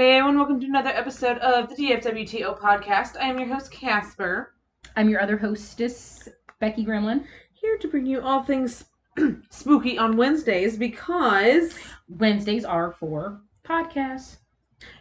Hello 0.00 0.28
and 0.28 0.38
welcome 0.38 0.58
to 0.58 0.66
another 0.66 0.88
episode 0.88 1.36
of 1.40 1.68
the 1.68 1.74
DFWTO 1.74 2.58
podcast. 2.58 3.20
I 3.20 3.28
am 3.28 3.38
your 3.38 3.48
host 3.48 3.70
Casper, 3.70 4.54
I'm 4.96 5.10
your 5.10 5.20
other 5.20 5.36
hostess, 5.36 6.26
Becky 6.58 6.86
Gremlin. 6.86 7.26
here 7.52 7.76
to 7.76 7.86
bring 7.86 8.06
you 8.06 8.22
all 8.22 8.42
things 8.42 8.86
spooky 9.50 9.98
on 9.98 10.16
Wednesdays 10.16 10.78
because 10.78 11.78
Wednesdays 12.08 12.64
are 12.64 12.92
for 12.92 13.42
podcasts. 13.62 14.38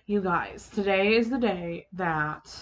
you 0.05 0.19
guys, 0.19 0.69
today 0.69 1.15
is 1.15 1.29
the 1.29 1.37
day 1.37 1.87
that 1.93 2.53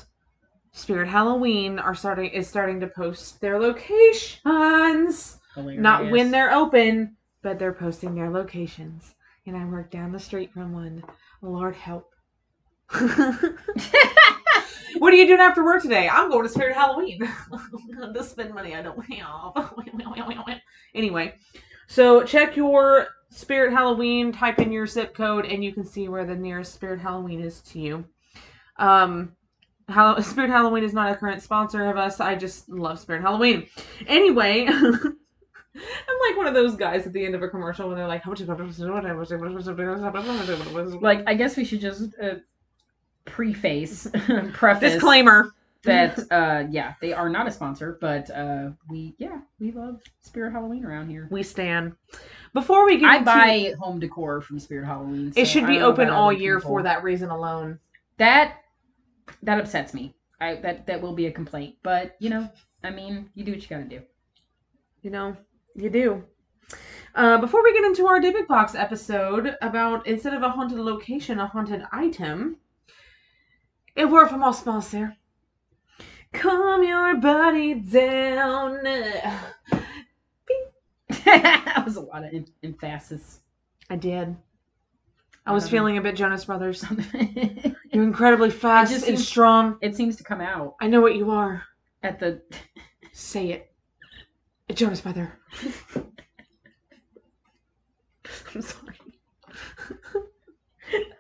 Spirit 0.74 1.08
Halloween 1.08 1.80
are 1.80 1.96
starting 1.96 2.30
is 2.30 2.48
starting 2.48 2.80
to 2.82 2.88
post 2.88 3.42
their 3.42 3.60
locations. 3.60 5.40
Not 5.56 6.12
when 6.12 6.30
they're 6.30 6.54
open, 6.54 7.18
but 7.42 7.58
they're 7.58 7.74
posting 7.74 8.14
their 8.14 8.30
locations. 8.30 9.16
And 9.48 9.58
I 9.58 9.66
work 9.66 9.90
down 9.90 10.12
the 10.12 10.20
street 10.20 10.54
from 10.54 10.72
one. 10.72 11.04
Lord 11.42 11.76
help. 11.76 12.14
what 14.98 15.14
are 15.14 15.16
you 15.16 15.28
doing 15.28 15.42
after 15.42 15.64
work 15.64 15.82
today? 15.82 16.08
I'm 16.08 16.30
going 16.30 16.44
to 16.44 16.50
Spirit 16.50 16.76
Halloween. 16.76 17.20
to 18.14 18.24
spend 18.24 18.54
money 18.54 18.76
I 18.76 18.82
don't 18.82 19.04
have. 19.14 19.74
anyway, 20.96 21.36
so 21.88 22.24
check 22.24 22.56
your 22.56 23.08
Spirit 23.30 23.74
Halloween, 23.74 24.32
type 24.32 24.60
in 24.60 24.72
your 24.72 24.88
zip 24.88 25.14
code, 25.14 25.46
and 25.46 25.64
you 25.64 25.74
can 25.74 25.86
see 25.86 26.08
where 26.08 26.26
the 26.26 26.36
nearest 26.36 26.74
Spirit 26.74 27.00
Halloween 27.02 27.42
is 27.42 27.62
to 27.64 27.80
you. 27.80 28.06
Um, 28.78 29.34
Hall- 29.90 30.22
Spirit 30.22 30.50
Halloween 30.50 30.84
is 30.84 30.94
not 30.94 31.12
a 31.12 31.16
current 31.16 31.42
sponsor 31.42 31.90
of 31.90 31.98
us. 31.98 32.22
I 32.22 32.36
just 32.36 32.70
love 32.70 33.00
Spirit 33.00 33.22
Halloween. 33.22 33.68
Anyway, 34.08 34.66
I'm 34.68 35.02
like 36.30 36.38
one 36.38 36.48
of 36.48 36.54
those 36.54 36.76
guys 36.76 37.06
at 37.06 37.14
the 37.14 37.26
end 37.26 37.36
of 37.36 37.42
a 37.44 37.50
commercial 37.50 37.88
when 37.88 37.98
they're 37.98 38.08
like, 38.08 38.24
"How 38.24 38.32
much?" 38.32 38.42
Like, 41.02 41.24
I 41.28 41.34
guess 41.34 41.58
we 41.58 41.66
should 41.66 41.82
just 41.82 42.14
uh, 42.22 42.36
preface, 43.28 44.08
preface 44.54 44.94
Disclaimer. 44.94 45.52
that, 45.84 46.20
uh, 46.32 46.66
yeah, 46.70 46.96
they 47.02 47.14
are 47.14 47.30
not 47.30 47.48
a 47.48 47.52
sponsor, 47.52 47.98
but 48.02 48.30
uh, 48.32 48.70
we, 48.90 49.16
yeah, 49.20 49.40
we 49.60 49.72
love 49.72 50.02
Spirit 50.22 50.52
Halloween 50.52 50.84
around 50.86 51.10
here. 51.10 51.28
We 51.30 51.44
stand. 51.44 51.96
Before 52.54 52.86
we 52.86 52.98
get 52.98 53.10
I 53.10 53.18
into, 53.18 53.26
buy 53.26 53.74
home 53.80 54.00
decor 54.00 54.42
from 54.42 54.60
Spirit 54.60 54.86
Halloween. 54.86 55.32
it 55.36 55.46
should 55.46 55.68
be 55.68 55.80
open 55.80 56.10
all 56.10 56.34
year 56.34 56.58
people. 56.58 56.72
for 56.72 56.84
that 56.84 57.04
reason 57.04 57.30
alone. 57.30 57.80
That 58.18 58.58
that 59.44 59.60
upsets 59.60 59.94
me. 59.94 60.16
I 60.42 60.56
that 60.56 60.88
that 60.88 61.02
will 61.02 61.14
be 61.14 61.28
a 61.28 61.32
complaint, 61.32 61.76
but 61.84 62.16
you 62.20 62.30
know, 62.30 62.50
I 62.84 62.90
mean, 62.90 63.30
you 63.36 63.44
do 63.44 63.52
what 63.52 63.62
you 63.62 63.68
gotta 63.68 63.84
do. 63.84 64.02
You 65.02 65.12
know, 65.12 65.38
you 65.76 65.90
do. 65.90 66.24
Uh, 67.16 67.38
before 67.40 67.64
we 67.64 67.74
get 67.74 67.84
into 67.84 68.06
our 68.06 68.20
Dybbuk 68.20 68.48
Box 68.48 68.76
episode 68.76 69.56
about 69.62 70.06
instead 70.06 70.34
of 70.34 70.44
a 70.44 70.50
haunted 70.50 70.80
location, 70.80 71.40
a 71.40 71.48
haunted 71.48 71.84
item, 71.92 72.58
a 73.98 74.06
word 74.06 74.28
from 74.30 74.44
our 74.44 74.54
sponsor. 74.54 75.16
Calm 76.34 76.84
your 76.84 77.18
body 77.18 77.74
down. 77.76 78.84
that 81.26 81.82
was 81.86 81.96
a 81.96 82.02
lot 82.02 82.24
of 82.24 82.34
em- 82.34 82.46
emphasis. 82.64 83.40
I 83.90 83.96
did. 83.96 84.36
I 85.46 85.54
was 85.54 85.64
Um, 85.66 85.70
feeling 85.72 85.98
a 85.98 86.02
bit 86.02 86.16
Jonas 86.16 86.46
Brothers. 86.46 86.84
You're 87.94 88.04
incredibly 88.04 88.50
fast 88.52 88.92
just 88.92 89.08
and 89.08 89.18
seems- 89.18 89.28
strong. 89.28 89.78
It 89.82 89.96
seems 89.96 90.18
to 90.18 90.24
come 90.24 90.42
out 90.42 90.76
I 90.82 90.88
know 90.88 91.02
what 91.02 91.16
you 91.16 91.32
are. 91.32 91.64
at 92.04 92.20
the 92.20 92.42
Say 93.14 93.52
it. 93.52 93.72
A 94.70 94.74
Jonas 94.74 95.02
Brother. 95.02 95.32
I'm 98.54 98.62
sorry. 98.62 98.96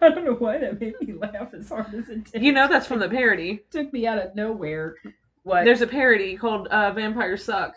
I 0.01 0.09
don't 0.09 0.16
know 0.27 0.33
why 0.35 0.57
that 0.57 0.79
made 0.79 0.93
me 1.01 1.13
laugh 1.13 1.53
as 1.53 1.69
hard 1.69 1.93
as 1.93 2.09
it 2.09 2.31
did. 2.31 2.43
You 2.43 2.51
know 2.51 2.67
that's 2.67 2.87
from 2.87 2.99
the 2.99 3.09
parody. 3.09 3.61
took 3.71 3.91
me 3.93 4.05
out 4.07 4.17
of 4.17 4.35
nowhere. 4.35 4.95
What? 5.43 5.65
There's 5.65 5.81
a 5.81 5.87
parody 5.87 6.35
called 6.37 6.67
uh, 6.67 6.91
"Vampires 6.91 7.43
Suck," 7.43 7.73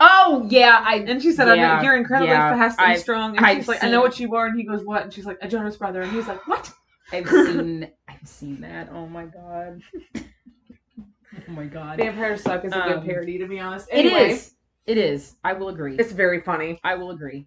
oh 0.00 0.46
yeah, 0.50 0.82
I 0.84 0.96
and 0.96 1.22
she 1.22 1.32
said, 1.32 1.46
Yeah, 1.56 1.76
"I'm 1.78 1.84
"You're 1.84 1.96
incredibly 1.96 2.32
yeah, 2.32 2.50
fast 2.56 2.78
and 2.80 2.90
I've- 2.92 3.00
strong." 3.00 3.36
And 3.36 3.46
I've 3.46 3.58
she's 3.58 3.68
like, 3.68 3.84
"I 3.84 3.88
know 3.90 4.00
what 4.00 4.18
you 4.18 4.34
are," 4.34 4.46
and 4.46 4.58
he 4.58 4.64
goes, 4.64 4.84
"What?" 4.84 5.02
And 5.04 5.12
she's 5.12 5.24
like, 5.26 5.38
"A 5.40 5.48
Jonas 5.48 5.76
Brother," 5.76 6.02
and 6.02 6.10
he's 6.12 6.26
like, 6.26 6.46
"What?" 6.48 6.72
I've 7.12 7.28
seen 7.30 7.88
I've 8.08 8.26
seen 8.28 8.60
that. 8.62 8.88
Oh 8.92 9.06
my 9.06 9.26
god. 9.26 9.80
oh 10.16 11.52
my 11.52 11.64
god. 11.66 11.98
Vampires 11.98 12.42
Suck 12.42 12.64
is 12.64 12.72
a 12.72 12.82
Um, 12.82 12.92
good 13.00 13.04
parody, 13.08 13.38
to 13.38 13.46
be 13.46 13.60
honest. 13.60 13.88
It 13.92 14.06
Anyway, 14.06 14.30
is. 14.32 14.54
It 14.86 14.98
is. 14.98 15.36
I 15.44 15.52
will 15.52 15.68
agree. 15.68 15.96
It's 15.96 16.12
very 16.12 16.40
funny. 16.40 16.80
I 16.82 16.94
will 16.96 17.10
agree. 17.10 17.46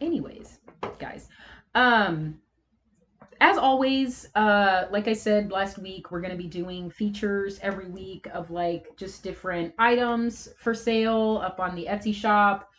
Anyways, 0.00 0.58
guys. 0.98 1.28
Um 1.74 2.38
as 3.44 3.58
always, 3.58 4.26
uh 4.34 4.86
like 4.90 5.06
I 5.06 5.12
said 5.12 5.52
last 5.52 5.78
week, 5.78 6.10
we're 6.10 6.22
going 6.22 6.36
to 6.36 6.42
be 6.42 6.48
doing 6.48 6.90
features 6.90 7.58
every 7.60 7.88
week 7.88 8.26
of 8.32 8.50
like 8.50 8.86
just 8.96 9.22
different 9.22 9.74
items 9.78 10.48
for 10.58 10.72
sale 10.72 11.42
up 11.44 11.60
on 11.60 11.74
the 11.74 11.84
Etsy 11.84 12.14
shop. 12.14 12.70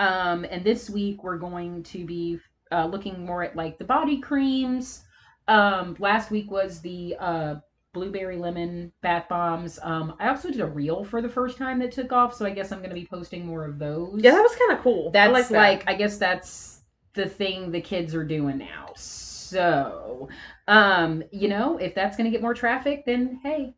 Um 0.00 0.44
and 0.50 0.64
this 0.64 0.90
week 0.90 1.22
we're 1.22 1.38
going 1.38 1.84
to 1.84 2.04
be 2.04 2.40
uh 2.72 2.86
looking 2.86 3.24
more 3.24 3.44
at 3.44 3.54
like 3.54 3.78
the 3.78 3.84
body 3.84 4.20
creams. 4.20 5.04
Um 5.46 5.94
last 6.00 6.32
week 6.32 6.50
was 6.50 6.80
the 6.80 7.16
uh 7.20 7.54
blueberry 7.94 8.36
lemon 8.36 8.92
bath 9.02 9.28
bombs. 9.28 9.78
Um 9.82 10.14
I 10.18 10.30
also 10.30 10.50
did 10.50 10.60
a 10.60 10.66
reel 10.66 11.04
for 11.04 11.22
the 11.22 11.28
first 11.28 11.58
time 11.58 11.78
that 11.78 11.92
took 11.92 12.12
off, 12.12 12.34
so 12.34 12.44
I 12.44 12.50
guess 12.50 12.72
I'm 12.72 12.80
going 12.80 12.90
to 12.90 13.02
be 13.02 13.06
posting 13.06 13.46
more 13.46 13.64
of 13.64 13.78
those 13.78 14.20
Yeah, 14.20 14.32
that 14.32 14.42
was 14.42 14.56
kind 14.56 14.72
of 14.72 14.80
cool. 14.82 15.12
That's 15.12 15.32
like, 15.32 15.50
like, 15.52 15.84
that. 15.84 15.92
I 15.92 15.94
guess 15.94 16.18
that's 16.18 16.80
the 17.14 17.28
thing 17.28 17.70
the 17.70 17.80
kids 17.80 18.16
are 18.16 18.24
doing 18.24 18.58
now. 18.58 18.92
So, 18.96 19.27
um, 19.54 21.22
you 21.30 21.48
know, 21.48 21.78
if 21.78 21.94
that's 21.94 22.16
gonna 22.16 22.30
get 22.30 22.42
more 22.42 22.54
traffic, 22.54 23.04
then 23.06 23.40
hey, 23.42 23.74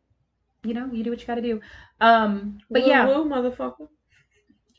you 0.63 0.73
know, 0.73 0.89
you 0.91 1.03
do 1.03 1.09
what 1.09 1.19
you 1.21 1.27
gotta 1.27 1.41
do. 1.41 1.61
Um, 1.99 2.59
but 2.69 2.83
Woo, 2.83 2.87
yeah, 2.87 3.05
woo, 3.07 3.25
motherfucker. 3.29 3.87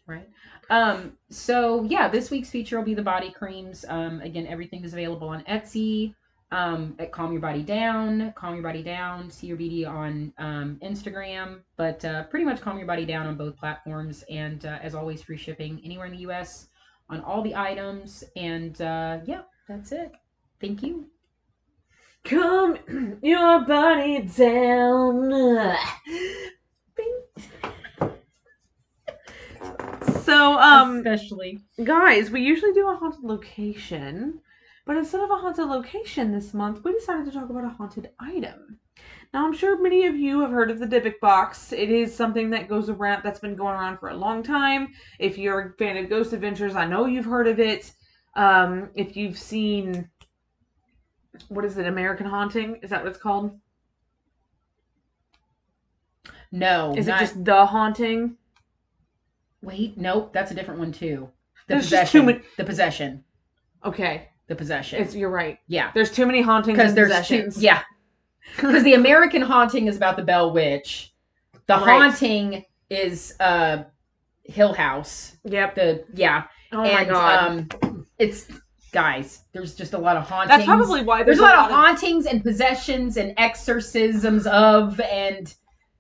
right. 0.07 0.29
Um, 0.71 1.13
so 1.31 1.85
yeah, 1.85 2.09
this 2.09 2.31
week's 2.31 2.51
feature 2.51 2.79
will 2.79 2.85
be 2.85 2.95
the 2.95 3.03
body 3.03 3.31
creams. 3.31 3.85
Um, 3.89 4.21
again, 4.21 4.47
everything 4.47 4.85
is 4.85 4.93
available 4.93 5.29
on 5.29 5.43
Etsy. 5.45 6.15
Um, 6.51 6.97
at 6.99 7.13
Calm 7.13 7.33
Your 7.33 7.41
Body 7.41 7.63
Down, 7.63 8.31
Calm 8.37 8.53
Your 8.53 8.63
Body 8.63 8.83
Down, 8.83 9.31
see 9.31 9.47
your 9.47 9.57
BD 9.57 9.89
on 9.89 10.35
um, 10.37 10.79
Instagram, 10.83 11.61
but 11.79 12.05
uh, 12.05 12.25
pretty 12.25 12.45
much 12.45 12.61
Calm 12.61 12.77
Your 12.77 12.87
Body 12.87 13.07
Down 13.07 13.27
on 13.27 13.37
both 13.39 13.57
platforms. 13.57 14.23
And 14.29 14.67
uh, 14.67 14.79
as 14.83 14.95
always, 14.95 15.23
free 15.23 15.39
shipping 15.39 15.81
anywhere 15.83 16.05
in 16.05 16.13
the 16.13 16.19
US 16.31 16.69
on 17.09 17.23
all 17.23 17.41
the 17.41 17.57
items. 17.57 18.23
And 18.37 18.79
uh, 18.83 19.21
yeah, 19.25 19.43
that's 19.67 19.93
it. 19.93 20.13
Thank 20.63 20.85
you. 20.85 21.07
Come 22.25 23.19
your 23.21 23.63
body 23.67 24.23
down. 24.23 25.77
So, 30.23 30.57
um, 30.59 30.99
Especially. 30.99 31.59
guys, 31.83 32.31
we 32.31 32.43
usually 32.43 32.73
do 32.73 32.89
a 32.89 32.95
haunted 32.95 33.25
location, 33.25 34.41
but 34.87 34.97
instead 34.97 35.21
of 35.21 35.33
a 35.33 35.37
haunted 35.37 35.67
location 35.67 36.31
this 36.31 36.55
month, 36.55 36.85
we 36.85 36.93
decided 36.93 37.27
to 37.27 37.33
talk 37.33 37.51
about 37.51 37.65
a 37.65 37.69
haunted 37.71 38.11
item. 38.21 38.79
Now, 39.35 39.45
I'm 39.45 39.53
sure 39.53 39.83
many 39.83 40.07
of 40.07 40.15
you 40.15 40.43
have 40.43 40.53
heard 40.53 40.71
of 40.71 40.79
the 40.79 40.87
Dybbuk 40.87 41.19
box. 41.21 41.73
It 41.73 41.91
is 41.91 42.15
something 42.15 42.51
that 42.51 42.69
goes 42.69 42.89
around, 42.89 43.23
that's 43.25 43.41
been 43.41 43.57
going 43.57 43.75
around 43.75 43.99
for 43.99 44.11
a 44.11 44.17
long 44.17 44.45
time. 44.45 44.93
If 45.19 45.39
you're 45.39 45.61
a 45.61 45.73
fan 45.73 45.97
of 45.97 46.09
Ghost 46.09 46.33
Adventures, 46.33 46.77
I 46.77 46.87
know 46.87 47.07
you've 47.07 47.25
heard 47.25 47.49
of 47.49 47.59
it. 47.59 47.93
Um, 48.35 48.91
if 48.95 49.17
you've 49.17 49.39
seen, 49.39 50.09
what 51.49 51.65
is 51.65 51.79
it, 51.79 51.87
American 51.87 52.27
Haunting? 52.27 52.77
Is 52.83 52.91
that 52.91 53.03
what 53.03 53.11
it's 53.11 53.21
called? 53.21 53.59
No. 56.51 56.95
Is 56.97 57.07
not- 57.07 57.17
it 57.23 57.25
just 57.25 57.45
The 57.45 57.67
Haunting? 57.67 58.37
Wait, 59.63 59.97
nope, 59.97 60.33
that's 60.33 60.51
a 60.51 60.55
different 60.55 60.81
one 60.81 60.93
too. 60.93 61.31
The 61.69 61.75
There's 61.75 61.89
just 61.89 62.13
possession. 62.13 62.21
too 62.21 62.27
many- 62.27 62.41
The 62.57 62.65
possession. 62.65 63.25
Okay, 63.85 64.29
The 64.49 64.55
possession. 64.57 65.01
it's 65.03 65.15
you're 65.15 65.31
right. 65.31 65.59
yeah. 65.69 65.91
There's 65.95 66.11
too 66.11 66.27
many 66.27 66.43
hauntings 66.43 66.77
Because 66.77 66.95
there's 66.95 67.09
possessions. 67.11 67.57
two, 67.57 67.63
yeah. 67.63 67.83
Because 68.57 68.83
the 68.83 68.95
American 68.95 69.41
haunting 69.43 69.87
is 69.87 69.97
about 69.97 70.17
the 70.17 70.23
Bell 70.25 70.53
Witch. 70.53 71.15
The 71.67 71.75
Right. 71.75 71.85
haunting 71.85 72.65
is 72.91 73.35
uh 73.41 73.85
Hill 74.45 74.73
House. 74.75 75.37
Yep. 75.45 75.75
The 75.77 76.05
yeah. 76.15 76.45
Oh 76.73 76.83
and 76.83 76.93
my 76.93 77.05
god. 77.13 77.73
um 77.79 78.07
it's 78.19 78.49
guys, 78.93 79.45
there's 79.53 79.75
just 79.75 79.95
a 79.95 79.99
lot 79.99 80.17
of 80.17 80.29
hauntings. 80.29 80.51
That's 80.51 80.65
probably 80.65 81.03
why 81.03 81.23
there's, 81.23 81.39
a 81.39 81.43
lot, 81.43 81.71
of 81.71 81.71
hauntings 81.71 82.27
and 82.27 82.43
possessions 82.43 83.17
and 83.17 83.35
exorcisms 83.39 84.47
of 84.47 85.01
and 85.01 85.53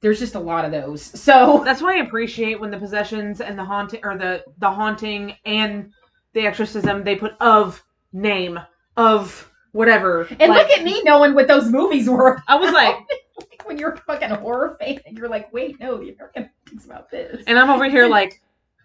there's 0.03 0.19
just 0.19 0.35
a 0.35 0.41
lot 0.41 0.65
of 0.65 0.73
those. 0.73 1.03
So 1.03 1.62
That's 1.65 1.81
why 1.81 1.97
I 1.97 2.03
appreciate 2.03 2.61
when 2.61 2.71
the 2.71 2.79
possessions 2.79 3.41
and 3.41 3.59
the 3.59 3.65
haunting 3.65 4.00
or 4.05 4.17
the 4.17 4.44
the 4.59 4.71
haunting 4.71 5.37
and 5.44 5.93
the 6.35 6.47
exorcism 6.47 7.05
they 7.05 7.17
put 7.17 7.33
of 7.41 7.83
name 8.12 8.61
of 8.97 9.50
whatever. 9.73 10.23
and 10.23 10.53
Like, 10.53 10.69
look 10.69 10.79
at 10.79 10.85
me 10.85 11.03
knowing 11.03 11.35
what 11.35 11.49
those 11.49 11.71
movies 11.71 12.09
were. 12.09 12.43
I 12.47 12.56
was 12.56 12.73
like, 12.73 12.97
when 13.65 13.79
you're 13.79 13.93
a 13.93 13.97
fucking 13.99 14.31
horror 14.31 14.77
fan 14.81 15.00
and 15.06 15.17
you're 15.17 15.29
like, 15.29 15.53
wait, 15.53 15.81
no, 15.81 15.99
the 15.99 16.11
American 16.12 16.50
haunting's 16.65 16.85
about 16.85 17.11
this. 17.11 17.43
and 17.47 17.59
I'm 17.59 17.71
over 17.71 17.89
here 17.89 18.06
like, 18.06 18.43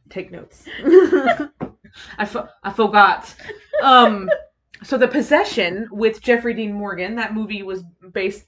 take 0.09 0.31
notes. 0.31 0.65
I 2.17 2.25
fo- 2.25 2.49
I 2.63 2.71
forgot. 2.71 3.33
Um. 3.81 4.29
so 4.83 4.97
the 4.97 5.07
possession 5.07 5.87
with 5.91 6.21
Jeffrey 6.21 6.53
Dean 6.53 6.73
Morgan, 6.73 7.15
that 7.15 7.33
movie 7.33 7.63
was 7.63 7.83
based 8.11 8.45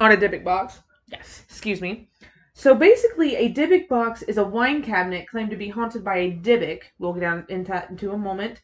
on 0.00 0.12
a 0.12 0.16
Dybbuk 0.16 0.44
box. 0.44 0.80
Yes. 1.06 1.44
Excuse 1.48 1.80
me. 1.80 2.08
So 2.54 2.74
basically, 2.74 3.36
a 3.36 3.52
Dybbuk 3.52 3.88
box 3.88 4.22
is 4.22 4.38
a 4.38 4.44
wine 4.44 4.82
cabinet 4.82 5.28
claimed 5.28 5.50
to 5.50 5.56
be 5.56 5.68
haunted 5.68 6.04
by 6.04 6.16
a 6.18 6.32
Dybbuk. 6.32 6.82
We'll 6.98 7.12
get 7.12 7.20
down 7.20 7.46
into, 7.48 7.86
into 7.88 8.12
a 8.12 8.18
moment. 8.18 8.60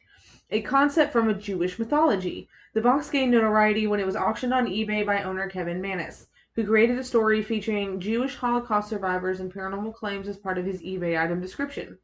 A 0.51 0.61
concept 0.63 1.13
from 1.13 1.29
a 1.29 1.35
Jewish 1.35 1.79
mythology. 1.79 2.49
The 2.75 2.81
box 2.81 3.11
gained 3.11 3.33
notoriety 3.33 3.87
when 3.87 4.01
it 4.01 4.07
was 4.07 4.17
auctioned 4.17 4.53
on 4.53 4.67
eBay 4.67 5.05
by 5.07 5.23
owner 5.23 5.49
Kevin 5.49 5.81
Mannis, 5.81 6.27
who 6.55 6.67
created 6.67 6.99
a 6.99 7.05
story 7.05 7.43
featuring 7.43 8.01
Jewish 8.01 8.37
Holocaust 8.37 8.89
survivors 8.89 9.41
and 9.41 9.53
paranormal 9.53 9.95
claims 9.95 10.29
as 10.29 10.37
part 10.37 10.59
of 10.59 10.65
his 10.65 10.83
eBay 10.83 11.23
item 11.23 11.41
description. 11.41 11.99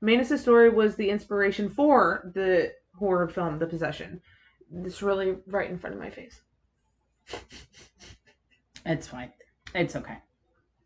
Mannis' 0.00 0.40
story 0.40 0.70
was 0.70 0.96
the 0.96 1.10
inspiration 1.10 1.68
for 1.68 2.30
the 2.34 2.72
horror 2.98 3.28
film 3.28 3.58
The 3.58 3.66
Possession. 3.66 4.20
It's 4.84 5.02
really 5.02 5.36
right 5.46 5.68
in 5.70 5.78
front 5.78 5.94
of 5.94 6.00
my 6.00 6.10
face. 6.10 6.40
It's 8.86 9.06
fine. 9.06 9.32
It's 9.74 9.96
okay. 9.96 10.18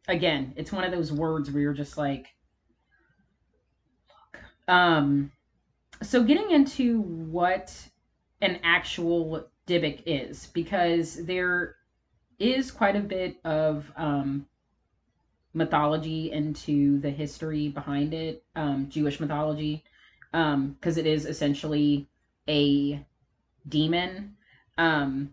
Again, 0.08 0.52
it's 0.56 0.72
one 0.72 0.84
of 0.84 0.92
those 0.92 1.12
words 1.12 1.50
where 1.50 1.62
you're 1.62 1.72
just 1.72 1.96
like, 1.96 2.26
look. 4.08 4.42
Um, 4.68 5.30
so 6.02 6.22
getting 6.22 6.50
into 6.50 7.00
what 7.00 7.74
an 8.40 8.58
actual 8.62 9.48
Dybbuk 9.66 10.02
is, 10.06 10.48
because 10.48 11.24
there 11.24 11.76
is 12.38 12.70
quite 12.70 12.96
a 12.96 13.00
bit 13.00 13.36
of 13.44 13.90
um, 13.96 14.46
mythology 15.54 16.32
into 16.32 17.00
the 17.00 17.10
history 17.10 17.68
behind 17.68 18.12
it, 18.12 18.44
um, 18.56 18.88
Jewish 18.88 19.20
mythology, 19.20 19.84
because 20.32 20.52
um, 20.54 20.76
it 20.82 21.06
is 21.06 21.24
essentially 21.24 22.08
a 22.48 23.04
demon, 23.68 24.36
um, 24.76 25.30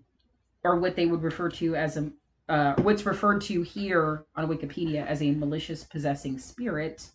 or 0.64 0.80
what 0.80 0.96
they 0.96 1.08
would 1.08 1.24
refer 1.24 1.50
to 1.50 1.76
as 1.76 1.98
a 1.98 2.12
uh, 2.50 2.76
what's 2.82 3.06
referred 3.06 3.40
to 3.40 3.62
here 3.62 4.26
on 4.36 4.48
Wikipedia 4.50 5.06
as 5.08 5.22
a 5.22 5.32
malicious 5.32 5.86
possessing 5.86 6.38
spirit. 6.38 7.10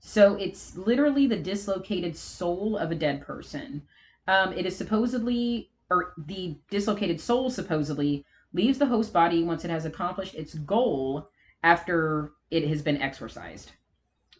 So 0.00 0.34
it's 0.34 0.76
literally 0.76 1.26
the 1.26 1.38
dislocated 1.38 2.14
soul 2.14 2.76
of 2.76 2.90
a 2.90 2.94
dead 2.94 3.22
person. 3.22 3.82
Um, 4.28 4.52
it 4.52 4.66
is 4.66 4.76
supposedly, 4.76 5.70
or 5.88 6.12
the 6.18 6.58
dislocated 6.70 7.20
soul 7.20 7.48
supposedly 7.48 8.26
leaves 8.52 8.78
the 8.78 8.86
host 8.86 9.14
body 9.14 9.42
once 9.42 9.64
it 9.64 9.70
has 9.70 9.86
accomplished 9.86 10.34
its 10.34 10.54
goal 10.54 11.30
after 11.62 12.32
it 12.52 12.68
has 12.68 12.82
been 12.82 13.00
exorcised. 13.00 13.72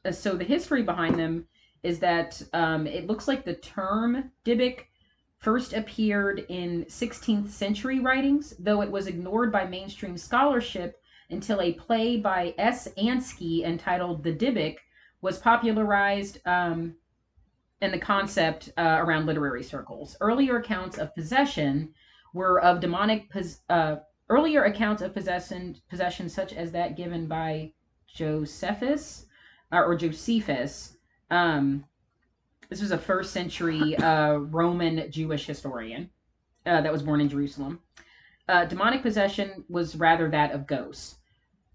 Uh, 0.05 0.13
so 0.13 0.37
the 0.37 0.45
history 0.45 0.83
behind 0.83 1.19
them 1.19 1.47
is 1.83 1.99
that 1.99 2.41
um, 2.53 2.87
it 2.87 3.07
looks 3.07 3.27
like 3.27 3.45
the 3.45 3.55
term 3.55 4.31
Dybbuk 4.45 4.85
first 5.39 5.73
appeared 5.73 6.45
in 6.49 6.85
16th 6.85 7.49
century 7.49 7.99
writings, 7.99 8.55
though 8.59 8.83
it 8.83 8.91
was 8.91 9.07
ignored 9.07 9.51
by 9.51 9.65
mainstream 9.65 10.17
scholarship 10.17 11.01
until 11.31 11.61
a 11.61 11.73
play 11.73 12.19
by 12.19 12.55
S. 12.59 12.87
Ansky 12.99 13.65
entitled 13.65 14.23
The 14.23 14.35
Dybbuk 14.35 14.77
was 15.23 15.39
popularized 15.39 16.39
um, 16.47 16.95
in 17.81 17.91
the 17.91 17.99
concept 17.99 18.71
uh, 18.77 18.99
around 19.01 19.25
literary 19.25 19.63
circles. 19.63 20.17
Earlier 20.21 20.59
accounts 20.59 20.99
of 20.99 21.15
possession 21.15 21.95
were 22.35 22.61
of 22.61 22.81
demonic 22.81 23.31
pos- 23.31 23.61
uh, 23.71 23.97
earlier 24.29 24.65
accounts 24.65 25.03
of 25.03 25.15
possession 25.15 25.77
possession 25.89 26.29
such 26.29 26.53
as 26.53 26.73
that 26.73 26.97
given 26.97 27.27
by 27.27 27.73
Josephus 28.15 29.27
or 29.71 29.95
Josephus 29.97 30.97
um, 31.31 31.85
this 32.69 32.81
was 32.81 32.91
a 32.91 32.99
first 32.99 33.33
century 33.33 33.97
uh, 33.97 34.35
Roman 34.35 35.11
Jewish 35.11 35.47
historian 35.47 36.09
uh, 36.65 36.81
that 36.81 36.93
was 36.93 37.03
born 37.03 37.21
in 37.21 37.29
Jerusalem. 37.29 37.81
Uh, 38.49 38.65
demonic 38.65 39.03
possession 39.03 39.65
was 39.69 39.97
rather 39.97 40.31
that 40.31 40.53
of 40.53 40.67
ghosts. 40.67 41.17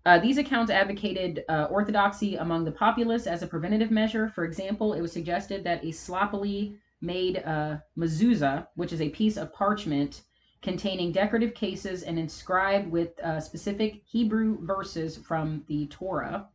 Uh, 0.08 0.18
these 0.18 0.38
accounts 0.38 0.72
advocated 0.72 1.44
uh, 1.50 1.68
orthodoxy 1.70 2.36
among 2.38 2.64
the 2.64 2.72
populace 2.72 3.28
as 3.28 3.44
a 3.44 3.48
preventative 3.48 3.92
measure. 3.92 4.30
For 4.30 4.44
example, 4.44 4.94
it 4.94 5.02
was 5.02 5.12
suggested 5.12 5.64
that 5.66 5.84
a 5.84 5.92
sloppily 5.92 6.78
made 7.02 7.44
uh, 7.46 7.78
mezuzah, 7.98 8.68
which 8.76 8.94
is 8.94 9.02
a 9.02 9.10
piece 9.10 9.38
of 9.38 9.54
parchment 9.54 10.22
containing 10.68 11.14
decorative 11.14 11.54
cases 11.54 12.04
and 12.04 12.20
inscribed 12.20 12.92
with 12.92 13.18
uh, 13.22 13.40
specific 13.40 14.02
Hebrew 14.06 14.58
verses 14.66 15.16
from 15.16 15.64
the 15.68 15.88
Torah, 15.88 16.50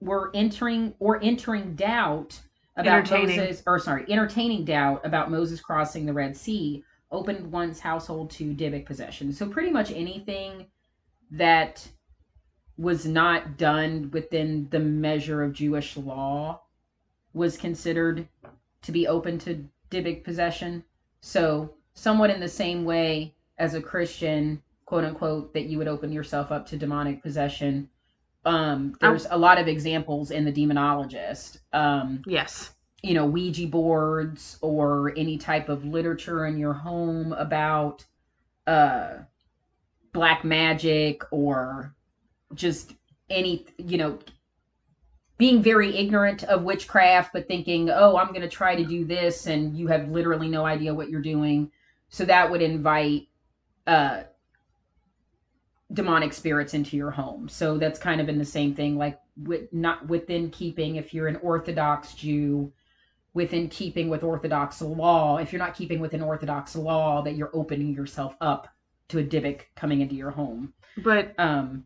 were 0.00 0.30
entering 0.32 0.94
or 1.00 1.22
entering 1.22 1.74
doubt 1.74 2.40
about 2.76 3.10
Moses, 3.10 3.62
or 3.66 3.78
sorry, 3.78 4.06
entertaining 4.08 4.64
doubt 4.64 5.04
about 5.04 5.30
Moses 5.30 5.60
crossing 5.60 6.06
the 6.06 6.14
Red 6.14 6.34
Sea 6.34 6.82
opened 7.10 7.52
one's 7.52 7.78
household 7.78 8.30
to 8.30 8.54
Dybbuk 8.54 8.86
possession. 8.86 9.34
So 9.34 9.50
pretty 9.50 9.70
much 9.70 9.90
anything 9.90 10.66
that 11.30 11.86
was 12.78 13.04
not 13.04 13.58
done 13.58 14.10
within 14.12 14.66
the 14.70 14.80
measure 14.80 15.42
of 15.42 15.52
Jewish 15.52 15.98
law 15.98 16.62
was 17.34 17.58
considered 17.58 18.26
to 18.80 18.92
be 18.92 19.06
open 19.06 19.38
to 19.40 19.68
Dybbuk 19.90 20.24
possession. 20.24 20.84
So 21.20 21.74
somewhat 21.94 22.30
in 22.30 22.40
the 22.40 22.48
same 22.48 22.84
way 22.84 23.34
as 23.58 23.74
a 23.74 23.80
Christian, 23.82 24.62
quote 24.84 25.04
unquote, 25.04 25.54
that 25.54 25.66
you 25.66 25.78
would 25.78 25.88
open 25.88 26.12
yourself 26.12 26.52
up 26.52 26.66
to 26.66 26.76
demonic 26.76 27.22
possession 27.22 27.88
um, 28.44 28.96
there's 29.00 29.26
a 29.30 29.38
lot 29.38 29.58
of 29.58 29.68
examples 29.68 30.30
in 30.30 30.44
the 30.44 30.52
demonologist. 30.52 31.58
Um, 31.72 32.22
yes. 32.26 32.72
You 33.02 33.14
know, 33.14 33.26
Ouija 33.26 33.66
boards 33.66 34.58
or 34.60 35.12
any 35.16 35.38
type 35.38 35.68
of 35.68 35.84
literature 35.84 36.46
in 36.46 36.58
your 36.58 36.72
home 36.72 37.32
about 37.32 38.04
uh, 38.66 39.18
black 40.12 40.44
magic 40.44 41.22
or 41.30 41.94
just 42.54 42.94
any, 43.30 43.66
you 43.78 43.98
know, 43.98 44.18
being 45.36 45.62
very 45.62 45.96
ignorant 45.96 46.44
of 46.44 46.62
witchcraft, 46.62 47.32
but 47.32 47.48
thinking, 47.48 47.90
oh, 47.90 48.16
I'm 48.16 48.28
going 48.28 48.42
to 48.42 48.48
try 48.48 48.76
to 48.76 48.84
do 48.84 49.04
this, 49.04 49.46
and 49.46 49.76
you 49.76 49.88
have 49.88 50.08
literally 50.08 50.48
no 50.48 50.64
idea 50.64 50.94
what 50.94 51.10
you're 51.10 51.20
doing. 51.20 51.72
So 52.14 52.24
that 52.26 52.48
would 52.48 52.62
invite 52.62 53.26
uh, 53.88 54.22
demonic 55.92 56.32
spirits 56.32 56.72
into 56.72 56.96
your 56.96 57.10
home. 57.10 57.48
So 57.48 57.76
that's 57.76 57.98
kind 57.98 58.20
of 58.20 58.28
in 58.28 58.38
the 58.38 58.44
same 58.44 58.72
thing, 58.72 58.96
like 58.96 59.18
with 59.36 59.62
not 59.72 60.06
within 60.06 60.50
keeping 60.50 60.94
if 60.94 61.12
you're 61.12 61.26
an 61.26 61.40
Orthodox 61.42 62.14
Jew, 62.14 62.72
within 63.32 63.68
keeping 63.68 64.10
with 64.10 64.22
Orthodox 64.22 64.80
law. 64.80 65.38
If 65.38 65.52
you're 65.52 65.58
not 65.58 65.74
keeping 65.74 65.98
within 65.98 66.22
Orthodox 66.22 66.76
law, 66.76 67.20
that 67.22 67.34
you're 67.34 67.50
opening 67.52 67.92
yourself 67.92 68.36
up 68.40 68.68
to 69.08 69.18
a 69.18 69.24
Dybbuk 69.24 69.62
coming 69.74 70.00
into 70.00 70.14
your 70.14 70.30
home. 70.30 70.72
But 70.98 71.34
um, 71.36 71.84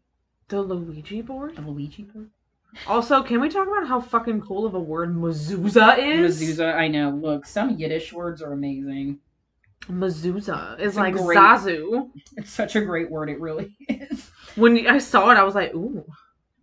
the 0.49 0.61
Luigi 0.61 1.23
board, 1.23 1.57
the 1.57 1.63
Luigi 1.63 2.03
board. 2.03 2.29
Also, 2.87 3.23
can 3.23 3.41
we 3.41 3.49
talk 3.49 3.67
about 3.67 3.89
how 3.89 3.99
fucking 3.99 4.43
cool 4.43 4.67
of 4.67 4.75
a 4.75 4.79
word 4.79 5.17
mezuzah 5.17 5.97
is? 5.99 6.43
Mezuzah, 6.43 6.75
I 6.75 6.87
know. 6.89 7.09
Look, 7.09 7.47
some 7.47 7.79
Yiddish 7.79 8.13
words 8.13 8.43
are 8.43 8.53
amazing. 8.53 9.21
Mezuzah 9.91 10.79
is 10.79 10.97
like 10.97 11.15
great, 11.15 11.39
Zazu. 11.39 12.11
It's 12.37 12.51
such 12.51 12.77
a 12.77 12.81
great 12.81 13.11
word. 13.11 13.31
It 13.31 13.41
really 13.41 13.75
is. 13.89 14.31
When 14.55 14.87
I 14.87 14.99
saw 14.99 15.31
it, 15.31 15.37
I 15.37 15.45
was 15.45 15.55
like, 15.55 15.75
ooh, 15.75 16.05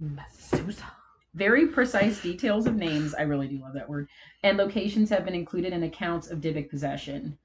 mezuzah. 0.04 0.92
Very 1.34 1.68
precise 1.68 2.22
details 2.22 2.66
of 2.66 2.76
names. 2.76 3.14
I 3.14 3.24
really 3.24 3.48
do 3.48 3.60
love 3.60 3.74
that 3.74 3.90
word. 3.90 4.08
And 4.44 4.58
locations 4.58 5.10
have 5.10 5.26
been 5.26 5.36
included 5.36 5.74
in 5.74 5.84
accounts 5.84 6.30
of 6.30 6.40
Dybbuk 6.40 6.70
possession. 6.70 7.38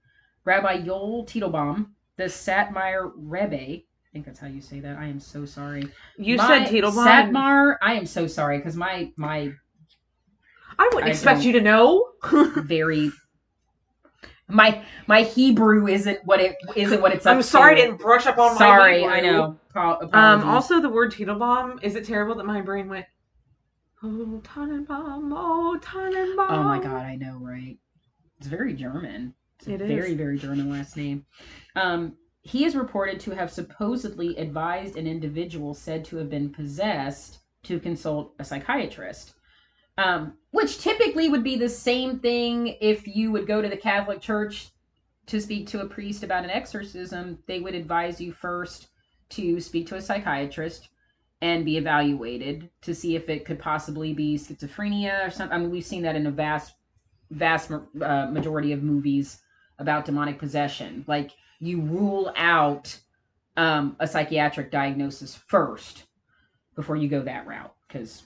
Rabbi 0.44 0.82
Yoel 0.82 1.26
Teitelbaum, 1.26 1.88
the 2.16 2.24
Satmar 2.24 3.10
Rebbe, 3.16 3.82
I 4.10 4.12
think 4.12 4.26
that's 4.26 4.40
how 4.40 4.48
you 4.48 4.60
say 4.60 4.80
that. 4.80 4.98
I 4.98 5.06
am 5.06 5.20
so 5.20 5.44
sorry. 5.44 5.88
You 6.18 6.36
my, 6.36 6.46
said 6.46 6.68
Teitelbaum. 6.68 7.06
Satmar. 7.06 7.76
I 7.80 7.94
am 7.94 8.06
so 8.06 8.26
sorry 8.26 8.58
because 8.58 8.74
my 8.74 9.12
my. 9.16 9.52
I 10.78 10.90
wouldn't 10.92 11.06
I 11.06 11.10
expect 11.10 11.42
you 11.42 11.52
to 11.52 11.60
know. 11.60 12.08
very 12.56 13.12
my 14.50 14.84
my 15.06 15.22
Hebrew 15.22 15.86
isn't 15.88 16.24
what 16.24 16.40
it 16.40 16.56
isn't 16.76 17.00
what 17.00 17.12
it's. 17.12 17.26
I'm 17.26 17.42
sorry, 17.42 17.76
to. 17.76 17.82
I 17.82 17.84
didn't 17.86 18.00
brush 18.00 18.26
up 18.26 18.38
on 18.38 18.56
sorry, 18.56 19.02
my. 19.02 19.08
Sorry, 19.08 19.18
I 19.18 19.20
know. 19.20 19.58
um. 20.12 20.44
Also, 20.44 20.80
the 20.80 20.88
word 20.88 21.12
Teitelbaum. 21.12 21.82
Is 21.82 21.94
it 21.94 22.04
terrible 22.04 22.34
that 22.36 22.46
my 22.46 22.60
brain 22.60 22.88
went? 22.88 23.06
Oh 24.02 24.40
Tannenbaum, 24.44 25.32
oh 25.34 25.78
Tannenbaum. 25.82 26.50
Oh 26.50 26.62
my 26.62 26.78
god, 26.78 27.04
I 27.04 27.16
know, 27.16 27.38
right? 27.40 27.76
It's 28.38 28.46
very 28.48 28.72
German. 28.72 29.34
It's 29.58 29.68
a 29.68 29.76
very 29.76 30.14
very 30.14 30.38
German 30.38 30.70
last 30.70 30.96
name. 30.96 31.26
Um, 31.76 32.16
he 32.42 32.64
is 32.64 32.74
reported 32.74 33.20
to 33.20 33.32
have 33.32 33.50
supposedly 33.50 34.36
advised 34.36 34.96
an 34.96 35.06
individual 35.06 35.74
said 35.74 36.04
to 36.06 36.16
have 36.16 36.30
been 36.30 36.48
possessed 36.50 37.40
to 37.64 37.78
consult 37.78 38.34
a 38.38 38.44
psychiatrist. 38.44 39.34
Um, 40.00 40.38
which 40.52 40.78
typically 40.78 41.28
would 41.28 41.44
be 41.44 41.56
the 41.56 41.68
same 41.68 42.20
thing 42.20 42.78
if 42.80 43.06
you 43.06 43.30
would 43.32 43.46
go 43.46 43.60
to 43.60 43.68
the 43.68 43.76
Catholic 43.76 44.22
Church 44.22 44.70
to 45.26 45.38
speak 45.38 45.66
to 45.68 45.82
a 45.82 45.86
priest 45.86 46.22
about 46.22 46.42
an 46.42 46.48
exorcism. 46.48 47.38
They 47.46 47.60
would 47.60 47.74
advise 47.74 48.18
you 48.18 48.32
first 48.32 48.88
to 49.30 49.60
speak 49.60 49.86
to 49.88 49.96
a 49.96 50.00
psychiatrist 50.00 50.88
and 51.42 51.66
be 51.66 51.76
evaluated 51.76 52.70
to 52.80 52.94
see 52.94 53.14
if 53.14 53.28
it 53.28 53.44
could 53.44 53.58
possibly 53.58 54.14
be 54.14 54.38
schizophrenia 54.38 55.26
or 55.26 55.30
something. 55.30 55.54
I 55.54 55.60
mean, 55.60 55.70
we've 55.70 55.84
seen 55.84 56.02
that 56.04 56.16
in 56.16 56.26
a 56.26 56.30
vast, 56.30 56.76
vast 57.30 57.70
uh, 57.70 58.26
majority 58.30 58.72
of 58.72 58.82
movies 58.82 59.42
about 59.78 60.06
demonic 60.06 60.38
possession. 60.38 61.04
Like 61.06 61.32
you 61.58 61.82
rule 61.82 62.32
out 62.36 62.98
um, 63.58 63.96
a 64.00 64.08
psychiatric 64.08 64.70
diagnosis 64.70 65.36
first 65.36 66.04
before 66.74 66.96
you 66.96 67.06
go 67.06 67.20
that 67.20 67.46
route 67.46 67.74
because 67.86 68.22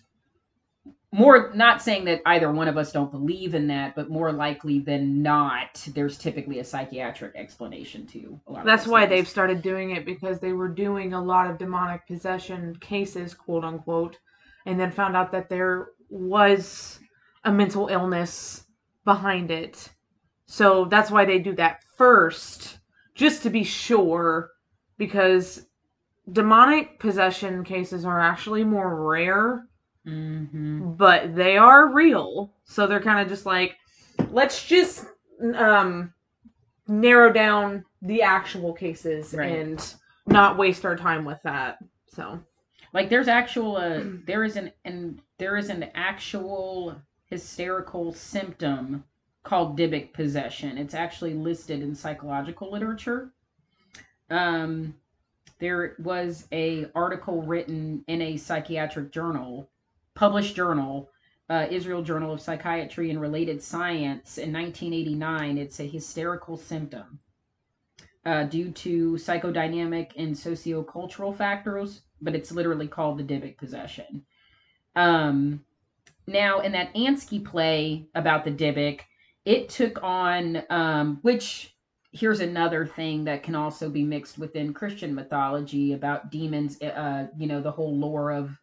more 1.15 1.53
not 1.55 1.81
saying 1.81 2.05
that 2.05 2.21
either 2.27 2.51
one 2.51 2.67
of 2.67 2.77
us 2.77 2.91
don't 2.91 3.13
believe 3.13 3.55
in 3.55 3.69
that 3.69 3.95
but 3.95 4.11
more 4.11 4.33
likely 4.33 4.81
than 4.81 5.23
not 5.23 5.87
there's 5.95 6.19
typically 6.19 6.59
a 6.59 6.65
psychiatric 6.65 7.33
explanation 7.37 8.05
to 8.05 8.39
a 8.49 8.53
lot 8.53 8.65
that's 8.65 8.87
why 8.87 9.03
things. 9.03 9.11
they've 9.11 9.29
started 9.29 9.63
doing 9.63 9.93
it 9.93 10.05
because 10.05 10.41
they 10.41 10.53
were 10.53 10.69
doing 10.69 11.13
a 11.13 11.23
lot 11.23 11.49
of 11.49 11.57
demonic 11.57 12.05
possession 12.09 12.75
cases 12.81 13.33
quote 13.33 13.63
unquote 13.63 14.19
and 14.67 14.79
then 14.79 14.91
found 14.91 15.15
out 15.15 15.31
that 15.31 15.49
there 15.49 15.91
was 16.11 16.99
a 17.45 17.53
mental 17.53 17.87
illness 17.87 18.65
behind 19.05 19.53
it 19.53 19.89
so 20.47 20.85
that's 20.87 21.13
why 21.13 21.25
they 21.25 21.39
do 21.39 21.55
that 21.55 21.81
first 21.97 22.79
just 23.15 23.43
to 23.45 23.51
be 23.51 23.63
sure 23.63 24.51
because 24.99 25.67
demonic 26.33 26.99
possession 26.99 27.63
cases 27.63 28.05
are 28.05 28.21
actually 28.21 28.65
more 28.65 29.07
rare 29.09 29.69
Mm-hmm. 30.07 30.93
But 30.93 31.35
they 31.35 31.57
are 31.57 31.89
real. 31.89 32.53
So 32.65 32.87
they're 32.87 33.03
kind 33.03 33.21
of 33.21 33.29
just 33.29 33.47
like, 33.47 33.77
let's 34.31 34.67
just 34.67 35.07
um, 35.55 36.13
narrow 36.87 37.33
down 37.33 37.85
the 38.03 38.23
actual 38.23 38.73
cases 38.73 39.33
right. 39.35 39.51
and 39.51 39.95
not 40.27 40.59
waste 40.59 40.85
our 40.85 40.97
time 40.97 41.25
with 41.25 41.43
that. 41.43 41.79
So, 42.09 42.39
like, 42.93 43.09
there's 43.09 43.29
actual, 43.29 43.77
uh, 43.77 44.03
there 44.27 44.45
is 44.45 44.57
an, 44.57 44.73
and 44.85 45.21
there 45.39 45.57
is 45.57 45.69
an 45.69 45.91
actual 45.95 46.97
hysterical 47.27 48.13
symptom 48.13 49.05
called 49.43 49.79
Dybbuk 49.79 50.13
possession. 50.13 50.79
It's 50.79 50.95
actually 50.95 51.35
listed 51.35 51.83
in 51.83 51.95
psychological 51.95 52.71
literature. 52.71 53.33
Um, 54.31 54.95
there 55.59 55.97
was 55.99 56.47
a 56.53 56.87
article 56.95 57.43
written 57.43 58.05
in 58.07 58.23
a 58.23 58.37
psychiatric 58.37 59.13
journal 59.13 59.69
published 60.15 60.57
journal, 60.57 61.11
uh, 61.51 61.67
Israel 61.71 62.03
Journal 62.03 62.33
of 62.33 62.41
Psychiatry 62.41 63.11
and 63.11 63.21
Related 63.21 63.63
Science 63.63 64.39
in 64.39 64.53
1989. 64.53 65.59
It's 65.59 65.81
a 65.81 65.87
hysterical 65.87 66.57
symptom 66.57 67.19
uh, 68.25 68.45
due 68.45 68.71
to 68.71 69.13
psychodynamic 69.13 70.13
and 70.17 70.35
sociocultural 70.35 71.37
factors, 71.37 72.03
but 72.23 72.35
it's 72.35 72.53
literally 72.53 72.89
called 72.89 73.19
the 73.19 73.25
Dybbuk 73.25 73.59
possession. 73.59 74.25
Um, 74.97 75.65
now, 76.27 76.61
in 76.61 76.73
that 76.73 76.95
Ansky 76.95 77.45
play 77.45 78.07
about 78.15 78.45
the 78.45 78.51
Dybbuk, 78.51 79.01
it 79.45 79.69
took 79.69 80.03
on, 80.03 80.63
um, 80.71 81.19
which 81.23 81.77
here's 82.13 82.41
another 82.41 82.87
thing 82.87 83.25
that 83.25 83.43
can 83.43 83.55
also 83.55 83.91
be 83.91 84.05
mixed 84.05 84.39
within 84.39 84.73
Christian 84.73 85.15
mythology 85.15 85.93
about 85.93 86.31
demons, 86.31 86.81
uh, 86.81 87.27
you 87.37 87.47
know, 87.47 87.61
the 87.61 87.73
whole 87.73 87.95
lore 87.95 88.31
of 88.31 88.57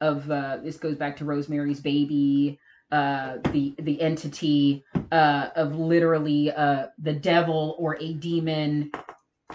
of 0.00 0.30
uh, 0.30 0.58
this 0.62 0.76
goes 0.76 0.96
back 0.96 1.16
to 1.18 1.24
Rosemary's 1.24 1.80
Baby, 1.80 2.58
uh, 2.92 3.38
the 3.52 3.74
the 3.78 4.00
entity 4.00 4.84
uh, 5.10 5.48
of 5.56 5.76
literally 5.76 6.52
uh, 6.52 6.86
the 6.98 7.12
devil 7.12 7.76
or 7.78 7.96
a 8.00 8.14
demon 8.14 8.90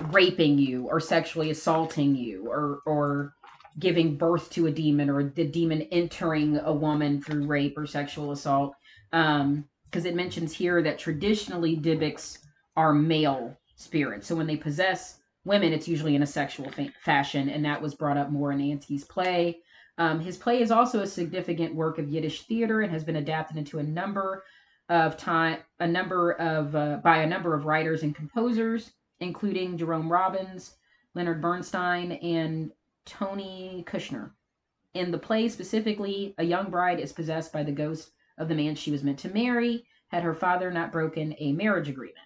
raping 0.09 0.57
you 0.57 0.87
or 0.87 0.99
sexually 0.99 1.49
assaulting 1.49 2.15
you 2.15 2.47
or 2.47 2.79
or 2.85 3.33
giving 3.79 4.17
birth 4.17 4.49
to 4.49 4.67
a 4.67 4.71
demon 4.71 5.09
or 5.09 5.23
the 5.23 5.47
demon 5.47 5.81
entering 5.91 6.57
a 6.59 6.73
woman 6.73 7.21
through 7.21 7.45
rape 7.45 7.77
or 7.77 7.85
sexual 7.85 8.31
assault. 8.31 8.73
Because 9.11 9.41
um, 9.41 9.65
it 9.93 10.15
mentions 10.15 10.53
here 10.53 10.81
that 10.81 10.99
traditionally 10.99 11.77
Dybbuks 11.77 12.39
are 12.75 12.93
male 12.93 13.57
spirits, 13.75 14.27
so 14.27 14.35
when 14.35 14.47
they 14.47 14.57
possess 14.57 15.19
women, 15.45 15.73
it's 15.73 15.87
usually 15.87 16.15
in 16.15 16.23
a 16.23 16.27
sexual 16.27 16.69
fa- 16.71 16.93
fashion, 17.03 17.49
and 17.49 17.63
that 17.65 17.81
was 17.81 17.95
brought 17.95 18.17
up 18.17 18.29
more 18.29 18.51
in 18.51 18.59
Ansky's 18.59 19.03
play. 19.03 19.59
Um, 19.97 20.19
his 20.19 20.37
play 20.37 20.61
is 20.61 20.71
also 20.71 21.01
a 21.01 21.07
significant 21.07 21.75
work 21.75 21.97
of 21.97 22.09
Yiddish 22.09 22.43
theater 22.43 22.81
and 22.81 22.91
has 22.91 23.03
been 23.03 23.17
adapted 23.17 23.57
into 23.57 23.79
a 23.79 23.83
number 23.83 24.43
of 24.89 25.17
time, 25.17 25.59
a 25.79 25.87
number 25.87 26.33
of 26.33 26.75
uh, 26.75 26.97
by 26.97 27.17
a 27.17 27.27
number 27.27 27.53
of 27.53 27.65
writers 27.65 28.03
and 28.03 28.15
composers, 28.15 28.91
including 29.19 29.77
Jerome 29.77 30.11
Robbins, 30.11 30.75
Leonard 31.13 31.41
Bernstein, 31.41 32.13
and 32.13 32.71
Tony 33.05 33.83
Kushner. 33.87 34.31
In 34.93 35.11
the 35.11 35.17
play 35.17 35.47
specifically, 35.47 36.35
a 36.37 36.43
young 36.43 36.69
bride 36.69 36.99
is 36.99 37.13
possessed 37.13 37.53
by 37.53 37.63
the 37.63 37.71
ghost 37.71 38.11
of 38.37 38.47
the 38.47 38.55
man 38.55 38.75
she 38.75 38.91
was 38.91 39.03
meant 39.03 39.19
to 39.19 39.33
marry, 39.33 39.85
had 40.09 40.23
her 40.23 40.33
father 40.33 40.71
not 40.71 40.91
broken 40.91 41.35
a 41.39 41.53
marriage 41.53 41.87
agreement. 41.87 42.17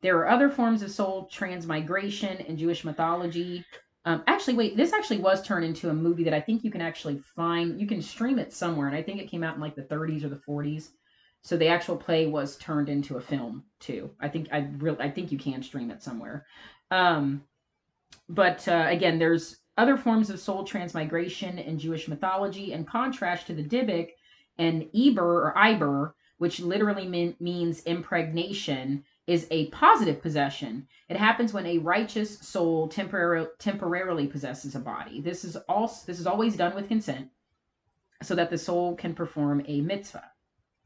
There 0.00 0.16
are 0.18 0.28
other 0.28 0.48
forms 0.48 0.82
of 0.82 0.90
soul 0.90 1.26
transmigration 1.26 2.38
in 2.38 2.56
Jewish 2.56 2.84
mythology, 2.84 3.64
um, 4.08 4.22
actually, 4.26 4.54
wait, 4.54 4.74
this 4.74 4.94
actually 4.94 5.18
was 5.18 5.42
turned 5.42 5.66
into 5.66 5.90
a 5.90 5.94
movie 5.94 6.24
that 6.24 6.32
I 6.32 6.40
think 6.40 6.64
you 6.64 6.70
can 6.70 6.80
actually 6.80 7.18
find. 7.36 7.78
You 7.78 7.86
can 7.86 8.00
stream 8.00 8.38
it 8.38 8.54
somewhere, 8.54 8.86
and 8.86 8.96
I 8.96 9.02
think 9.02 9.20
it 9.20 9.28
came 9.30 9.44
out 9.44 9.54
in 9.54 9.60
like 9.60 9.74
the 9.74 9.82
30s 9.82 10.24
or 10.24 10.30
the 10.30 10.40
40s. 10.48 10.88
So 11.42 11.58
the 11.58 11.68
actual 11.68 11.94
play 11.94 12.26
was 12.26 12.56
turned 12.56 12.88
into 12.88 13.18
a 13.18 13.20
film 13.20 13.64
too. 13.80 14.10
I 14.18 14.28
think 14.28 14.48
I 14.50 14.70
really, 14.78 14.98
I 15.00 15.10
think 15.10 15.30
you 15.30 15.36
can 15.36 15.62
stream 15.62 15.90
it 15.90 16.02
somewhere. 16.02 16.46
Um, 16.90 17.44
but 18.30 18.66
uh, 18.66 18.86
again, 18.88 19.18
there's 19.18 19.58
other 19.76 19.98
forms 19.98 20.30
of 20.30 20.40
soul 20.40 20.64
transmigration 20.64 21.58
in 21.58 21.78
Jewish 21.78 22.08
mythology, 22.08 22.72
in 22.72 22.86
contrast 22.86 23.46
to 23.48 23.54
the 23.54 23.62
Dybbuk 23.62 24.08
and 24.56 24.88
Eber 24.96 25.48
or 25.48 25.54
Iber, 25.54 26.14
which 26.38 26.60
literally 26.60 27.06
mean, 27.06 27.36
means 27.40 27.82
impregnation, 27.84 29.04
is 29.26 29.46
a 29.50 29.66
positive 29.66 30.22
possession. 30.22 30.88
It 31.08 31.16
happens 31.16 31.52
when 31.52 31.66
a 31.66 31.78
righteous 31.78 32.38
soul 32.38 32.88
temporarily 32.88 33.48
temporarily 33.58 34.26
possesses 34.26 34.74
a 34.74 34.80
body. 34.80 35.20
This 35.20 35.44
is 35.44 35.56
also 35.68 36.06
this 36.06 36.18
is 36.18 36.26
always 36.26 36.56
done 36.56 36.74
with 36.74 36.88
consent, 36.88 37.28
so 38.22 38.34
that 38.34 38.50
the 38.50 38.58
soul 38.58 38.96
can 38.96 39.14
perform 39.14 39.62
a 39.66 39.82
mitzvah. 39.82 40.30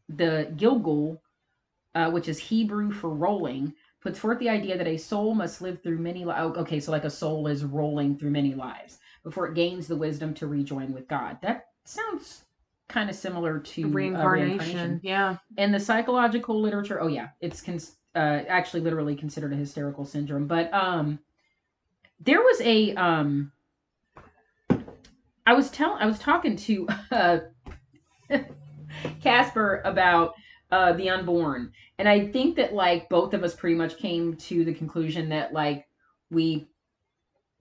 The 0.08 0.52
Gilgul, 0.56 1.20
uh, 1.94 2.10
which 2.10 2.28
is 2.28 2.38
Hebrew 2.38 2.90
for 2.90 3.10
rolling, 3.10 3.74
puts 4.00 4.18
forth 4.18 4.40
the 4.40 4.48
idea 4.48 4.76
that 4.76 4.88
a 4.88 4.96
soul 4.96 5.34
must 5.34 5.62
live 5.62 5.82
through 5.82 5.98
many. 5.98 6.24
Li- 6.24 6.34
oh, 6.36 6.52
okay, 6.54 6.80
so 6.80 6.90
like 6.90 7.04
a 7.04 7.10
soul 7.10 7.46
is 7.46 7.64
rolling 7.64 8.18
through 8.18 8.30
many 8.30 8.54
lives 8.54 8.98
before 9.22 9.46
it 9.46 9.54
gains 9.54 9.86
the 9.86 9.96
wisdom 9.96 10.34
to 10.34 10.48
rejoin 10.48 10.92
with 10.92 11.06
God. 11.06 11.38
That 11.42 11.66
sounds 11.84 12.44
kind 12.92 13.10
of 13.10 13.16
similar 13.16 13.58
to 13.58 13.88
reincarnation. 13.88 14.20
Uh, 14.20 14.28
reincarnation. 14.28 15.00
Yeah. 15.02 15.36
In 15.56 15.72
the 15.72 15.80
psychological 15.80 16.60
literature, 16.60 17.00
oh 17.00 17.08
yeah, 17.08 17.28
it's 17.40 17.60
cons- 17.60 17.96
uh, 18.14 18.40
actually 18.48 18.80
literally 18.80 19.16
considered 19.16 19.52
a 19.52 19.56
hysterical 19.56 20.04
syndrome. 20.04 20.46
But 20.46 20.72
um, 20.72 21.18
there 22.20 22.40
was 22.40 22.60
a 22.60 22.94
um, 22.94 23.52
I 25.46 25.54
was 25.54 25.70
telling 25.70 26.02
I 26.02 26.06
was 26.06 26.18
talking 26.18 26.56
to 26.56 26.88
uh, 27.10 27.38
Casper 29.20 29.82
about 29.84 30.34
uh, 30.70 30.92
the 30.92 31.10
unborn, 31.10 31.72
and 31.98 32.08
I 32.08 32.28
think 32.28 32.56
that 32.56 32.74
like 32.74 33.08
both 33.08 33.34
of 33.34 33.42
us 33.42 33.54
pretty 33.54 33.76
much 33.76 33.96
came 33.96 34.36
to 34.36 34.64
the 34.64 34.74
conclusion 34.74 35.30
that 35.30 35.52
like 35.52 35.86
we 36.30 36.68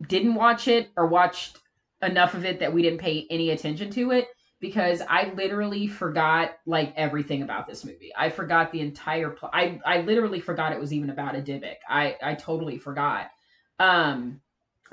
didn't 0.07 0.35
watch 0.35 0.67
it 0.67 0.89
or 0.97 1.07
watched 1.07 1.59
enough 2.01 2.33
of 2.33 2.45
it 2.45 2.59
that 2.59 2.73
we 2.73 2.81
didn't 2.81 2.99
pay 2.99 3.27
any 3.29 3.51
attention 3.51 3.91
to 3.91 4.11
it 4.11 4.27
because 4.61 5.01
I 5.09 5.33
literally 5.35 5.87
forgot 5.87 6.51
like 6.65 6.93
everything 6.95 7.41
about 7.41 7.67
this 7.67 7.83
movie. 7.83 8.11
I 8.15 8.29
forgot 8.29 8.71
the 8.71 8.79
entire 8.79 9.31
plot. 9.31 9.51
I 9.53 9.81
I 9.85 10.01
literally 10.01 10.39
forgot 10.39 10.71
it 10.71 10.79
was 10.79 10.93
even 10.93 11.09
about 11.09 11.35
a 11.35 11.41
Dybbuk. 11.41 11.77
I 11.89 12.15
I 12.23 12.35
totally 12.35 12.77
forgot. 12.77 13.31
Um 13.79 14.39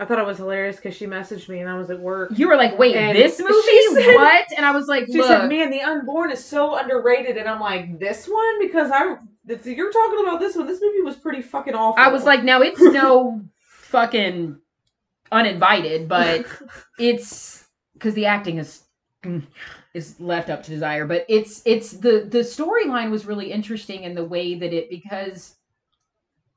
I 0.00 0.04
thought 0.04 0.20
it 0.20 0.26
was 0.26 0.38
hilarious 0.38 0.76
because 0.76 0.96
she 0.96 1.06
messaged 1.06 1.48
me 1.48 1.58
and 1.60 1.68
I 1.68 1.76
was 1.76 1.90
at 1.90 1.98
work. 1.98 2.30
You 2.36 2.48
were 2.48 2.56
like, 2.56 2.78
"Wait, 2.78 2.94
and 2.94 3.16
this 3.16 3.38
movie? 3.40 3.52
Said, 3.94 4.14
what?" 4.14 4.46
And 4.56 4.64
I 4.64 4.70
was 4.70 4.86
like, 4.86 5.06
"She 5.06 5.18
Look. 5.18 5.26
said, 5.26 5.48
man, 5.48 5.70
The 5.70 5.82
Unborn 5.82 6.30
is 6.30 6.42
so 6.42 6.76
underrated." 6.76 7.36
And 7.36 7.48
I'm 7.48 7.60
like, 7.60 7.98
"This 7.98 8.26
one 8.26 8.60
because 8.60 8.90
I 8.92 9.16
you're 9.64 9.92
talking 9.92 10.20
about 10.20 10.38
this 10.38 10.54
one. 10.56 10.66
This 10.66 10.80
movie 10.80 11.02
was 11.02 11.16
pretty 11.16 11.42
fucking 11.42 11.74
awful." 11.74 12.00
I 12.02 12.08
was 12.08 12.24
like, 12.24 12.44
"Now 12.44 12.62
it's 12.62 12.80
no 12.80 13.42
fucking 13.60 14.56
uninvited, 15.32 16.08
but 16.08 16.46
it's 16.98 17.64
because 17.94 18.14
the 18.14 18.26
acting 18.26 18.58
is 18.58 18.84
is 19.94 20.18
left 20.20 20.48
up 20.48 20.62
to 20.62 20.70
desire 20.70 21.04
but 21.04 21.24
it's 21.28 21.60
it's 21.64 21.92
the 21.92 22.26
the 22.30 22.38
storyline 22.38 23.10
was 23.10 23.26
really 23.26 23.50
interesting 23.50 24.04
in 24.04 24.14
the 24.14 24.24
way 24.24 24.54
that 24.54 24.72
it 24.72 24.88
because 24.88 25.56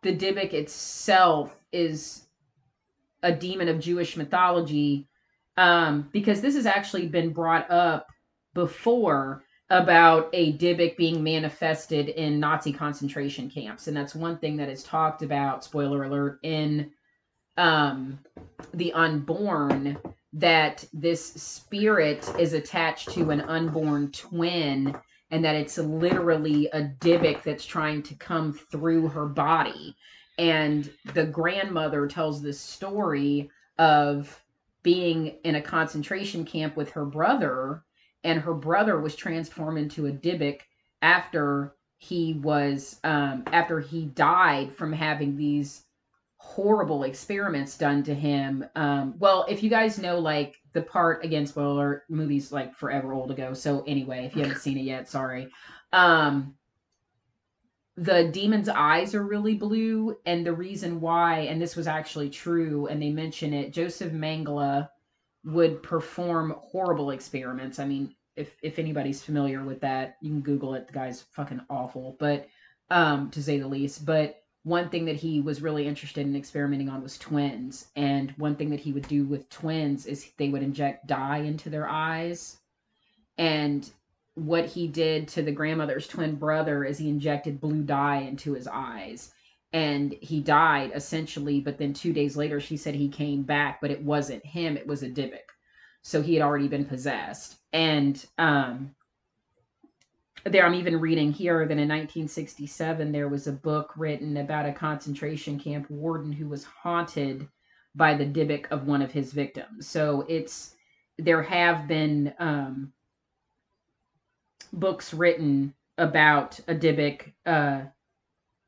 the 0.03 0.15
Dybbuk 0.15 0.53
itself 0.53 1.55
is 1.71 2.25
a 3.23 3.31
demon 3.31 3.67
of 3.67 3.79
Jewish 3.79 4.15
mythology 4.15 5.07
um 5.57 6.07
because 6.11 6.41
this 6.41 6.55
has 6.55 6.67
actually 6.67 7.07
been 7.07 7.31
brought 7.31 7.69
up 7.71 8.07
before 8.53 9.43
about 9.71 10.29
a 10.33 10.53
Dybbuk 10.53 10.97
being 10.97 11.23
manifested 11.23 12.09
in 12.09 12.39
Nazi 12.39 12.71
concentration 12.71 13.49
camps 13.49 13.87
and 13.87 13.97
that's 13.97 14.13
one 14.13 14.37
thing 14.37 14.55
that 14.57 14.69
is 14.69 14.83
talked 14.83 15.23
about 15.23 15.63
spoiler 15.63 16.03
alert 16.03 16.39
in 16.43 16.91
um 17.57 18.19
the 18.75 18.93
unborn 18.93 19.97
that 20.33 20.85
this 20.93 21.33
spirit 21.33 22.29
is 22.39 22.53
attached 22.53 23.11
to 23.11 23.31
an 23.31 23.41
unborn 23.41 24.11
twin 24.11 24.95
and 25.29 25.43
that 25.45 25.55
it's 25.55 25.77
literally 25.77 26.67
a 26.73 26.83
Dybbuk 26.83 27.43
that's 27.43 27.65
trying 27.65 28.03
to 28.03 28.15
come 28.15 28.53
through 28.53 29.07
her 29.09 29.25
body. 29.25 29.95
And 30.37 30.91
the 31.13 31.25
grandmother 31.25 32.07
tells 32.07 32.41
this 32.41 32.59
story 32.59 33.49
of 33.77 34.41
being 34.83 35.35
in 35.43 35.55
a 35.55 35.61
concentration 35.61 36.45
camp 36.45 36.75
with 36.75 36.91
her 36.91 37.05
brother, 37.05 37.83
and 38.23 38.39
her 38.41 38.53
brother 38.53 38.99
was 38.99 39.15
transformed 39.15 39.77
into 39.77 40.07
a 40.07 40.11
Dybbuk 40.11 40.61
after 41.01 41.75
he 41.97 42.33
was 42.33 42.99
um, 43.03 43.43
after 43.47 43.79
he 43.79 44.05
died 44.05 44.75
from 44.75 44.91
having 44.91 45.37
these 45.37 45.83
horrible 46.41 47.03
experiments 47.03 47.77
done 47.77 48.01
to 48.01 48.15
him. 48.15 48.65
Um, 48.75 49.13
well, 49.19 49.45
if 49.47 49.61
you 49.61 49.69
guys 49.69 49.99
know, 49.99 50.19
like 50.19 50.55
the 50.73 50.81
part 50.81 51.23
again, 51.23 51.45
spoiler 51.45 52.03
movies 52.09 52.51
like 52.51 52.75
forever 52.75 53.13
old 53.13 53.29
ago. 53.29 53.53
So 53.53 53.83
anyway, 53.85 54.25
if 54.25 54.35
you 54.35 54.41
haven't 54.41 54.59
seen 54.59 54.77
it 54.77 54.81
yet, 54.81 55.07
sorry. 55.07 55.49
Um, 55.93 56.55
the 57.95 58.29
demon's 58.33 58.69
eyes 58.69 59.13
are 59.13 59.23
really 59.23 59.53
blue, 59.53 60.17
and 60.25 60.43
the 60.43 60.51
reason 60.51 60.99
why, 60.99 61.41
and 61.41 61.61
this 61.61 61.75
was 61.75 61.87
actually 61.87 62.31
true, 62.31 62.87
and 62.87 62.99
they 62.99 63.11
mention 63.11 63.53
it. 63.53 63.71
Josef 63.71 64.11
Mengele 64.11 64.89
would 65.45 65.83
perform 65.83 66.55
horrible 66.57 67.11
experiments. 67.11 67.77
I 67.77 67.85
mean, 67.85 68.15
if 68.35 68.55
if 68.63 68.79
anybody's 68.79 69.21
familiar 69.21 69.63
with 69.63 69.79
that, 69.81 70.17
you 70.21 70.31
can 70.31 70.41
Google 70.41 70.73
it. 70.73 70.87
The 70.87 70.93
guy's 70.93 71.21
fucking 71.21 71.61
awful, 71.69 72.17
but 72.19 72.47
um, 72.89 73.29
to 73.29 73.43
say 73.43 73.59
the 73.59 73.67
least. 73.67 74.05
But 74.05 74.40
one 74.63 74.89
thing 74.89 75.05
that 75.05 75.15
he 75.15 75.41
was 75.41 75.61
really 75.61 75.87
interested 75.87 76.25
in 76.25 76.35
experimenting 76.35 76.89
on 76.89 77.01
was 77.01 77.17
twins. 77.17 77.87
And 77.95 78.31
one 78.37 78.55
thing 78.55 78.69
that 78.69 78.79
he 78.79 78.93
would 78.93 79.07
do 79.07 79.25
with 79.25 79.49
twins 79.49 80.05
is 80.05 80.31
they 80.37 80.49
would 80.49 80.61
inject 80.61 81.07
dye 81.07 81.39
into 81.39 81.69
their 81.69 81.87
eyes. 81.87 82.57
And 83.37 83.89
what 84.35 84.65
he 84.67 84.87
did 84.87 85.27
to 85.29 85.41
the 85.41 85.51
grandmother's 85.51 86.07
twin 86.07 86.35
brother 86.35 86.83
is 86.83 86.97
he 86.97 87.09
injected 87.09 87.59
blue 87.59 87.81
dye 87.81 88.17
into 88.17 88.53
his 88.53 88.67
eyes. 88.67 89.33
And 89.73 90.13
he 90.21 90.41
died 90.41 90.91
essentially, 90.93 91.59
but 91.59 91.77
then 91.77 91.93
two 91.93 92.13
days 92.13 92.37
later, 92.37 92.59
she 92.59 92.77
said 92.77 92.93
he 92.93 93.09
came 93.09 93.43
back, 93.43 93.81
but 93.81 93.91
it 93.91 94.03
wasn't 94.03 94.45
him, 94.45 94.77
it 94.77 94.85
was 94.85 95.01
a 95.01 95.09
Dybbuk. 95.09 95.39
So 96.03 96.21
he 96.21 96.35
had 96.35 96.43
already 96.43 96.67
been 96.67 96.85
possessed. 96.85 97.57
And 97.73 98.23
um, 98.37 98.93
there 100.45 100.65
i'm 100.65 100.73
even 100.73 100.99
reading 100.99 101.31
here 101.31 101.59
that 101.59 101.71
in 101.73 101.87
1967 101.87 103.11
there 103.11 103.29
was 103.29 103.47
a 103.47 103.51
book 103.51 103.93
written 103.95 104.37
about 104.37 104.65
a 104.65 104.73
concentration 104.73 105.59
camp 105.59 105.89
warden 105.89 106.31
who 106.31 106.47
was 106.47 106.63
haunted 106.63 107.47
by 107.95 108.13
the 108.13 108.25
Dybbuk 108.25 108.67
of 108.71 108.87
one 108.87 109.01
of 109.01 109.11
his 109.11 109.33
victims. 109.33 109.87
So 109.87 110.25
it's 110.27 110.75
there 111.17 111.43
have 111.43 111.87
been 111.87 112.33
um, 112.39 112.93
books 114.73 115.13
written 115.13 115.73
about 115.97 116.59
a 116.67 116.75
Dybbuk 116.75 117.33
uh, 117.45 117.81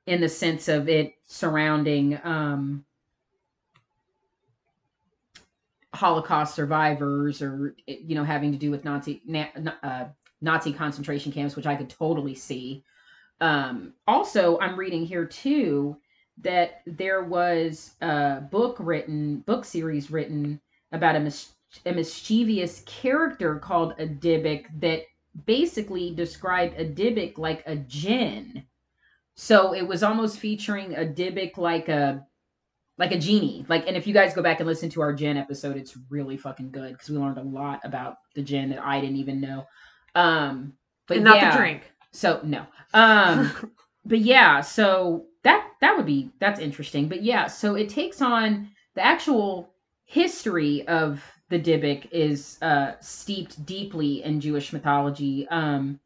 in 0.05 0.21
the 0.21 0.29
sense 0.29 0.67
of 0.67 0.89
it 0.89 1.13
surrounding 1.25 2.19
um, 2.23 2.85
holocaust 5.93 6.55
survivors 6.55 7.41
or 7.41 7.75
you 7.87 8.15
know 8.15 8.23
having 8.23 8.51
to 8.51 8.57
do 8.57 8.71
with 8.71 8.83
nazi 8.83 9.21
uh, 9.83 10.05
Nazi 10.43 10.73
concentration 10.73 11.31
camps, 11.31 11.55
which 11.55 11.65
I 11.65 11.75
could 11.75 11.89
totally 11.89 12.35
see. 12.35 12.83
Um, 13.41 13.93
also, 14.07 14.59
I'm 14.59 14.77
reading 14.77 15.05
here 15.05 15.25
too 15.25 15.97
that 16.41 16.81
there 16.85 17.23
was 17.23 17.95
a 18.01 18.41
book 18.51 18.77
written, 18.79 19.39
book 19.39 19.65
series 19.65 20.11
written 20.11 20.59
about 20.91 21.15
a, 21.15 21.19
mis- 21.19 21.53
a 21.85 21.93
mischievous 21.93 22.83
character 22.85 23.55
called 23.55 23.93
a 23.97 24.05
Dybbuk 24.05 24.65
that 24.81 25.03
basically 25.45 26.13
described 26.13 26.77
a 26.77 26.85
Dybbuk 26.85 27.37
like 27.37 27.63
a 27.65 27.75
jinn. 27.75 28.65
So 29.35 29.73
it 29.73 29.87
was 29.87 30.03
almost 30.03 30.39
featuring 30.39 30.93
a 30.95 31.05
Dybbuk 31.05 31.57
like 31.57 31.89
a 31.89 32.25
like 32.97 33.11
a 33.11 33.17
genie. 33.17 33.65
Like, 33.67 33.87
and 33.87 33.97
if 33.97 34.05
you 34.05 34.13
guys 34.13 34.35
go 34.35 34.43
back 34.43 34.59
and 34.59 34.67
listen 34.67 34.89
to 34.91 35.01
our 35.01 35.13
jinn 35.13 35.37
episode, 35.37 35.77
it's 35.77 35.97
really 36.09 36.37
fucking 36.37 36.69
good 36.69 36.93
because 36.93 37.09
we 37.09 37.17
learned 37.17 37.39
a 37.39 37.43
lot 37.43 37.81
about 37.83 38.17
the 38.35 38.43
jinn 38.43 38.69
that 38.69 38.85
I 38.85 39.01
didn't 39.01 39.15
even 39.15 39.41
know. 39.41 39.65
Um, 40.15 40.73
but 41.07 41.17
and 41.17 41.25
not 41.25 41.37
yeah, 41.37 41.51
the 41.51 41.57
drink. 41.57 41.91
So 42.11 42.39
no. 42.43 42.65
Um, 42.93 43.51
but 44.05 44.19
yeah, 44.19 44.61
so 44.61 45.25
that 45.43 45.67
that 45.81 45.97
would 45.97 46.05
be 46.05 46.31
that's 46.39 46.59
interesting. 46.59 47.07
But 47.07 47.23
yeah, 47.23 47.47
so 47.47 47.75
it 47.75 47.89
takes 47.89 48.21
on 48.21 48.69
the 48.95 49.05
actual 49.05 49.73
history 50.05 50.87
of 50.87 51.23
the 51.49 51.59
Dybbuk 51.59 52.11
is 52.11 52.57
uh, 52.61 52.93
steeped 52.99 53.65
deeply 53.65 54.23
in 54.23 54.39
Jewish 54.39 54.73
mythology. 54.73 55.47
Um, 55.49 55.99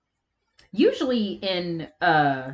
usually 0.71 1.33
in 1.41 1.87
uh, 2.01 2.53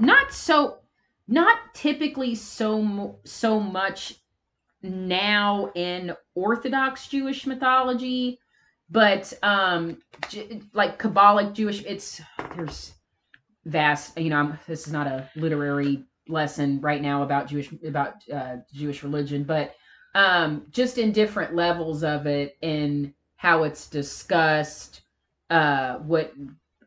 not 0.00 0.32
so 0.32 0.78
not 1.26 1.58
typically 1.74 2.34
so 2.34 3.18
so 3.24 3.60
much 3.60 4.14
now 4.82 5.70
in 5.74 6.14
Orthodox 6.34 7.08
Jewish 7.08 7.46
mythology, 7.46 8.38
but 8.94 9.32
um 9.42 9.98
like 10.72 10.98
kabbalic 10.98 11.52
jewish 11.52 11.84
it's 11.84 12.22
there's 12.56 12.94
vast 13.66 14.16
you 14.18 14.30
know 14.30 14.38
I'm, 14.38 14.58
this 14.66 14.86
is 14.86 14.92
not 14.92 15.06
a 15.06 15.28
literary 15.36 16.04
lesson 16.28 16.80
right 16.80 17.02
now 17.02 17.22
about 17.22 17.48
jewish 17.48 17.70
about 17.86 18.14
uh, 18.32 18.56
jewish 18.72 19.02
religion 19.02 19.44
but 19.44 19.74
um 20.14 20.66
just 20.70 20.96
in 20.96 21.12
different 21.12 21.54
levels 21.54 22.04
of 22.04 22.26
it 22.26 22.56
and 22.62 23.12
how 23.36 23.64
it's 23.64 23.88
discussed 23.88 25.02
uh 25.50 25.96
what 25.96 26.32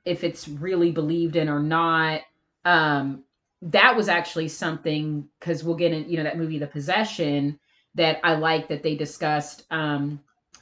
if 0.05 0.23
it's 0.23 0.47
really 0.47 0.91
believed 0.91 1.35
in 1.35 1.49
or 1.49 1.59
not. 1.59 2.21
Um 2.63 3.25
that 3.61 3.95
was 3.95 4.07
actually 4.07 4.47
something 4.47 5.27
because 5.39 5.63
we'll 5.63 5.75
get 5.75 5.91
in 5.91 6.09
you 6.09 6.17
know 6.17 6.23
that 6.23 6.37
movie 6.37 6.59
the 6.59 6.67
possession 6.67 7.59
that 7.95 8.19
i 8.23 8.35
like 8.35 8.67
that 8.67 8.83
they 8.83 8.95
discussed 8.95 9.63
um 9.71 10.19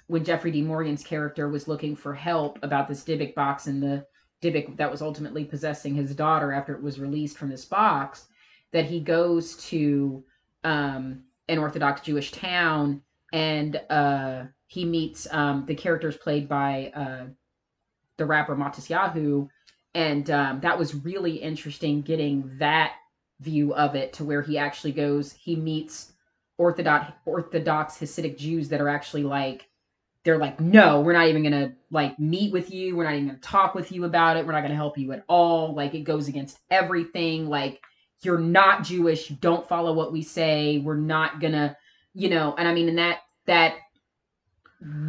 when 0.08 0.24
Jeffrey 0.24 0.52
D. 0.52 0.62
Morgan's 0.62 1.04
character 1.04 1.50
was 1.50 1.68
looking 1.68 1.96
for 1.96 2.14
help 2.14 2.60
about 2.64 2.88
this 2.88 3.04
Dybbuk 3.04 3.34
box 3.34 3.68
and 3.68 3.82
the 3.82 4.06
Dybbuk 4.42 4.78
that 4.78 4.92
was 4.92 5.02
ultimately 5.02 5.46
possessing 5.46 5.96
his 5.96 6.16
daughter 6.16 6.52
after 6.52 6.76
it 6.76 6.84
was 6.84 7.00
released 7.00 7.38
from 7.38 7.50
this 7.50 7.66
box, 7.66 8.26
that 8.72 8.86
he 8.86 9.00
goes 9.00 9.56
to 9.68 10.24
um, 10.64 11.24
an 11.48 11.58
Orthodox 11.58 12.02
Jewish 12.02 12.32
town 12.32 13.02
and 13.34 13.82
uh, 13.90 14.44
he 14.68 14.86
meets 14.86 15.28
um, 15.32 15.66
the 15.66 15.76
characters 15.76 16.18
played 16.18 16.48
by 16.48 16.92
uh, 16.96 17.26
the 18.18 18.26
rapper 18.26 18.56
Matisyahu. 18.56 19.48
And 19.94 20.30
um, 20.30 20.60
that 20.62 20.78
was 20.78 20.94
really 20.94 21.36
interesting 21.38 22.02
getting 22.02 22.52
that 22.60 22.94
view 23.40 23.74
of 23.74 23.96
it 23.96 24.14
to 24.14 24.24
where 24.24 24.42
he 24.42 24.58
actually 24.58 24.92
goes, 24.92 25.32
he 25.34 25.56
meets 25.56 26.14
Orthodox 26.58 27.12
Orthodox 27.26 27.98
Hasidic 27.98 28.38
Jews 28.38 28.70
that 28.70 28.82
are 28.82 28.90
actually 28.90 29.24
like 29.24 29.68
they're 30.26 30.40
like, 30.40 30.60
no, 30.60 31.02
we're 31.02 31.14
not 31.14 31.28
even 31.28 31.44
gonna 31.44 31.74
like 31.92 32.20
meet 32.20 32.52
with 32.52 32.72
you. 32.72 32.98
We're 32.98 33.04
not 33.06 33.14
even 33.14 33.28
gonna 33.28 33.40
talk 33.40 33.76
with 33.76 33.92
you 33.92 34.06
about 34.06 34.36
it. 34.38 34.46
We're 34.46 34.54
not 34.54 34.64
gonna 34.64 34.76
help 34.76 34.98
you 34.98 35.12
at 35.14 35.24
all. 35.30 35.74
Like 35.74 35.94
it 35.94 36.02
goes 36.02 36.28
against 36.28 36.60
everything. 36.72 37.48
Like 37.48 37.80
you're 38.22 38.40
not 38.40 38.84
Jewish. 38.84 39.28
Don't 39.28 39.68
follow 39.68 39.94
what 39.94 40.12
we 40.12 40.24
say. 40.24 40.80
We're 40.80 40.96
not 40.96 41.40
gonna, 41.40 41.78
you 42.16 42.30
know. 42.30 42.56
And 42.58 42.68
I 42.68 42.74
mean, 42.74 42.90
and 42.90 42.98
that 42.98 43.20
that 43.46 43.76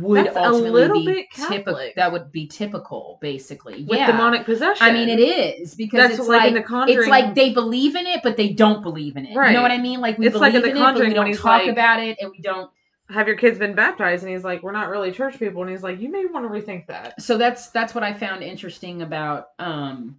would 0.00 0.26
That's 0.26 0.36
ultimately 0.36 1.06
be 1.06 1.28
typical. 1.34 1.90
That 1.96 2.12
would 2.12 2.30
be 2.30 2.46
typical, 2.46 3.18
basically. 3.22 3.84
With 3.84 3.98
yeah. 3.98 4.06
demonic 4.06 4.44
possession. 4.44 4.86
I 4.86 4.92
mean, 4.92 5.08
it 5.08 5.18
is 5.18 5.74
because 5.74 5.98
That's 5.98 6.18
it's 6.18 6.28
like, 6.28 6.52
like 6.52 6.88
it's 6.90 7.08
like 7.08 7.34
they 7.34 7.54
believe 7.54 7.96
in 7.96 8.06
it, 8.06 8.20
but 8.22 8.36
they 8.36 8.50
don't 8.50 8.82
believe 8.82 9.16
in 9.16 9.24
it. 9.24 9.34
Right. 9.34 9.48
You 9.48 9.56
know 9.56 9.62
what 9.62 9.72
I 9.72 9.78
mean? 9.78 10.00
Like 10.00 10.18
we 10.18 10.26
it's 10.26 10.34
believe 10.34 10.54
like 10.54 10.62
in, 10.62 10.70
in 10.70 10.76
it, 10.76 10.94
but 10.94 11.06
we 11.06 11.14
don't 11.14 11.32
talk 11.34 11.62
like, 11.62 11.70
about 11.70 12.02
it, 12.02 12.18
and 12.20 12.30
we 12.30 12.40
don't 12.40 12.70
have 13.10 13.26
your 13.28 13.36
kids 13.36 13.58
been 13.58 13.74
baptized? 13.74 14.24
And 14.24 14.32
he's 14.32 14.44
like 14.44 14.62
we're 14.62 14.72
not 14.72 14.88
really 14.88 15.12
church 15.12 15.38
people. 15.38 15.62
And 15.62 15.70
he's 15.70 15.82
like 15.82 16.00
you 16.00 16.10
may 16.10 16.24
want 16.26 16.44
to 16.44 16.50
rethink 16.50 16.86
that. 16.86 17.20
So 17.22 17.38
that's 17.38 17.70
that's 17.70 17.94
what 17.94 18.04
i 18.04 18.12
found 18.12 18.42
interesting 18.42 19.02
about 19.02 19.48
um 19.58 20.18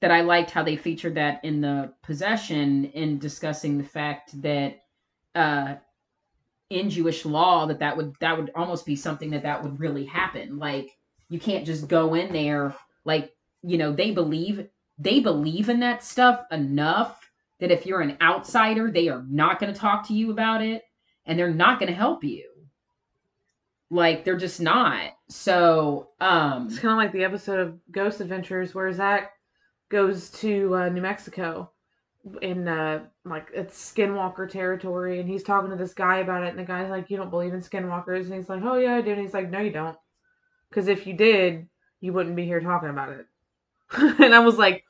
that 0.00 0.10
i 0.10 0.20
liked 0.20 0.50
how 0.50 0.62
they 0.62 0.76
featured 0.76 1.14
that 1.16 1.44
in 1.44 1.60
the 1.60 1.92
possession 2.02 2.84
in 2.86 3.18
discussing 3.18 3.78
the 3.78 3.84
fact 3.84 4.40
that 4.42 4.84
uh 5.34 5.74
in 6.70 6.90
jewish 6.90 7.24
law 7.24 7.66
that 7.66 7.78
that 7.80 7.96
would 7.96 8.14
that 8.20 8.36
would 8.36 8.50
almost 8.54 8.86
be 8.86 8.94
something 8.96 9.30
that 9.30 9.42
that 9.42 9.62
would 9.62 9.80
really 9.80 10.04
happen. 10.04 10.58
Like 10.58 10.96
you 11.28 11.38
can't 11.38 11.66
just 11.66 11.88
go 11.88 12.14
in 12.14 12.32
there 12.32 12.74
like 13.04 13.34
you 13.62 13.78
know 13.78 13.92
they 13.92 14.10
believe 14.10 14.68
they 14.98 15.20
believe 15.20 15.68
in 15.68 15.80
that 15.80 16.02
stuff 16.02 16.44
enough 16.50 17.30
that 17.60 17.70
if 17.70 17.86
you're 17.86 18.00
an 18.00 18.16
outsider 18.20 18.90
they 18.90 19.08
are 19.08 19.24
not 19.28 19.58
going 19.58 19.72
to 19.72 19.78
talk 19.78 20.06
to 20.06 20.14
you 20.14 20.30
about 20.30 20.62
it 20.62 20.82
and 21.28 21.38
they're 21.38 21.54
not 21.54 21.78
going 21.78 21.92
to 21.92 21.96
help 21.96 22.24
you. 22.24 22.44
Like 23.88 24.24
they're 24.24 24.36
just 24.36 24.60
not. 24.60 25.12
So, 25.28 26.08
um 26.20 26.66
it's 26.66 26.80
kind 26.80 26.92
of 26.92 26.98
like 26.98 27.12
the 27.12 27.24
episode 27.24 27.60
of 27.60 27.78
Ghost 27.92 28.20
Adventures 28.20 28.74
where 28.74 28.92
Zach 28.92 29.30
goes 29.88 30.30
to 30.30 30.74
uh, 30.74 30.88
New 30.88 31.00
Mexico 31.00 31.70
in 32.42 32.66
uh 32.66 33.04
like 33.24 33.48
it's 33.54 33.92
skinwalker 33.92 34.50
territory 34.50 35.20
and 35.20 35.28
he's 35.28 35.44
talking 35.44 35.70
to 35.70 35.76
this 35.76 35.94
guy 35.94 36.18
about 36.18 36.42
it 36.42 36.50
and 36.50 36.58
the 36.58 36.64
guy's 36.64 36.90
like 36.90 37.08
you 37.08 37.16
don't 37.16 37.30
believe 37.30 37.54
in 37.54 37.60
skinwalkers 37.60 38.24
and 38.24 38.34
he's 38.34 38.48
like 38.50 38.60
oh 38.64 38.74
yeah 38.74 38.96
i 38.96 39.00
do 39.00 39.12
and 39.12 39.20
he's 39.20 39.32
like 39.32 39.48
no 39.48 39.60
you 39.60 39.70
don't 39.70 39.96
because 40.68 40.88
if 40.88 41.06
you 41.06 41.14
did 41.14 41.68
you 42.00 42.12
wouldn't 42.12 42.36
be 42.36 42.44
here 42.44 42.60
talking 42.60 42.88
about 42.88 43.10
it. 43.10 43.26
and 44.22 44.34
I 44.34 44.40
was 44.40 44.56
like, 44.56 44.84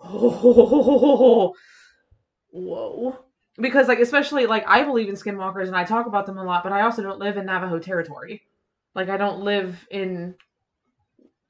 oh, 0.00 1.54
whoa. 2.50 3.18
Because, 3.56 3.86
like, 3.88 4.00
especially, 4.00 4.46
like, 4.46 4.64
I 4.66 4.82
believe 4.82 5.08
in 5.08 5.14
skinwalkers 5.14 5.68
and 5.68 5.76
I 5.76 5.84
talk 5.84 6.06
about 6.06 6.26
them 6.26 6.38
a 6.38 6.44
lot, 6.44 6.64
but 6.64 6.72
I 6.72 6.82
also 6.82 7.02
don't 7.02 7.20
live 7.20 7.36
in 7.36 7.46
Navajo 7.46 7.78
territory. 7.78 8.42
Like, 8.94 9.08
I 9.08 9.16
don't 9.16 9.42
live 9.42 9.86
in 9.90 10.34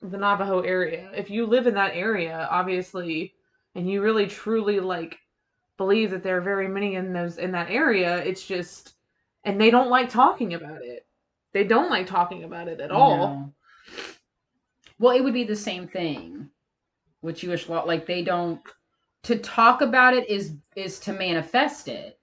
the 0.02 0.18
Navajo 0.18 0.60
area. 0.60 1.10
If 1.14 1.30
you 1.30 1.46
live 1.46 1.66
in 1.66 1.74
that 1.74 1.94
area, 1.94 2.46
obviously, 2.50 3.34
and 3.74 3.90
you 3.90 4.02
really 4.02 4.26
truly, 4.26 4.80
like, 4.80 5.18
believe 5.76 6.10
that 6.10 6.22
there 6.22 6.36
are 6.36 6.42
very 6.42 6.68
many 6.68 6.94
in 6.94 7.12
those 7.12 7.38
in 7.38 7.52
that 7.52 7.70
area, 7.70 8.18
it's 8.18 8.46
just 8.46 8.94
and 9.44 9.60
they 9.60 9.70
don't 9.70 9.90
like 9.90 10.08
talking 10.08 10.54
about 10.54 10.82
it. 10.82 11.06
They 11.52 11.64
don't 11.64 11.90
like 11.90 12.06
talking 12.06 12.44
about 12.44 12.68
it 12.68 12.80
at 12.80 12.90
all. 12.90 13.16
No. 13.16 13.52
Well, 14.98 15.16
it 15.16 15.22
would 15.22 15.34
be 15.34 15.44
the 15.44 15.56
same 15.56 15.86
thing 15.86 16.48
with 17.22 17.36
Jewish 17.36 17.68
law. 17.68 17.82
Like 17.82 18.06
they 18.06 18.22
don't 18.22 18.60
to 19.24 19.38
talk 19.38 19.80
about 19.80 20.14
it 20.14 20.28
is 20.28 20.52
is 20.76 20.98
to 21.00 21.12
manifest 21.12 21.88
it. 21.88 22.18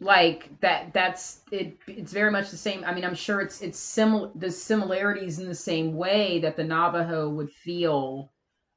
Like 0.00 0.48
that 0.60 0.92
that's 0.92 1.42
it 1.50 1.76
it's 1.86 2.12
very 2.12 2.30
much 2.30 2.50
the 2.50 2.56
same. 2.56 2.84
I 2.84 2.92
mean, 2.94 3.04
I'm 3.04 3.14
sure 3.14 3.40
it's 3.40 3.60
it's 3.62 3.78
similar 3.78 4.30
the 4.34 4.50
similarities 4.50 5.38
in 5.38 5.46
the 5.46 5.54
same 5.54 5.96
way 5.96 6.40
that 6.40 6.56
the 6.56 6.64
Navajo 6.64 7.28
would 7.30 7.50
feel 7.50 8.30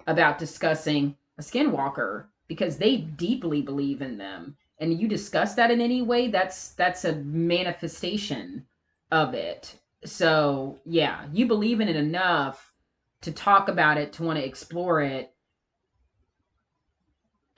about 0.05 0.37
discussing 0.37 1.15
a 1.37 1.41
skinwalker 1.41 2.25
because 2.47 2.77
they 2.77 2.97
deeply 2.97 3.61
believe 3.61 4.01
in 4.01 4.17
them. 4.17 4.55
And 4.79 4.99
you 4.99 5.07
discuss 5.07 5.55
that 5.55 5.71
in 5.71 5.79
any 5.79 6.01
way, 6.01 6.27
that's 6.27 6.71
that's 6.71 7.05
a 7.05 7.15
manifestation 7.15 8.65
of 9.11 9.33
it. 9.33 9.75
So, 10.03 10.77
yeah, 10.85 11.25
you 11.31 11.45
believe 11.45 11.79
in 11.79 11.87
it 11.87 11.95
enough 11.95 12.73
to 13.21 13.31
talk 13.31 13.69
about 13.69 13.97
it, 13.97 14.11
to 14.13 14.23
want 14.23 14.37
to 14.37 14.45
explore 14.45 15.01
it, 15.01 15.32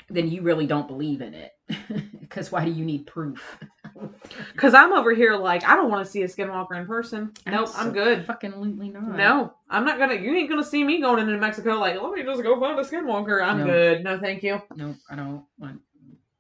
then 0.10 0.30
you 0.30 0.42
really 0.42 0.68
don't 0.68 0.88
believe 0.88 1.22
in 1.22 1.34
it. 1.34 1.52
Because 2.26 2.52
why 2.52 2.66
do 2.66 2.72
you 2.72 2.84
need 2.84 3.06
proof? 3.08 3.60
Because 4.52 4.74
I'm 4.74 4.92
over 4.92 5.14
here 5.14 5.36
like 5.36 5.64
I 5.64 5.76
don't 5.76 5.90
want 5.90 6.06
to 6.06 6.12
see 6.12 6.24
a 6.24 6.28
skinwalker 6.28 6.78
in 6.78 6.86
person. 6.86 7.32
Nope, 7.46 7.70
I'm 7.76 7.94
good. 7.94 8.26
Fucking 8.26 8.52
absolutely 8.52 8.90
not. 8.90 9.16
No, 9.16 9.54
I'm 9.70 9.86
not 9.86 10.00
gonna. 10.00 10.16
You 10.16 10.36
ain't 10.36 10.50
gonna 10.50 10.66
see 10.66 10.84
me 10.84 11.00
going 11.00 11.20
into 11.20 11.38
Mexico 11.38 11.80
like 11.80 12.02
let 12.02 12.12
me 12.12 12.24
just 12.24 12.44
go 12.44 12.60
find 12.60 12.78
a 12.78 12.84
skinwalker. 12.84 13.46
I'm 13.46 13.60
no. 13.60 13.66
good. 13.66 14.04
No, 14.04 14.20
thank 14.20 14.44
you. 14.44 14.62
No, 14.76 14.96
I 15.10 15.16
don't 15.16 15.46
want. 15.60 15.80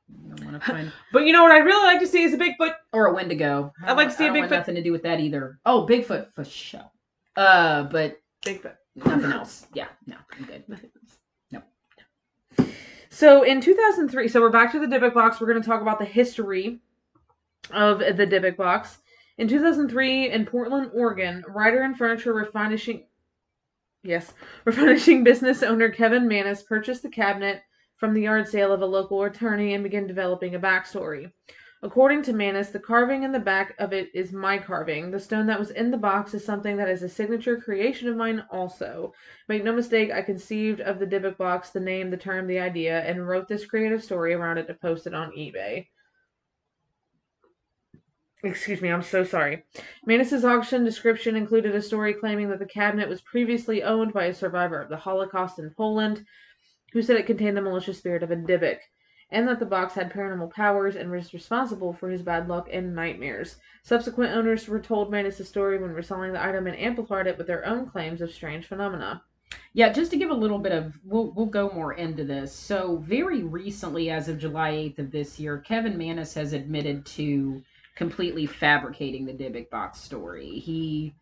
I 0.09 0.35
don't 0.35 0.51
want 0.51 0.61
to 0.61 0.67
find. 0.67 0.91
but 1.13 1.25
you 1.25 1.31
know 1.31 1.43
what 1.43 1.51
I'd 1.51 1.59
really 1.65 1.85
like 1.85 2.01
to 2.01 2.07
see 2.07 2.23
is 2.23 2.33
a 2.33 2.37
Bigfoot 2.37 2.73
or 2.91 3.07
a 3.07 3.13
Wendigo. 3.13 3.71
I'd 3.85 3.95
like 3.95 4.09
to 4.09 4.15
see 4.15 4.27
a 4.27 4.31
Bigfoot. 4.31 4.49
Nothing 4.49 4.75
to 4.75 4.83
do 4.83 4.91
with 4.91 5.03
that 5.03 5.19
either. 5.21 5.59
Oh, 5.65 5.85
Bigfoot 5.87 6.33
for 6.33 6.43
sure. 6.43 6.91
Uh, 7.37 7.83
but 7.83 8.17
Bigfoot. 8.43 8.75
Nothing 8.95 9.31
else. 9.31 9.67
Yeah, 9.73 9.87
no, 10.07 10.15
I'm 10.37 10.45
good. 10.45 10.63
So 13.15 13.43
in 13.43 13.61
2003, 13.61 14.27
so 14.27 14.41
we're 14.41 14.49
back 14.49 14.73
to 14.73 14.79
the 14.85 14.87
Dybbuk 14.87 15.13
box. 15.13 15.39
We're 15.39 15.47
going 15.47 15.61
to 15.61 15.65
talk 15.65 15.81
about 15.81 15.99
the 15.99 16.05
history 16.05 16.81
of 17.71 17.99
the 17.99 18.27
Dybbuk 18.27 18.57
box. 18.57 18.97
In 19.37 19.47
2003, 19.47 20.31
in 20.31 20.45
Portland, 20.45 20.91
Oregon, 20.93 21.41
writer 21.47 21.81
and 21.83 21.97
furniture 21.97 22.33
refinishing, 22.33 23.05
yes, 24.03 24.33
refinishing 24.65 25.23
business 25.23 25.63
owner 25.63 25.87
Kevin 25.87 26.27
Mannis 26.27 26.63
purchased 26.63 27.03
the 27.03 27.09
cabinet 27.09 27.61
from 27.95 28.13
the 28.13 28.23
yard 28.23 28.49
sale 28.49 28.73
of 28.73 28.81
a 28.81 28.85
local 28.85 29.23
attorney 29.23 29.75
and 29.75 29.83
began 29.85 30.07
developing 30.07 30.53
a 30.53 30.59
backstory. 30.59 31.31
According 31.85 32.23
to 32.23 32.33
Mannis, 32.33 32.69
the 32.69 32.79
carving 32.79 33.21
in 33.21 33.31
the 33.31 33.39
back 33.39 33.75
of 33.77 33.93
it 33.93 34.09
is 34.11 34.33
my 34.33 34.57
carving. 34.57 35.11
The 35.11 35.19
stone 35.19 35.45
that 35.45 35.59
was 35.59 35.69
in 35.69 35.91
the 35.91 35.97
box 35.97 36.33
is 36.33 36.43
something 36.43 36.77
that 36.77 36.89
is 36.89 37.03
a 37.03 37.07
signature 37.07 37.61
creation 37.61 38.09
of 38.09 38.17
mine 38.17 38.43
also. 38.49 39.13
Make 39.47 39.63
no 39.63 39.71
mistake, 39.71 40.11
I 40.11 40.23
conceived 40.23 40.81
of 40.81 40.97
the 40.97 41.05
Dybbuk 41.05 41.37
box, 41.37 41.69
the 41.69 41.79
name, 41.79 42.09
the 42.09 42.17
term, 42.17 42.47
the 42.47 42.57
idea, 42.57 43.01
and 43.01 43.27
wrote 43.27 43.47
this 43.47 43.67
creative 43.67 44.03
story 44.03 44.33
around 44.33 44.57
it 44.57 44.65
to 44.65 44.73
post 44.73 45.05
it 45.05 45.13
on 45.13 45.29
eBay. 45.33 45.85
Excuse 48.43 48.81
me, 48.81 48.89
I'm 48.89 49.03
so 49.03 49.23
sorry. 49.23 49.63
Mannis's 50.07 50.43
auction 50.43 50.83
description 50.85 51.35
included 51.35 51.75
a 51.75 51.83
story 51.83 52.15
claiming 52.15 52.49
that 52.49 52.57
the 52.57 52.65
cabinet 52.65 53.07
was 53.07 53.21
previously 53.21 53.83
owned 53.83 54.11
by 54.11 54.25
a 54.25 54.33
survivor 54.33 54.81
of 54.81 54.89
the 54.89 54.97
Holocaust 54.97 55.59
in 55.59 55.69
Poland, 55.69 56.25
who 56.93 57.03
said 57.03 57.17
it 57.17 57.27
contained 57.27 57.55
the 57.55 57.61
malicious 57.61 57.99
spirit 57.99 58.23
of 58.23 58.31
a 58.31 58.35
Dybbuk 58.35 58.79
and 59.31 59.47
that 59.47 59.59
the 59.59 59.65
box 59.65 59.93
had 59.93 60.11
paranormal 60.11 60.51
powers 60.51 60.95
and 60.95 61.09
was 61.09 61.33
responsible 61.33 61.93
for 61.93 62.09
his 62.09 62.21
bad 62.21 62.47
luck 62.47 62.69
and 62.71 62.95
nightmares. 62.95 63.57
Subsequent 63.83 64.35
owners 64.35 64.67
were 64.67 64.79
told 64.79 65.11
Mannis' 65.11 65.47
story 65.47 65.77
when 65.77 65.91
reselling 65.91 66.33
the 66.33 66.43
item 66.43 66.67
and 66.67 66.77
amplified 66.77 67.27
it 67.27 67.37
with 67.37 67.47
their 67.47 67.65
own 67.65 67.87
claims 67.87 68.21
of 68.21 68.31
strange 68.31 68.67
phenomena. 68.67 69.23
Yeah, 69.73 69.91
just 69.91 70.11
to 70.11 70.17
give 70.17 70.29
a 70.29 70.33
little 70.33 70.59
bit 70.59 70.71
of, 70.71 70.97
we'll 71.03 71.31
we'll 71.31 71.45
go 71.45 71.69
more 71.69 71.93
into 71.93 72.23
this. 72.23 72.53
So 72.53 72.97
very 73.05 73.43
recently, 73.43 74.09
as 74.09 74.27
of 74.27 74.39
July 74.39 74.69
eighth 74.69 74.99
of 74.99 75.11
this 75.11 75.39
year, 75.39 75.59
Kevin 75.59 75.97
Mannis 75.97 76.33
has 76.33 76.53
admitted 76.53 77.05
to 77.07 77.61
completely 77.95 78.45
fabricating 78.45 79.25
the 79.25 79.33
Dybbuk 79.33 79.69
box 79.69 79.99
story. 79.99 80.59
He 80.59 81.15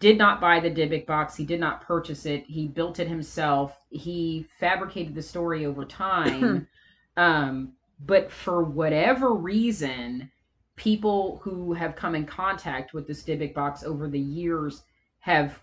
did 0.00 0.18
not 0.18 0.40
buy 0.40 0.60
the 0.60 0.70
Dybbuk 0.70 1.06
box. 1.06 1.36
He 1.36 1.44
did 1.44 1.60
not 1.60 1.82
purchase 1.82 2.26
it. 2.26 2.44
He 2.46 2.68
built 2.68 3.00
it 3.00 3.08
himself. 3.08 3.78
He 3.90 4.46
fabricated 4.58 5.14
the 5.14 5.22
story 5.22 5.64
over 5.64 5.84
time. 5.84 6.68
Um, 7.16 7.72
but 8.00 8.30
for 8.30 8.62
whatever 8.62 9.34
reason, 9.34 10.30
people 10.76 11.40
who 11.42 11.72
have 11.72 11.96
come 11.96 12.14
in 12.14 12.26
contact 12.26 12.92
with 12.92 13.06
the 13.06 13.12
Dybbuk 13.12 13.54
box 13.54 13.84
over 13.84 14.08
the 14.08 14.18
years 14.18 14.82
have 15.20 15.60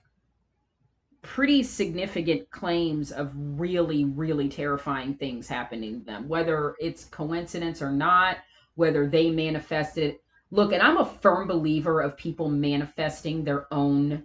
pretty 1.22 1.62
significant 1.62 2.50
claims 2.50 3.12
of 3.12 3.32
really, 3.36 4.06
really 4.06 4.50
terrifying 4.50 5.14
things 5.16 5.48
happening 5.48 6.00
to 6.00 6.06
them, 6.06 6.28
whether 6.28 6.76
it's 6.80 7.06
coincidence 7.06 7.82
or 7.82 7.92
not, 7.92 8.38
whether 8.76 9.08
they 9.08 9.30
manifested. 9.30 10.18
Look, 10.50 10.74
and 10.74 10.82
I'm 10.82 10.98
a 10.98 11.06
firm 11.06 11.48
believer 11.48 12.02
of 12.02 12.18
people 12.18 12.50
manifesting 12.50 13.44
their 13.44 13.72
own 13.72 14.24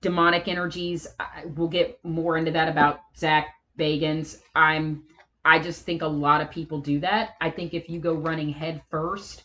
demonic 0.00 0.48
energies. 0.48 1.06
I, 1.20 1.44
we'll 1.54 1.68
get 1.68 2.02
more 2.04 2.36
into 2.36 2.52
that 2.52 2.68
about 2.68 3.00
Zach 3.16 3.48
Bagans. 3.78 4.38
I'm 4.54 5.02
I 5.46 5.60
just 5.60 5.84
think 5.86 6.02
a 6.02 6.06
lot 6.06 6.40
of 6.40 6.50
people 6.50 6.80
do 6.80 6.98
that. 7.00 7.36
I 7.40 7.50
think 7.50 7.72
if 7.72 7.88
you 7.88 8.00
go 8.00 8.14
running 8.14 8.50
head 8.50 8.82
first 8.90 9.44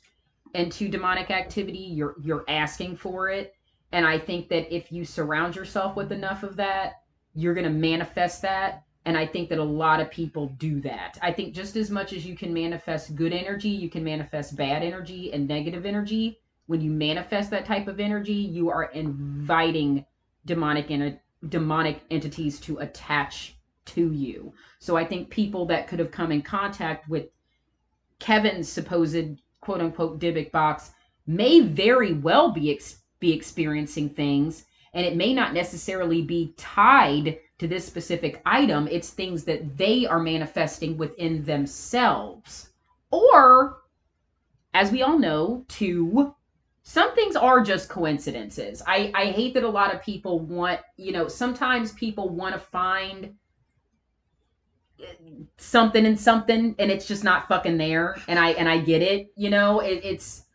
into 0.56 0.90
demonic 0.90 1.30
activity, 1.30 1.78
you're 1.78 2.16
you're 2.20 2.44
asking 2.48 2.98
for 2.98 3.30
it. 3.30 3.54
And 3.92 4.06
I 4.06 4.18
think 4.18 4.50
that 4.50 4.74
if 4.74 4.92
you 4.92 5.06
surround 5.06 5.56
yourself 5.56 5.96
with 5.96 6.12
enough 6.12 6.42
of 6.42 6.56
that, 6.56 7.04
you're 7.36 7.54
going 7.54 7.66
to 7.66 7.70
manifest 7.70 8.42
that. 8.42 8.84
And 9.06 9.16
I 9.16 9.28
think 9.28 9.50
that 9.50 9.60
a 9.60 9.64
lot 9.64 10.00
of 10.00 10.10
people 10.10 10.48
do 10.58 10.82
that. 10.82 11.20
I 11.22 11.32
think 11.32 11.54
just 11.54 11.76
as 11.76 11.92
much 11.92 12.14
as 12.14 12.26
you 12.26 12.36
can 12.36 12.52
manifest 12.52 13.16
good 13.16 13.32
energy, 13.34 13.70
you 13.70 13.90
can 13.90 14.04
manifest 14.04 14.56
bad 14.56 14.82
energy 14.82 15.32
and 15.34 15.48
negative 15.48 15.86
energy. 15.86 16.40
When 16.66 16.82
you 16.82 16.90
manifest 16.90 17.52
that 17.52 17.66
type 17.66 17.88
of 17.88 18.00
energy, 18.00 18.34
you 18.34 18.70
are 18.70 18.86
inviting 18.86 20.06
demonic 20.46 20.90
en- 20.90 21.20
demonic 21.48 22.02
entities 22.10 22.60
to 22.62 22.80
attach 22.80 23.56
to 23.86 24.12
you. 24.12 24.54
So 24.80 24.96
I 24.96 25.06
think 25.06 25.30
people 25.30 25.66
that 25.68 25.88
could 25.88 26.00
have 26.00 26.12
come 26.12 26.32
in 26.32 26.42
contact 26.42 27.10
with 27.10 27.28
Kevin's 28.20 28.70
supposed 28.70 29.38
quote 29.62 29.82
unquote 29.82 30.20
Dybbuk 30.20 30.52
box 30.52 30.92
may 31.28 31.62
very 31.62 32.14
well 32.14 32.52
be 32.52 32.74
ex- 32.74 33.02
be 33.20 33.34
experiencing 33.34 34.10
things 34.10 34.66
and 34.94 35.06
it 35.06 35.16
may 35.16 35.34
not 35.34 35.54
necessarily 35.54 36.22
be 36.22 36.54
tied 36.58 37.40
to 37.60 37.68
this 37.68 37.86
specific 37.86 38.42
item. 38.46 38.88
It's 38.90 39.12
things 39.12 39.44
that 39.46 39.78
they 39.78 40.06
are 40.06 40.20
manifesting 40.20 40.98
within 40.98 41.46
themselves. 41.46 42.72
Or 43.12 43.84
as 44.74 44.92
we 44.92 45.02
all 45.02 45.18
know 45.18 45.66
to 45.70 46.36
some 46.84 47.14
things 47.14 47.36
are 47.36 47.62
just 47.62 47.90
coincidences. 47.90 48.82
I 48.88 49.12
i 49.16 49.26
hate 49.28 49.54
that 49.54 49.64
a 49.64 49.70
lot 49.70 49.94
of 49.94 50.02
people 50.02 50.40
want 50.40 50.80
you 50.98 51.12
know 51.12 51.28
sometimes 51.28 51.94
people 51.94 52.30
want 52.30 52.54
to 52.54 52.60
find 52.60 53.36
something 55.58 56.06
and 56.06 56.20
something 56.20 56.76
and 56.80 56.92
it's 56.92 57.08
just 57.08 57.24
not 57.24 57.48
fucking 57.48 57.78
there 57.78 58.16
and 58.28 58.40
i 58.40 58.52
and 58.52 58.68
i 58.68 58.78
get 58.78 59.02
it 59.02 59.32
you 59.36 59.50
know? 59.50 59.80
It, 59.80 60.02
it's 60.04 60.46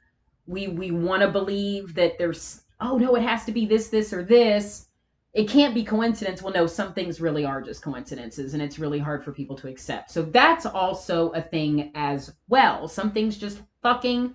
we 0.47 0.69
we 0.69 0.91
want 0.91 1.23
to 1.23 1.29
believe 1.29 1.95
that 1.95 2.19
there's 2.19 2.63
oh 2.81 2.97
no 2.99 3.15
it 3.17 3.23
has 3.23 3.45
to 3.45 3.53
be 3.53 3.67
this 3.67 3.89
this 3.89 4.13
or 4.13 4.23
this. 4.23 4.89
It 5.35 5.51
can't 5.51 5.75
be 5.75 5.85
coincidence. 5.85 6.43
Well 6.43 6.53
no 6.53 6.67
some 6.67 6.95
things 6.95 7.21
really 7.21 7.45
are 7.45 7.61
just 7.61 7.83
coincidences 7.83 8.55
and 8.55 8.63
it's 8.63 8.79
really 8.79 8.99
hard 8.99 9.25
for 9.25 9.33
people 9.33 9.57
to 9.57 9.69
accept. 9.69 10.11
So 10.11 10.23
that's 10.23 10.67
also 10.67 11.31
a 11.31 11.43
thing 11.43 11.91
as 11.95 12.33
well. 12.49 12.89
Some 12.89 13.11
things 13.11 13.37
just 13.37 13.63
fucking 13.83 14.35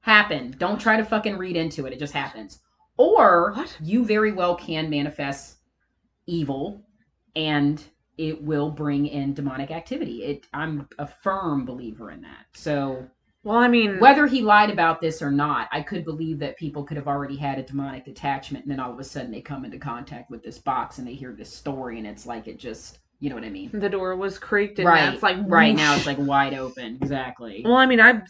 happen. 0.00 0.54
Don't 0.58 0.80
try 0.80 0.96
to 0.96 1.04
fucking 1.04 1.36
read 1.36 1.56
into 1.56 1.86
it. 1.86 1.92
It 1.92 1.98
just 1.98 2.12
happens. 2.12 2.60
Or 2.98 3.52
what? 3.52 3.76
you 3.82 4.04
very 4.04 4.32
well 4.32 4.56
can 4.56 4.88
manifest 4.88 5.58
evil 6.26 6.82
and 7.34 7.82
it 8.18 8.42
will 8.42 8.70
bring 8.70 9.06
in 9.06 9.34
demonic 9.34 9.70
activity. 9.70 10.24
It 10.24 10.46
I'm 10.52 10.88
a 10.98 11.06
firm 11.06 11.64
believer 11.64 12.10
in 12.10 12.22
that. 12.22 12.46
So 12.54 13.06
Well, 13.44 13.58
I 13.58 13.68
mean, 13.68 14.00
whether 14.00 14.26
he 14.26 14.42
lied 14.42 14.70
about 14.70 15.00
this 15.00 15.22
or 15.22 15.30
not, 15.30 15.68
I 15.70 15.80
could 15.82 16.04
believe 16.04 16.38
that 16.40 16.56
people 16.56 16.82
could 16.82 16.96
have 16.96 17.06
already 17.06 17.36
had 17.36 17.58
a 17.58 17.62
demonic 17.62 18.06
attachment, 18.08 18.64
and 18.64 18.72
then 18.72 18.80
all 18.80 18.92
of 18.92 18.98
a 18.98 19.04
sudden 19.04 19.30
they 19.30 19.40
come 19.40 19.64
into 19.64 19.78
contact 19.78 20.30
with 20.30 20.42
this 20.42 20.58
box 20.58 20.98
and 20.98 21.06
they 21.06 21.14
hear 21.14 21.32
this 21.32 21.52
story, 21.52 21.98
and 21.98 22.06
it's 22.06 22.26
like 22.26 22.48
it 22.48 22.58
just, 22.58 22.98
you 23.20 23.28
know 23.28 23.36
what 23.36 23.44
I 23.44 23.50
mean? 23.50 23.70
The 23.72 23.88
door 23.88 24.16
was 24.16 24.38
creaked, 24.38 24.78
and 24.80 24.88
right, 24.88 25.14
it's 25.14 25.22
like 25.22 25.36
right 25.46 25.72
whoosh. 25.74 25.80
now 25.80 25.94
it's 25.94 26.06
like 26.06 26.18
wide 26.18 26.54
open. 26.54 26.98
Exactly. 27.00 27.62
Well, 27.64 27.76
I 27.76 27.86
mean, 27.86 28.00
I'm 28.00 28.24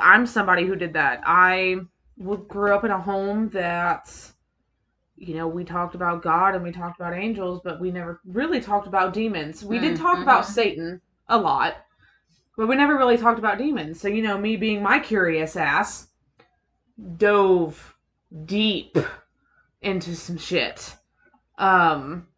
I'm 0.00 0.26
somebody 0.26 0.66
who 0.66 0.76
did 0.76 0.92
that. 0.92 1.22
I 1.24 1.76
grew 2.46 2.74
up 2.74 2.84
in 2.84 2.90
a 2.90 3.00
home 3.00 3.48
that, 3.50 4.08
you 5.20 5.34
know, 5.34 5.48
we 5.48 5.64
talked 5.64 5.94
about 5.94 6.22
God 6.22 6.54
and 6.54 6.62
we 6.62 6.72
talked 6.72 7.00
about 7.00 7.14
angels, 7.14 7.60
but 7.64 7.80
we 7.80 7.90
never 7.90 8.20
really 8.24 8.60
talked 8.60 8.86
about 8.86 9.12
demons. 9.12 9.64
We 9.64 9.78
did 9.78 9.94
Mm, 9.94 9.98
talk 9.98 10.22
about 10.22 10.46
mhm. 10.46 10.52
Satan 10.52 11.00
a 11.28 11.38
lot, 11.38 11.76
but 12.56 12.68
we 12.68 12.76
never 12.76 12.96
really 12.96 13.18
talked 13.18 13.38
about 13.38 13.58
demons. 13.58 14.00
So, 14.00 14.08
you 14.08 14.22
know, 14.22 14.38
me 14.38 14.56
being 14.56 14.82
my 14.82 14.98
curious 15.00 15.56
ass, 15.56 16.08
dove 17.16 17.96
deep 18.44 18.96
into 19.82 20.14
some 20.14 20.38
shit. 20.38 20.96
Um, 21.58 22.28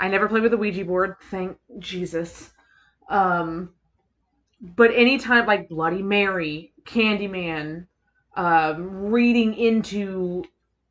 I 0.00 0.08
never 0.08 0.28
played 0.28 0.42
with 0.42 0.54
a 0.54 0.56
Ouija 0.56 0.84
board, 0.84 1.16
thank 1.30 1.58
Jesus. 1.78 2.50
Um, 3.08 3.74
but 4.60 4.92
anytime 4.94 5.46
like 5.46 5.68
Bloody 5.68 6.02
Mary, 6.02 6.72
Candyman, 6.84 7.86
um, 8.36 9.06
reading 9.06 9.54
into 9.54 10.44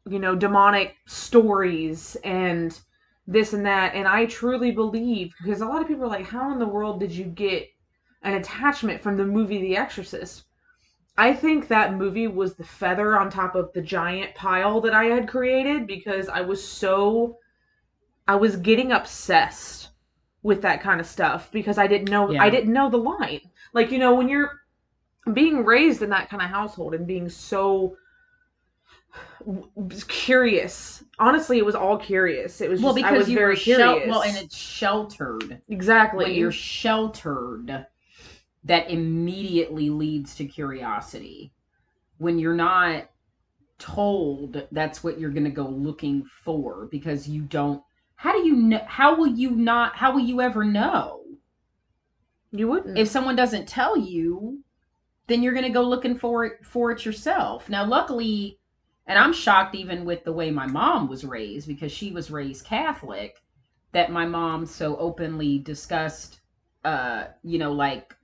you 0.07 0.19
know 0.19 0.35
demonic 0.35 0.95
stories 1.05 2.17
and 2.23 2.79
this 3.25 3.53
and 3.53 3.65
that, 3.65 3.95
and 3.95 4.07
I 4.07 4.25
truly 4.25 4.71
believe 4.71 5.33
because 5.41 5.61
a 5.61 5.65
lot 5.65 5.81
of 5.81 5.87
people 5.87 6.03
are 6.03 6.09
like, 6.09 6.27
how 6.27 6.51
in 6.51 6.59
the 6.59 6.67
world 6.67 6.99
did 6.99 7.11
you 7.11 7.25
get 7.25 7.69
an 8.21 8.33
attachment 8.33 9.01
from 9.01 9.17
the 9.17 9.25
movie 9.25 9.61
The 9.61 9.77
Exorcist? 9.77 10.43
I 11.17 11.33
think 11.33 11.67
that 11.67 11.93
movie 11.93 12.27
was 12.27 12.55
the 12.55 12.63
feather 12.63 13.17
on 13.17 13.29
top 13.29 13.55
of 13.55 13.71
the 13.73 13.81
giant 13.81 14.33
pile 14.35 14.81
that 14.81 14.93
I 14.93 15.05
had 15.05 15.29
created 15.29 15.87
because 15.87 16.27
I 16.27 16.41
was 16.41 16.65
so 16.67 17.37
I 18.27 18.35
was 18.35 18.55
getting 18.55 18.91
obsessed 18.91 19.89
with 20.41 20.61
that 20.63 20.81
kind 20.81 20.99
of 20.99 21.05
stuff 21.07 21.51
because 21.51 21.77
I 21.77 21.87
didn't 21.87 22.09
know 22.09 22.31
Yeah. 22.31 22.43
I 22.43 22.49
didn't 22.49 22.73
know 22.73 22.89
the 22.89 22.97
line. 22.97 23.41
Like 23.73 23.91
you 23.91 23.99
know 23.99 24.15
when 24.15 24.27
you're 24.27 24.51
being 25.33 25.63
raised 25.63 26.01
in 26.01 26.09
that 26.09 26.29
kind 26.29 26.41
of 26.41 26.49
household 26.49 26.93
and 26.93 27.07
being 27.07 27.29
so 27.29 27.95
curious. 30.08 31.04
Honestly, 31.19 31.58
it 31.58 31.65
was 31.65 31.76
all 31.76 31.97
curious. 31.97 32.62
It 32.62 32.69
was 32.69 32.80
just, 32.80 32.86
well, 32.86 32.93
I 33.06 33.10
because 33.10 33.19
was 33.19 33.30
you 33.30 33.36
very 33.36 33.52
were 33.52 33.56
shel- 33.56 34.08
well, 34.08 34.23
and 34.23 34.38
it's 34.38 34.56
sheltered. 34.56 35.62
exactly. 35.69 36.26
When 36.26 36.34
you're 36.36 36.52
sheltered, 36.52 37.86
that 38.63 38.89
immediately 38.89 39.89
leads 39.89 40.36
to 40.36 40.45
curiosity. 40.45 41.52
When 42.17 42.39
you're 42.39 42.56
not 42.56 43.10
told, 43.80 44.67
that's 44.71 45.04
what 45.04 45.19
you're 45.19 45.32
going 45.32 45.43
to 45.43 45.49
go 45.49 45.67
looking 45.67 46.26
for 46.43 46.88
because 46.91 47.28
you 47.28 47.41
don't. 47.43 47.84
How 48.15 48.32
do 48.32 48.45
you 48.47 48.56
know? 48.56 48.82
How 48.88 49.15
will 49.15 49.28
you 49.28 49.52
not? 49.52 49.95
How 49.95 50.13
will 50.13 50.21
you 50.21 50.41
ever 50.41 50.63
know? 50.63 51.19
you 52.54 52.67
wouldn't. 52.67 52.97
if 52.97 53.08
someone 53.08 53.36
doesn't 53.36 53.67
tell 53.67 53.97
you, 53.97 54.63
then 55.28 55.41
you're 55.41 55.54
going 55.54 55.65
to 55.65 55.71
go 55.71 55.82
looking 55.82 56.17
for 56.17 56.45
it 56.45 56.65
for 56.65 56.91
it 56.91 57.04
yourself. 57.06 57.67
Now, 57.67 57.86
luckily, 57.86 58.60
and 59.07 59.19
I'm 59.19 59.33
shocked 59.33 59.75
even 59.75 60.05
with 60.05 60.23
the 60.23 60.33
way 60.33 60.51
my 60.51 60.67
mom 60.67 61.07
was 61.07 61.25
raised 61.25 61.67
because 61.67 61.91
she 61.91 62.11
was 62.11 62.31
raised 62.31 62.65
Catholic, 62.65 63.41
that 63.91 64.11
my 64.11 64.25
mom 64.25 64.65
so 64.65 64.95
openly 64.97 65.59
discussed, 65.59 66.39
uh, 66.83 67.25
you 67.43 67.59
know, 67.59 67.73
like 67.73 68.15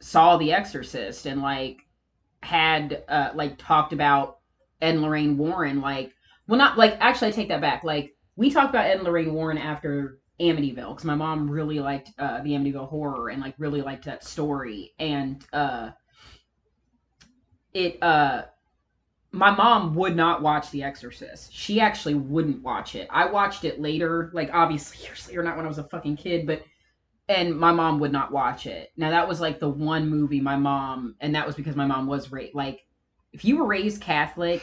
saw 0.00 0.36
The 0.36 0.52
Exorcist 0.52 1.26
and 1.26 1.42
like 1.42 1.82
had 2.42 3.04
uh 3.08 3.30
like 3.34 3.58
talked 3.58 3.92
about 3.92 4.38
Ed 4.80 4.94
and 4.94 5.02
Lorraine 5.02 5.36
Warren 5.36 5.82
like 5.82 6.14
well 6.48 6.56
not 6.56 6.78
like 6.78 6.96
actually 7.00 7.28
I 7.28 7.32
take 7.32 7.48
that 7.48 7.60
back. 7.60 7.84
Like 7.84 8.16
we 8.36 8.50
talked 8.50 8.70
about 8.70 8.86
Ed 8.86 8.96
and 8.96 9.04
Lorraine 9.04 9.34
Warren 9.34 9.58
after 9.58 10.18
Amityville 10.40 10.88
because 10.88 11.04
my 11.04 11.14
mom 11.14 11.50
really 11.50 11.80
liked 11.80 12.12
uh, 12.18 12.40
the 12.40 12.52
Amityville 12.52 12.88
horror 12.88 13.28
and 13.28 13.42
like 13.42 13.54
really 13.58 13.82
liked 13.82 14.06
that 14.06 14.24
story. 14.24 14.94
And 14.98 15.44
uh 15.52 15.90
it 17.74 18.02
uh 18.02 18.44
my 19.32 19.50
mom 19.50 19.94
would 19.94 20.16
not 20.16 20.42
watch 20.42 20.70
The 20.70 20.82
Exorcist. 20.82 21.52
She 21.52 21.80
actually 21.80 22.14
wouldn't 22.14 22.62
watch 22.62 22.94
it. 22.96 23.06
I 23.10 23.26
watched 23.26 23.64
it 23.64 23.80
later, 23.80 24.30
like 24.34 24.50
obviously 24.52 25.04
years 25.06 25.28
later, 25.28 25.42
not 25.42 25.56
when 25.56 25.64
I 25.64 25.68
was 25.68 25.78
a 25.78 25.84
fucking 25.84 26.16
kid, 26.16 26.46
but 26.46 26.62
and 27.28 27.56
my 27.56 27.70
mom 27.70 28.00
would 28.00 28.10
not 28.10 28.32
watch 28.32 28.66
it. 28.66 28.90
Now 28.96 29.10
that 29.10 29.28
was 29.28 29.40
like 29.40 29.60
the 29.60 29.68
one 29.68 30.08
movie 30.08 30.40
my 30.40 30.56
mom, 30.56 31.14
and 31.20 31.34
that 31.34 31.46
was 31.46 31.54
because 31.54 31.76
my 31.76 31.86
mom 31.86 32.06
was 32.06 32.32
raised 32.32 32.54
like 32.54 32.80
if 33.32 33.44
you 33.44 33.58
were 33.58 33.66
raised 33.66 34.02
Catholic, 34.02 34.62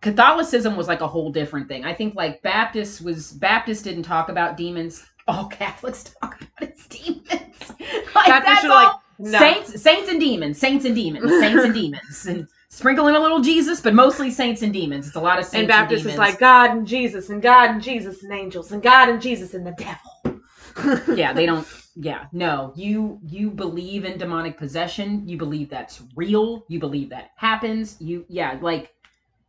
Catholicism 0.00 0.76
was 0.76 0.88
like 0.88 1.00
a 1.00 1.06
whole 1.06 1.30
different 1.30 1.68
thing. 1.68 1.84
I 1.84 1.94
think 1.94 2.16
like 2.16 2.42
Baptist 2.42 3.02
was 3.02 3.32
Baptist 3.32 3.84
didn't 3.84 4.02
talk 4.02 4.28
about 4.28 4.56
demons. 4.56 5.06
All 5.28 5.46
Catholics 5.48 6.12
talk 6.20 6.40
about 6.40 6.70
it's 6.70 6.88
demons. 6.88 7.24
like 8.14 8.26
Baptists 8.26 8.44
that's 8.46 8.64
are 8.64 8.68
like, 8.68 8.96
no. 9.18 9.38
Saints, 9.38 9.80
saints 9.80 10.10
and 10.10 10.20
demons, 10.20 10.58
saints 10.58 10.84
and 10.84 10.94
demons, 10.94 11.30
saints 11.30 11.64
and 11.64 11.72
demons, 11.72 12.26
and 12.26 12.48
sprinkle 12.76 13.08
in 13.08 13.14
a 13.14 13.18
little 13.18 13.40
Jesus, 13.40 13.80
but 13.80 13.94
mostly 13.94 14.30
saints 14.30 14.60
and 14.60 14.70
demons. 14.70 15.06
It's 15.06 15.16
a 15.16 15.20
lot 15.20 15.38
of 15.38 15.46
saints 15.46 15.54
and 15.54 15.68
demons 15.68 15.78
and 15.78 15.88
Baptist 15.88 16.02
demons. 16.02 16.14
is 16.14 16.18
like 16.18 16.38
God 16.38 16.70
and 16.76 16.86
Jesus 16.86 17.30
and 17.30 17.40
God 17.40 17.70
and 17.70 17.82
Jesus 17.82 18.22
and 18.22 18.32
angels 18.32 18.70
and 18.70 18.82
God 18.82 19.08
and 19.08 19.20
Jesus 19.20 19.54
and 19.54 19.66
the 19.66 19.72
devil. 19.72 21.14
yeah, 21.16 21.32
they 21.32 21.46
don't. 21.52 21.66
Yeah, 21.94 22.26
no. 22.32 22.74
You 22.76 23.18
you 23.24 23.50
believe 23.50 24.04
in 24.04 24.18
demonic 24.18 24.58
possession. 24.58 25.26
You 25.26 25.38
believe 25.38 25.70
that's 25.70 26.02
real. 26.14 26.66
You 26.68 26.78
believe 26.78 27.08
that 27.10 27.30
happens. 27.36 27.96
You 27.98 28.26
yeah, 28.28 28.58
like, 28.60 28.92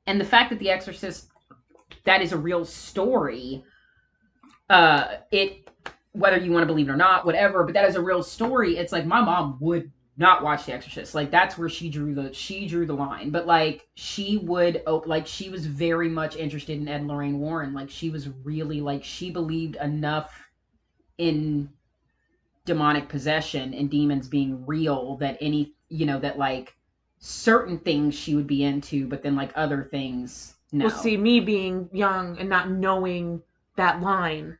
and 0.06 0.22
the 0.22 0.26
fact 0.26 0.50
that 0.52 0.60
The 0.60 0.70
Exorcist 0.70 1.30
that 2.06 2.22
is 2.22 2.32
a 2.32 2.38
real 2.38 2.64
story. 2.64 3.64
Uh, 4.70 5.18
it 5.32 5.70
whether 6.14 6.38
you 6.38 6.52
want 6.52 6.64
to 6.64 6.68
believe 6.68 6.88
it 6.88 6.92
or 6.92 6.98
not, 6.98 7.26
whatever. 7.26 7.64
But 7.66 7.74
that 7.74 7.88
is 7.88 7.96
a 7.96 8.02
real 8.02 8.24
story. 8.24 8.78
It's 8.78 8.94
like 8.94 9.06
my 9.06 9.22
mom 9.22 9.58
would 9.60 9.92
not 10.18 10.44
watch 10.44 10.66
The 10.66 10.74
Exorcist. 10.74 11.16
Like 11.16 11.32
that's 11.32 11.58
where 11.58 11.70
she 11.70 11.90
drew 11.90 12.14
the 12.16 12.34
she 12.34 12.68
drew 12.68 12.86
the 12.86 12.94
line. 12.94 13.30
But 13.30 13.46
like 13.46 13.88
she 13.96 14.38
would 14.38 14.82
op- 14.88 15.08
like 15.08 15.28
she 15.28 15.50
was 15.50 15.66
very 15.66 16.10
much 16.10 16.36
interested 16.36 16.78
in 16.78 16.88
Ed 16.88 17.02
and 17.02 17.08
Lorraine 17.08 17.40
Warren. 17.40 17.74
Like 17.74 17.90
she 17.90 18.10
was 18.10 18.28
really 18.44 18.82
like 18.82 19.04
she 19.04 19.30
believed 19.32 19.76
enough 19.78 20.50
in 21.18 21.70
demonic 22.66 23.08
possession 23.08 23.74
and 23.74 23.90
demons 23.90 24.28
being 24.28 24.66
real 24.66 25.16
that 25.18 25.38
any 25.40 25.74
you 25.90 26.06
know 26.06 26.20
that 26.20 26.38
like 26.38 26.76
certain 27.20 27.78
things 27.80 28.14
she 28.14 28.36
would 28.36 28.46
be 28.46 28.64
into 28.64 29.08
but 29.08 29.24
then 29.24 29.36
like 29.36 29.52
other 29.56 29.88
things 29.90 30.58
no 30.72 30.86
Well, 30.86 30.94
see, 30.94 31.18
me 31.18 31.40
being 31.40 31.90
young 31.94 32.38
and 32.38 32.50
not 32.50 32.70
knowing 32.70 33.42
that 33.78 34.02
line, 34.02 34.58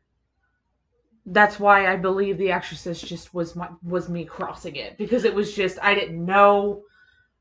that's 1.28 1.60
why 1.60 1.92
I 1.92 1.98
believe 1.98 2.38
The 2.38 2.52
Exorcist 2.52 3.06
just 3.08 3.34
was 3.34 3.56
my 3.56 3.70
was 3.84 4.10
me 4.10 4.26
crossing 4.26 4.76
it 4.78 4.98
because 4.98 5.26
it 5.26 5.36
was 5.36 5.54
just 5.54 5.78
I 5.84 5.96
didn't 5.96 6.26
know. 6.26 6.84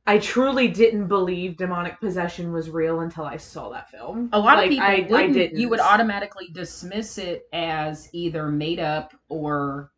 I 0.07 0.19
truly 0.19 0.69
didn't 0.69 1.09
believe 1.09 1.57
demonic 1.59 2.01
possession 2.01 2.53
was 2.53 2.71
real 2.71 3.01
until 3.01 3.25
I 3.25 3.39
saw 3.39 3.71
that 3.71 3.91
film. 3.91 4.33
a 4.33 4.39
lot 4.39 4.59
Like, 4.59 4.67
of 4.67 4.69
people 4.69 4.85
I, 4.85 5.09
I 5.13 5.27
wouldn't. 5.27 5.35
didn't. 5.35 5.59
you 5.59 5.69
would 5.69 5.81
automatically 5.81 6.49
dismiss 6.53 7.19
it 7.19 7.49
as 7.53 8.09
either 8.13 8.49
made 8.49 8.81
up 8.81 9.15
or 9.29 9.91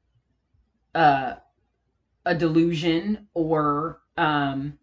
uh, 0.95 1.35
a 2.27 2.35
delusion 2.35 3.29
or 3.35 4.01
um, 4.17 4.79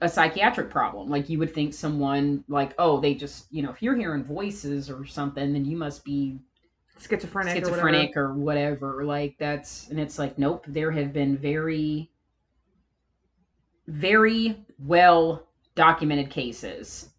a 0.00 0.08
psychiatric 0.08 0.70
problem. 0.70 1.08
Like 1.10 1.28
you 1.28 1.38
would 1.40 1.54
think 1.54 1.74
someone 1.74 2.44
like, 2.48 2.74
oh, 2.78 3.00
they 3.00 3.14
just 3.14 3.46
you 3.52 3.62
know, 3.62 3.70
if 3.70 3.82
you're 3.82 3.96
hearing 3.96 4.24
voices 4.24 4.90
or 4.90 5.06
something, 5.06 5.52
then 5.52 5.64
you 5.66 5.76
must 5.76 6.04
be 6.04 6.38
schizophrenic, 6.98 7.64
or 7.64 7.70
whatever. 7.70 8.20
or 8.24 8.34
whatever. 8.34 9.04
Like 9.04 9.36
that's 9.38 9.88
and 9.88 10.00
it's 10.00 10.18
like 10.18 10.38
nope. 10.38 10.64
There 10.68 10.90
have 10.90 11.12
been 11.12 11.36
very, 11.36 12.10
very 13.86 14.64
well 14.78 15.48
documented 15.74 16.30
cases 16.30 17.10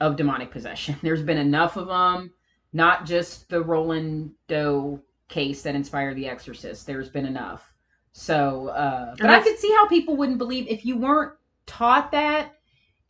of 0.00 0.16
demonic 0.16 0.50
possession. 0.50 0.96
There's 1.02 1.22
been 1.22 1.38
enough 1.38 1.76
of 1.76 1.88
them. 1.88 2.32
Not 2.72 3.04
just 3.04 3.48
the 3.48 3.62
Roland 3.62 4.32
Doe 4.48 5.00
case 5.28 5.62
that 5.62 5.74
inspired 5.74 6.16
The 6.16 6.28
Exorcist. 6.28 6.86
There's 6.86 7.08
been 7.08 7.26
enough. 7.26 7.72
So, 8.12 8.68
uh, 8.68 9.14
but 9.18 9.30
I 9.30 9.40
could 9.40 9.58
see 9.58 9.72
how 9.72 9.86
people 9.88 10.16
wouldn't 10.16 10.38
believe 10.38 10.66
if 10.68 10.84
you 10.84 10.96
weren't 10.96 11.32
taught 11.66 12.12
that. 12.12 12.56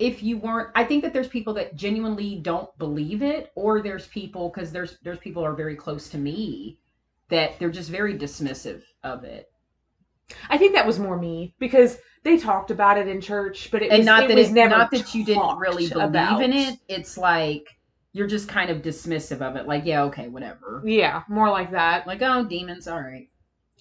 If 0.01 0.23
you 0.23 0.39
weren't, 0.39 0.71
I 0.75 0.83
think 0.85 1.05
that 1.05 1.13
there's 1.13 1.29
people 1.29 1.55
that 1.55 1.77
genuinely 1.77 2.37
don't 2.37 2.77
believe 2.79 3.23
it, 3.23 3.53
or 3.55 3.83
there's 3.83 4.07
people 4.07 4.49
because 4.49 4.73
there's 4.73 4.99
there's 5.03 5.19
people 5.19 5.43
who 5.43 5.49
are 5.49 5.55
very 5.55 5.77
close 5.77 6.09
to 6.09 6.19
me 6.19 6.79
that 7.29 7.59
they're 7.59 7.71
just 7.71 7.91
very 7.91 8.19
dismissive 8.19 8.83
of 9.05 9.25
it. 9.25 9.53
I 10.49 10.59
think 10.59 10.75
that 10.75 10.87
was 10.87 10.99
more 10.99 11.19
me 11.19 11.55
because 11.59 11.99
they 12.23 12.39
talked 12.39 12.71
about 12.71 12.99
it 12.99 13.09
in 13.09 13.21
church, 13.21 13.71
but 13.71 13.83
it 13.83 13.91
and 13.91 13.99
was 13.99 14.07
not 14.07 14.25
it 14.25 14.29
that 14.29 14.37
was 14.39 14.49
it, 14.49 14.55
never 14.55 14.77
not 14.77 14.91
that 14.91 15.15
you 15.15 15.25
didn't 15.25 15.59
really 15.59 15.89
believe 15.89 16.09
about. 16.09 16.43
in 16.43 16.53
it. 16.53 16.79
It's 16.89 17.19
like 17.19 17.69
you're 18.13 18.27
just 18.27 18.49
kind 18.49 18.71
of 18.71 18.83
dismissive 18.83 19.41
of 19.41 19.57
it. 19.57 19.67
Like, 19.67 19.85
yeah, 19.85 20.05
okay, 20.05 20.29
whatever. 20.29 20.83
Yeah, 20.85 21.23
more 21.29 21.51
like 21.51 21.71
that. 21.73 22.07
Like, 22.07 22.23
oh, 22.23 22.45
demons, 22.45 22.89
all 22.89 23.01
right. 23.01 23.29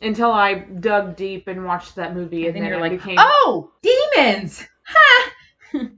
until 0.01 0.31
I 0.31 0.55
dug 0.55 1.15
deep 1.15 1.47
and 1.47 1.65
watched 1.65 1.95
that 1.95 2.15
movie, 2.15 2.47
and, 2.47 2.55
and 2.55 2.55
then 2.55 2.63
then 2.63 2.71
you're 2.71 2.89
like, 2.89 2.91
became. 2.91 3.17
oh, 3.17 3.71
demons! 3.81 4.65
Ha! 4.85 5.31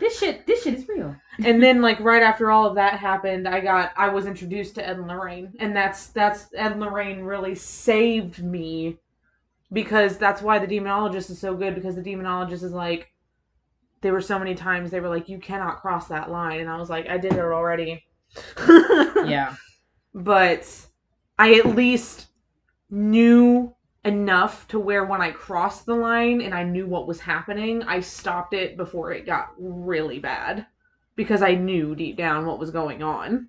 this 0.00 0.18
shit, 0.18 0.46
this 0.46 0.62
shit 0.62 0.74
is 0.74 0.88
real. 0.88 1.14
and 1.44 1.62
then 1.62 1.82
like 1.82 2.00
right 2.00 2.22
after 2.22 2.50
all 2.50 2.66
of 2.66 2.74
that 2.76 2.98
happened, 2.98 3.46
I 3.46 3.60
got 3.60 3.92
I 3.96 4.08
was 4.08 4.26
introduced 4.26 4.74
to 4.76 4.86
Ed 4.86 4.96
and 4.98 5.06
Lorraine, 5.06 5.52
and 5.58 5.74
that's 5.76 6.08
that's 6.08 6.46
Ed 6.54 6.72
and 6.72 6.80
Lorraine 6.80 7.20
really 7.20 7.54
saved 7.54 8.42
me 8.42 8.98
because 9.72 10.18
that's 10.18 10.42
why 10.42 10.58
the 10.58 10.66
demonologist 10.66 11.30
is 11.30 11.38
so 11.38 11.54
good 11.54 11.74
because 11.74 11.94
the 11.94 12.02
demonologist 12.02 12.62
is 12.62 12.72
like 12.72 13.12
there 14.00 14.12
were 14.12 14.20
so 14.20 14.38
many 14.38 14.54
times 14.54 14.90
they 14.90 15.00
were 15.00 15.08
like 15.08 15.28
you 15.28 15.38
cannot 15.38 15.80
cross 15.80 16.08
that 16.08 16.30
line 16.30 16.60
and 16.60 16.70
I 16.70 16.78
was 16.78 16.90
like 16.90 17.08
I 17.08 17.18
did 17.18 17.32
it 17.32 17.40
already. 17.40 18.04
Yeah. 19.26 19.54
But 20.14 20.66
I 21.38 21.54
at 21.54 21.66
least 21.66 22.26
knew 22.90 23.74
enough 24.04 24.66
to 24.68 24.78
where 24.78 25.04
when 25.04 25.20
I 25.20 25.30
crossed 25.30 25.86
the 25.86 25.94
line 25.94 26.40
and 26.40 26.54
I 26.54 26.64
knew 26.64 26.86
what 26.86 27.06
was 27.06 27.20
happening, 27.20 27.82
I 27.82 28.00
stopped 28.00 28.54
it 28.54 28.76
before 28.76 29.12
it 29.12 29.26
got 29.26 29.52
really 29.58 30.18
bad 30.18 30.66
because 31.16 31.42
I 31.42 31.54
knew 31.54 31.94
deep 31.94 32.16
down 32.16 32.46
what 32.46 32.58
was 32.58 32.70
going 32.70 33.02
on. 33.02 33.48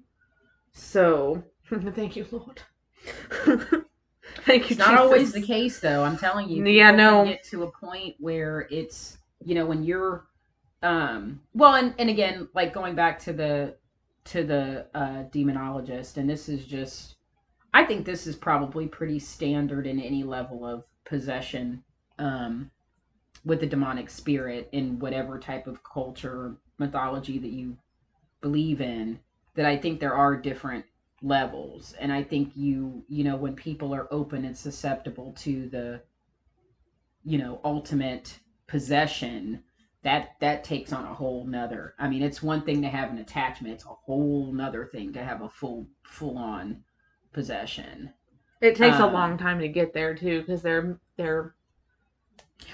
So, 0.74 1.44
thank 1.70 2.16
you, 2.16 2.26
Lord. 2.32 2.62
thank 4.46 4.70
you. 4.70 4.76
It's 4.76 4.78
not 4.78 4.98
always 4.98 5.32
the 5.32 5.42
case, 5.42 5.80
though. 5.80 6.04
I'm 6.04 6.18
telling 6.18 6.50
you. 6.50 6.66
Yeah, 6.66 6.92
no. 6.92 7.26
Get 7.26 7.44
to 7.46 7.64
a 7.64 7.72
point 7.72 8.16
where 8.20 8.68
it's 8.70 9.18
you 9.44 9.56
know 9.56 9.66
when 9.66 9.84
you're, 9.84 10.28
um, 10.84 11.42
well, 11.54 11.76
and 11.76 11.96
and 11.98 12.10
again, 12.10 12.48
like 12.54 12.74
going 12.74 12.96
back 12.96 13.20
to 13.20 13.34
the 13.34 13.76
to 14.26 14.44
the 14.44 14.88
uh, 14.94 15.24
demonologist, 15.32 16.18
and 16.18 16.30
this 16.30 16.48
is 16.48 16.66
just, 16.66 17.16
I 17.74 17.86
think 17.86 18.06
this 18.06 18.28
is 18.28 18.36
probably 18.36 18.88
pretty 18.88 19.20
standard 19.20 19.88
in 19.88 20.00
any 20.00 20.24
level 20.24 20.66
of 20.66 20.84
possession, 21.06 21.84
um, 22.20 22.72
with 23.46 23.60
the 23.60 23.68
demonic 23.68 24.10
spirit 24.10 24.70
in 24.72 25.00
whatever 25.00 25.40
type 25.40 25.68
of 25.68 25.84
culture 25.84 26.56
mythology 26.78 27.40
that 27.40 27.52
you 27.52 27.78
believe 28.42 28.82
in. 28.82 29.20
That 29.56 29.66
I 29.66 29.78
think 29.78 30.00
there 30.00 30.16
are 30.16 30.38
different 30.38 30.86
levels 31.22 31.94
and 32.00 32.12
i 32.12 32.24
think 32.24 32.52
you 32.56 33.04
you 33.08 33.24
know 33.24 33.36
when 33.36 33.56
people 33.56 33.94
are 33.94 34.08
open 34.12 34.44
and 34.44 34.58
susceptible 34.58 35.32
to 35.34 35.70
the 35.70 36.02
you 37.24 37.38
know 37.38 37.62
ultimate 37.64 38.40
possession 38.66 39.64
that 40.02 40.30
that 40.40 40.64
takes 40.64 40.92
on 40.92 41.06
a 41.06 41.14
whole 41.14 41.46
nother 41.46 41.94
i 42.00 42.10
mean 42.10 42.24
it's 42.24 42.42
one 42.42 42.64
thing 42.64 42.82
to 42.82 42.88
have 42.88 43.12
an 43.12 43.20
attachment 43.20 43.74
it's 43.74 43.86
a 43.86 43.90
whole 43.90 44.52
nother 44.52 44.90
thing 44.92 45.14
to 45.14 45.24
have 45.24 45.42
a 45.44 45.50
full 45.50 45.86
full 46.04 46.38
on 46.40 46.84
possession 47.34 48.12
It 48.62 48.76
takes 48.76 48.98
a 48.98 49.06
um, 49.06 49.14
long 49.14 49.38
time 49.38 49.60
to 49.60 49.68
get 49.68 49.94
there 49.94 50.14
too 50.14 50.42
because 50.42 50.62
they're 50.62 51.00
they're 51.18 51.56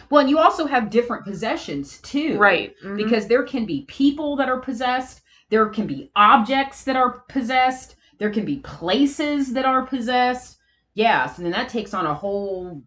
well 0.10 0.22
and 0.22 0.30
you 0.30 0.38
also 0.38 0.65
have 0.65 0.89
different 0.89 1.26
possessions 1.26 2.00
too 2.02 2.38
right 2.38 2.76
mhm. 2.84 2.98
because 2.98 3.28
there 3.28 3.43
can 3.43 3.65
be 3.65 3.86
people 3.88 4.36
that 4.36 4.50
are 4.50 4.60
possessed 4.60 5.22
there 5.50 5.67
can 5.70 5.88
be 5.88 6.12
objects 6.15 6.84
that 6.84 6.96
are 6.96 7.24
possessed 7.30 7.96
there 8.17 8.32
can 8.32 8.46
be 8.46 8.58
places 8.58 9.54
that 9.54 9.65
are 9.65 9.86
possessed 9.86 10.58
yeah 10.93 11.26
so 11.26 11.41
then 11.41 11.52
that 11.52 11.70
takes 11.70 11.93
on 11.93 12.06
a 12.06 12.13
whole 12.13 12.82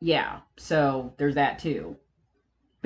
yeah 0.00 0.40
so 0.56 1.12
there's 1.16 1.34
that 1.34 1.58
too 1.58 1.96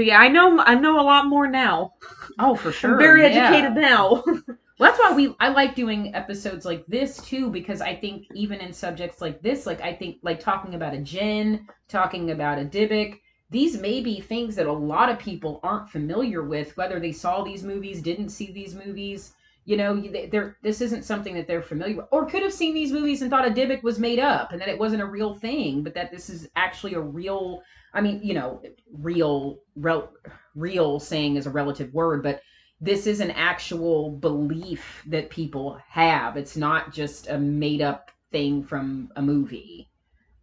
but 0.00 0.07
yeah, 0.07 0.18
I 0.18 0.29
know 0.29 0.59
I 0.59 0.76
know 0.76 0.98
a 0.98 1.03
lot 1.03 1.26
more 1.26 1.46
now. 1.46 1.92
oh 2.38 2.55
for 2.55 2.72
sure 2.72 2.92
I'm 2.92 2.98
very 2.98 3.20
yeah. 3.22 3.50
educated 3.50 3.74
now. 3.74 4.24
well 4.81 4.90
that's 4.90 4.99
why 4.99 5.14
we 5.14 5.35
i 5.38 5.49
like 5.49 5.75
doing 5.75 6.12
episodes 6.14 6.64
like 6.64 6.85
this 6.87 7.21
too 7.21 7.51
because 7.51 7.81
i 7.83 7.95
think 7.95 8.27
even 8.35 8.59
in 8.61 8.73
subjects 8.73 9.21
like 9.21 9.40
this 9.43 9.66
like 9.66 9.81
i 9.83 9.93
think 9.93 10.16
like 10.23 10.40
talking 10.40 10.75
about 10.75 10.95
a 10.95 10.99
djinn, 10.99 11.69
talking 11.88 12.31
about 12.31 12.59
a 12.59 12.64
dybbuk 12.64 13.21
these 13.51 13.79
may 13.79 14.01
be 14.01 14.21
things 14.21 14.57
that 14.57 14.66
a 14.66 14.73
lot 14.73 15.11
of 15.11 15.19
people 15.19 15.61
aren't 15.62 15.90
familiar 15.90 16.43
with 16.43 16.77
whether 16.77 16.99
they 16.99 17.12
saw 17.12 17.43
these 17.45 17.62
movies 17.64 18.01
didn't 18.01 18.29
see 18.29 18.53
these 18.53 18.77
movies. 18.77 19.35
You 19.64 19.77
know 19.77 20.01
they- 20.01 20.27
they're 20.27 20.57
this 20.62 20.81
isn't 20.81 21.05
something 21.05 21.35
that 21.35 21.47
they're 21.47 21.61
familiar 21.62 21.97
with 21.97 22.07
or 22.11 22.27
could 22.27 22.43
have 22.43 22.53
seen 22.53 22.75
these 22.75 22.93
movies 22.93 23.23
and 23.23 23.31
thought 23.31 23.47
a 23.47 23.51
dybbuk 23.51 23.83
was 23.83 23.99
made 23.99 24.19
up 24.19 24.53
and 24.53 24.61
that 24.61 24.69
it 24.69 24.79
wasn't 24.79 25.03
a 25.03 25.07
real 25.07 25.35
thing 25.35 25.83
but 25.83 25.95
that 25.95 26.11
this 26.11 26.31
is 26.31 26.49
actually 26.57 26.95
a 26.95 27.01
real 27.01 27.62
i 27.93 28.01
mean 28.01 28.21
you 28.23 28.35
know 28.35 28.62
real 28.99 29.59
rel, 29.77 30.12
real 30.55 30.99
saying 30.99 31.37
is 31.37 31.47
a 31.47 31.51
relative 31.51 31.93
word 31.93 32.23
but 32.23 32.40
this 32.81 33.07
is 33.07 33.21
an 33.21 33.31
actual 33.33 34.11
belief 34.11 35.03
that 35.07 35.31
people 35.31 35.79
have. 35.88 36.37
It's 36.37 36.57
not 36.57 36.93
just 36.93 37.29
a 37.29 37.38
made 37.38 37.83
up 37.83 38.11
thing 38.33 38.62
from 38.62 39.11
a 39.16 39.23
movie. 39.23 39.90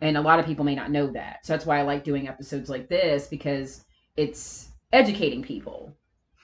And 0.02 0.16
a 0.16 0.22
lot 0.22 0.40
of 0.40 0.46
people 0.46 0.64
may 0.64 0.76
not 0.76 0.92
know 0.92 1.08
that. 1.08 1.46
So 1.46 1.54
that's 1.54 1.66
why 1.66 1.80
i 1.80 1.82
like 1.82 2.04
doing 2.04 2.28
episodes 2.28 2.70
like 2.70 2.88
this 2.88 3.28
because 3.28 3.86
it's 4.16 4.70
educating 4.94 5.42
people. 5.42 5.96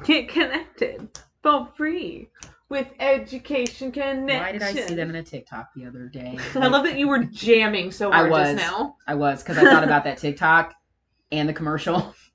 Get 0.03 0.29
connected. 0.29 1.07
For 1.43 1.67
free. 1.77 2.29
With 2.69 2.87
education 2.99 3.91
connection. 3.91 4.25
why 4.25 4.51
did 4.51 4.63
i 4.63 4.73
see 4.73 4.95
them 4.95 5.11
in 5.11 5.17
a 5.17 5.23
tiktok 5.23 5.67
the 5.75 5.85
other 5.85 6.07
day? 6.07 6.39
I 6.55 6.67
love 6.67 6.85
that 6.85 6.97
you 6.97 7.07
were 7.07 7.23
jamming 7.23 7.91
so 7.91 8.11
I 8.11 8.15
hard 8.17 8.31
was. 8.31 8.47
just 8.47 8.71
now. 8.71 8.95
i 9.05 9.13
was 9.13 9.43
because 9.43 9.59
i 9.59 9.63
thought 9.63 9.83
about 9.83 10.05
that 10.05 10.17
tiktok 10.17 10.73
and 11.31 11.47
the 11.47 11.53
commercial 11.53 12.15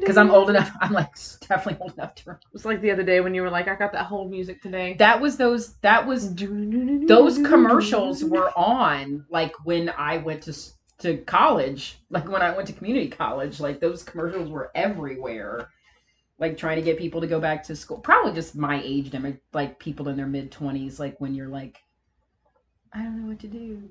because 0.00 0.16
i'm 0.16 0.30
old 0.30 0.50
enough 0.50 0.70
i'm 0.80 0.92
like 0.92 1.14
definitely 1.48 1.80
old 1.80 1.92
enough 1.94 2.14
to 2.14 2.22
remember 2.26 2.42
It 2.46 2.52
was 2.52 2.64
like 2.64 2.80
the 2.80 2.90
other 2.90 3.02
day 3.02 3.20
when 3.20 3.34
you 3.34 3.42
were 3.42 3.50
like, 3.50 3.68
I 3.68 3.74
got 3.76 3.92
that 3.92 4.06
whole 4.06 4.28
music 4.28 4.62
today. 4.62 4.94
that 4.98 5.20
was 5.20 5.36
those 5.36 5.74
that 5.78 6.06
was 6.06 6.34
those 6.34 7.36
commercials 7.38 8.24
were 8.24 8.50
on 8.56 9.24
like 9.30 9.52
when 9.64 9.90
I 9.96 10.18
went 10.18 10.42
to 10.44 10.54
to 10.98 11.18
college, 11.18 11.98
like 12.08 12.26
when 12.28 12.40
I 12.42 12.54
went 12.56 12.68
to 12.68 12.72
community 12.72 13.08
college, 13.08 13.60
like 13.60 13.80
those 13.80 14.02
commercials 14.02 14.48
were 14.50 14.70
everywhere. 14.74 15.68
Like 16.38 16.56
trying 16.58 16.76
to 16.76 16.82
get 16.82 16.98
people 16.98 17.20
to 17.22 17.26
go 17.26 17.40
back 17.40 17.62
to 17.64 17.76
school. 17.76 17.98
Probably 17.98 18.32
just 18.32 18.56
my 18.56 18.80
age 18.84 19.10
demo, 19.10 19.36
like 19.54 19.78
people 19.78 20.08
in 20.08 20.16
their 20.16 20.26
mid 20.26 20.50
20s 20.50 20.98
like 20.98 21.18
when 21.20 21.34
you're 21.34 21.48
like 21.48 21.78
I 22.92 23.02
don't 23.02 23.20
know 23.22 23.28
what 23.28 23.40
to 23.40 23.48
do. 23.48 23.90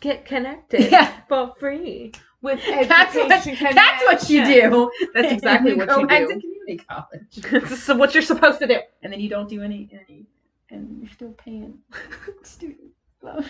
get 0.00 0.24
connected 0.24 0.90
Yeah. 0.92 1.20
for 1.28 1.54
free 1.58 2.12
with 2.44 2.60
That's 2.66 3.14
what, 3.14 3.28
that's 3.28 3.46
what 3.46 4.30
you 4.30 4.44
do. 4.44 4.90
That's 5.14 5.32
exactly 5.32 5.70
And 5.72 5.80
what 5.80 5.88
go 5.88 6.00
you 6.00 6.06
back 6.06 6.28
do. 6.28 6.34
to 6.34 6.40
community 6.40 6.84
college. 6.88 7.68
this 7.70 7.88
is 7.88 7.94
what 7.96 8.14
you're 8.14 8.22
supposed 8.22 8.60
to 8.60 8.66
do. 8.66 8.78
And 9.02 9.12
then 9.12 9.18
you 9.18 9.28
don't 9.28 9.48
do 9.48 9.62
any 9.62 9.88
any 9.92 10.26
and 10.70 11.02
you're 11.02 11.10
still 11.10 11.32
paying 11.32 11.78
student 12.42 12.92
loan. 13.22 13.44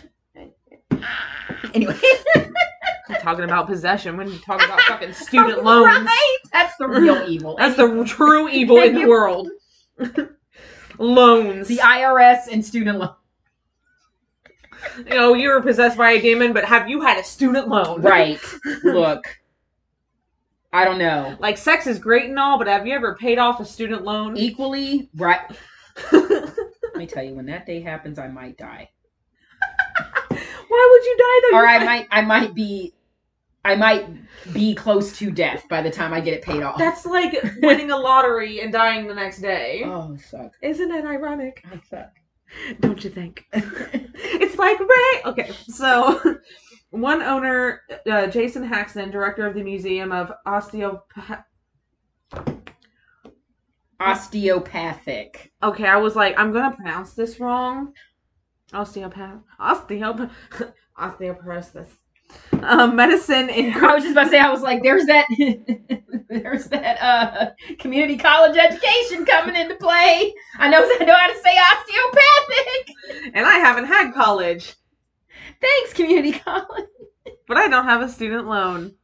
Anyway. 1.74 1.98
Talking 3.20 3.44
about 3.44 3.66
possession 3.66 4.16
when 4.16 4.28
you 4.28 4.38
talk 4.38 4.64
about 4.64 4.80
fucking 4.82 5.12
student 5.12 5.64
loans. 5.64 6.04
Right? 6.04 6.38
That's 6.52 6.76
the 6.76 6.88
real 6.88 7.28
evil. 7.28 7.56
That's 7.58 7.76
the 7.76 8.04
true 8.04 8.48
evil 8.48 8.78
in 8.78 8.94
the 8.94 9.06
world. 9.06 9.48
loans. 10.98 11.68
the 11.68 11.78
IRS 11.78 12.48
and 12.50 12.64
student 12.64 12.98
loan. 12.98 13.14
you 14.98 15.04
know, 15.04 15.34
you 15.34 15.48
were 15.50 15.60
possessed 15.60 15.96
by 15.96 16.12
a 16.12 16.20
demon, 16.20 16.52
but 16.52 16.64
have 16.64 16.88
you 16.88 17.00
had 17.00 17.18
a 17.18 17.24
student 17.24 17.68
loan? 17.68 18.02
Right. 18.02 18.40
Look. 18.84 19.24
I 20.72 20.84
don't 20.84 20.98
know. 20.98 21.36
Like 21.38 21.56
sex 21.56 21.86
is 21.86 21.98
great 21.98 22.28
and 22.30 22.38
all, 22.38 22.58
but 22.58 22.66
have 22.66 22.86
you 22.86 22.94
ever 22.94 23.14
paid 23.14 23.38
off 23.38 23.60
a 23.60 23.64
student 23.64 24.02
loan? 24.02 24.36
Equally 24.36 25.08
right. 25.16 25.40
Let 26.12 26.96
me 26.96 27.06
tell 27.06 27.22
you, 27.22 27.34
when 27.34 27.46
that 27.46 27.64
day 27.66 27.80
happens, 27.80 28.18
I 28.18 28.26
might 28.26 28.56
die. 28.58 28.90
Why 30.68 30.88
would 30.90 31.04
you 31.04 31.16
die 31.16 31.48
though? 31.50 31.58
Or 31.58 31.66
I 31.66 31.84
might- 31.84 32.08
I 32.10 32.20
might 32.22 32.54
be 32.54 32.92
I 33.66 33.76
might 33.76 34.06
be 34.52 34.74
close 34.74 35.16
to 35.18 35.30
death 35.30 35.64
by 35.70 35.80
the 35.80 35.90
time 35.90 36.12
I 36.12 36.20
get 36.20 36.34
it 36.34 36.42
paid 36.42 36.62
off. 36.62 36.76
That's 36.78 37.06
like 37.06 37.34
winning 37.62 37.90
a 37.90 37.96
lottery 37.96 38.60
and 38.60 38.70
dying 38.72 39.06
the 39.06 39.14
next 39.14 39.38
day. 39.40 39.82
oh 39.86 40.16
suck. 40.16 40.52
Isn't 40.60 40.90
it 40.90 41.04
ironic? 41.04 41.64
I 41.72 41.80
suck. 41.88 42.10
Don't 42.80 43.02
you 43.02 43.10
think? 43.10 43.46
it's 43.52 44.58
like 44.58 44.78
Ray. 44.80 45.22
Okay, 45.24 45.50
so 45.68 46.38
one 46.90 47.22
owner, 47.22 47.82
uh, 48.10 48.26
Jason 48.28 48.64
Haxton, 48.64 49.10
director 49.10 49.46
of 49.46 49.54
the 49.54 49.62
Museum 49.62 50.12
of 50.12 50.32
Osteopath. 50.46 51.44
Osteopathic. 54.00 55.52
Okay, 55.62 55.86
I 55.86 55.96
was 55.96 56.16
like, 56.16 56.38
I'm 56.38 56.52
gonna 56.52 56.74
pronounce 56.74 57.14
this 57.14 57.40
wrong. 57.40 57.92
Osteopath, 58.72 59.40
osteopath, 59.58 60.30
osteoporosis. 60.98 61.88
Um, 62.62 62.96
medicine 62.96 63.48
in 63.50 63.72
I 63.74 63.94
was 63.94 64.02
just 64.04 64.12
about 64.12 64.24
to 64.24 64.30
say, 64.30 64.38
I 64.38 64.50
was 64.50 64.62
like, 64.62 64.82
there's 64.82 65.04
that, 65.06 65.26
there's 66.28 66.66
that 66.68 67.02
uh, 67.02 67.50
community 67.78 68.16
college 68.16 68.56
education 68.56 69.26
coming 69.26 69.54
into 69.56 69.74
play. 69.74 70.32
I 70.58 70.68
know, 70.68 70.78
I 71.00 71.04
know 71.04 71.14
how 71.14 71.26
to 71.26 71.38
say 71.42 71.56
osteopathic. 71.58 73.34
and 73.34 73.44
I 73.46 73.54
haven't 73.58 73.84
had 73.86 74.12
college, 74.14 74.74
Thanks, 75.60 75.92
community 75.92 76.32
college. 76.38 76.88
but 77.48 77.56
I 77.56 77.68
don't 77.68 77.84
have 77.84 78.02
a 78.02 78.08
student 78.08 78.46
loan. 78.46 78.94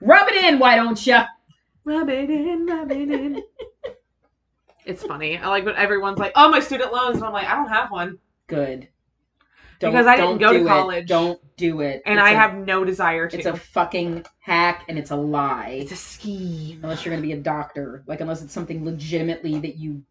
Rub 0.00 0.28
it 0.28 0.44
in, 0.44 0.58
why 0.58 0.76
don't 0.76 1.06
you? 1.06 1.18
Rub 1.84 2.08
it 2.08 2.30
in, 2.30 2.66
rub 2.66 2.90
it 2.92 3.10
in. 3.10 3.42
it's 4.86 5.02
funny. 5.02 5.38
I 5.38 5.48
like 5.48 5.64
when 5.64 5.76
everyone's 5.76 6.18
like, 6.18 6.32
"Oh, 6.34 6.48
my 6.50 6.60
student 6.60 6.92
loans," 6.92 7.16
and 7.16 7.24
I'm 7.24 7.32
like, 7.32 7.46
"I 7.48 7.56
don't 7.56 7.68
have 7.68 7.90
one." 7.90 8.18
Good. 8.46 8.88
Don't, 9.80 9.92
because 9.92 10.06
I 10.06 10.16
didn't 10.16 10.38
go 10.38 10.52
to 10.52 10.58
do 10.60 10.64
it. 10.64 10.68
college. 10.68 11.08
Don't 11.08 11.40
do 11.56 11.80
it. 11.80 12.02
and 12.06 12.18
It's 12.18 12.24
I 12.24 12.30
a- 12.30 12.36
have 12.36 12.56
no 12.56 12.84
desire 12.84 13.28
to. 13.28 13.36
It's 13.36 13.46
a 13.46 13.56
fucking 13.56 14.24
hack 14.40 14.84
and 14.88 14.98
it's 14.98 15.10
a 15.10 15.16
lie. 15.16 15.78
it's 15.80 15.92
a 15.92 15.96
scheme. 15.96 16.80
unless 16.82 17.04
you're 17.04 17.12
going 17.12 17.22
to 17.22 17.26
be 17.28 17.32
a 17.34 17.42
doctor. 17.42 18.02
Like, 18.06 18.20
unless 18.20 18.42
it's 18.42 18.52
something 18.52 18.84
legitimately 18.84 19.58
that 19.60 19.76
you 19.76 20.02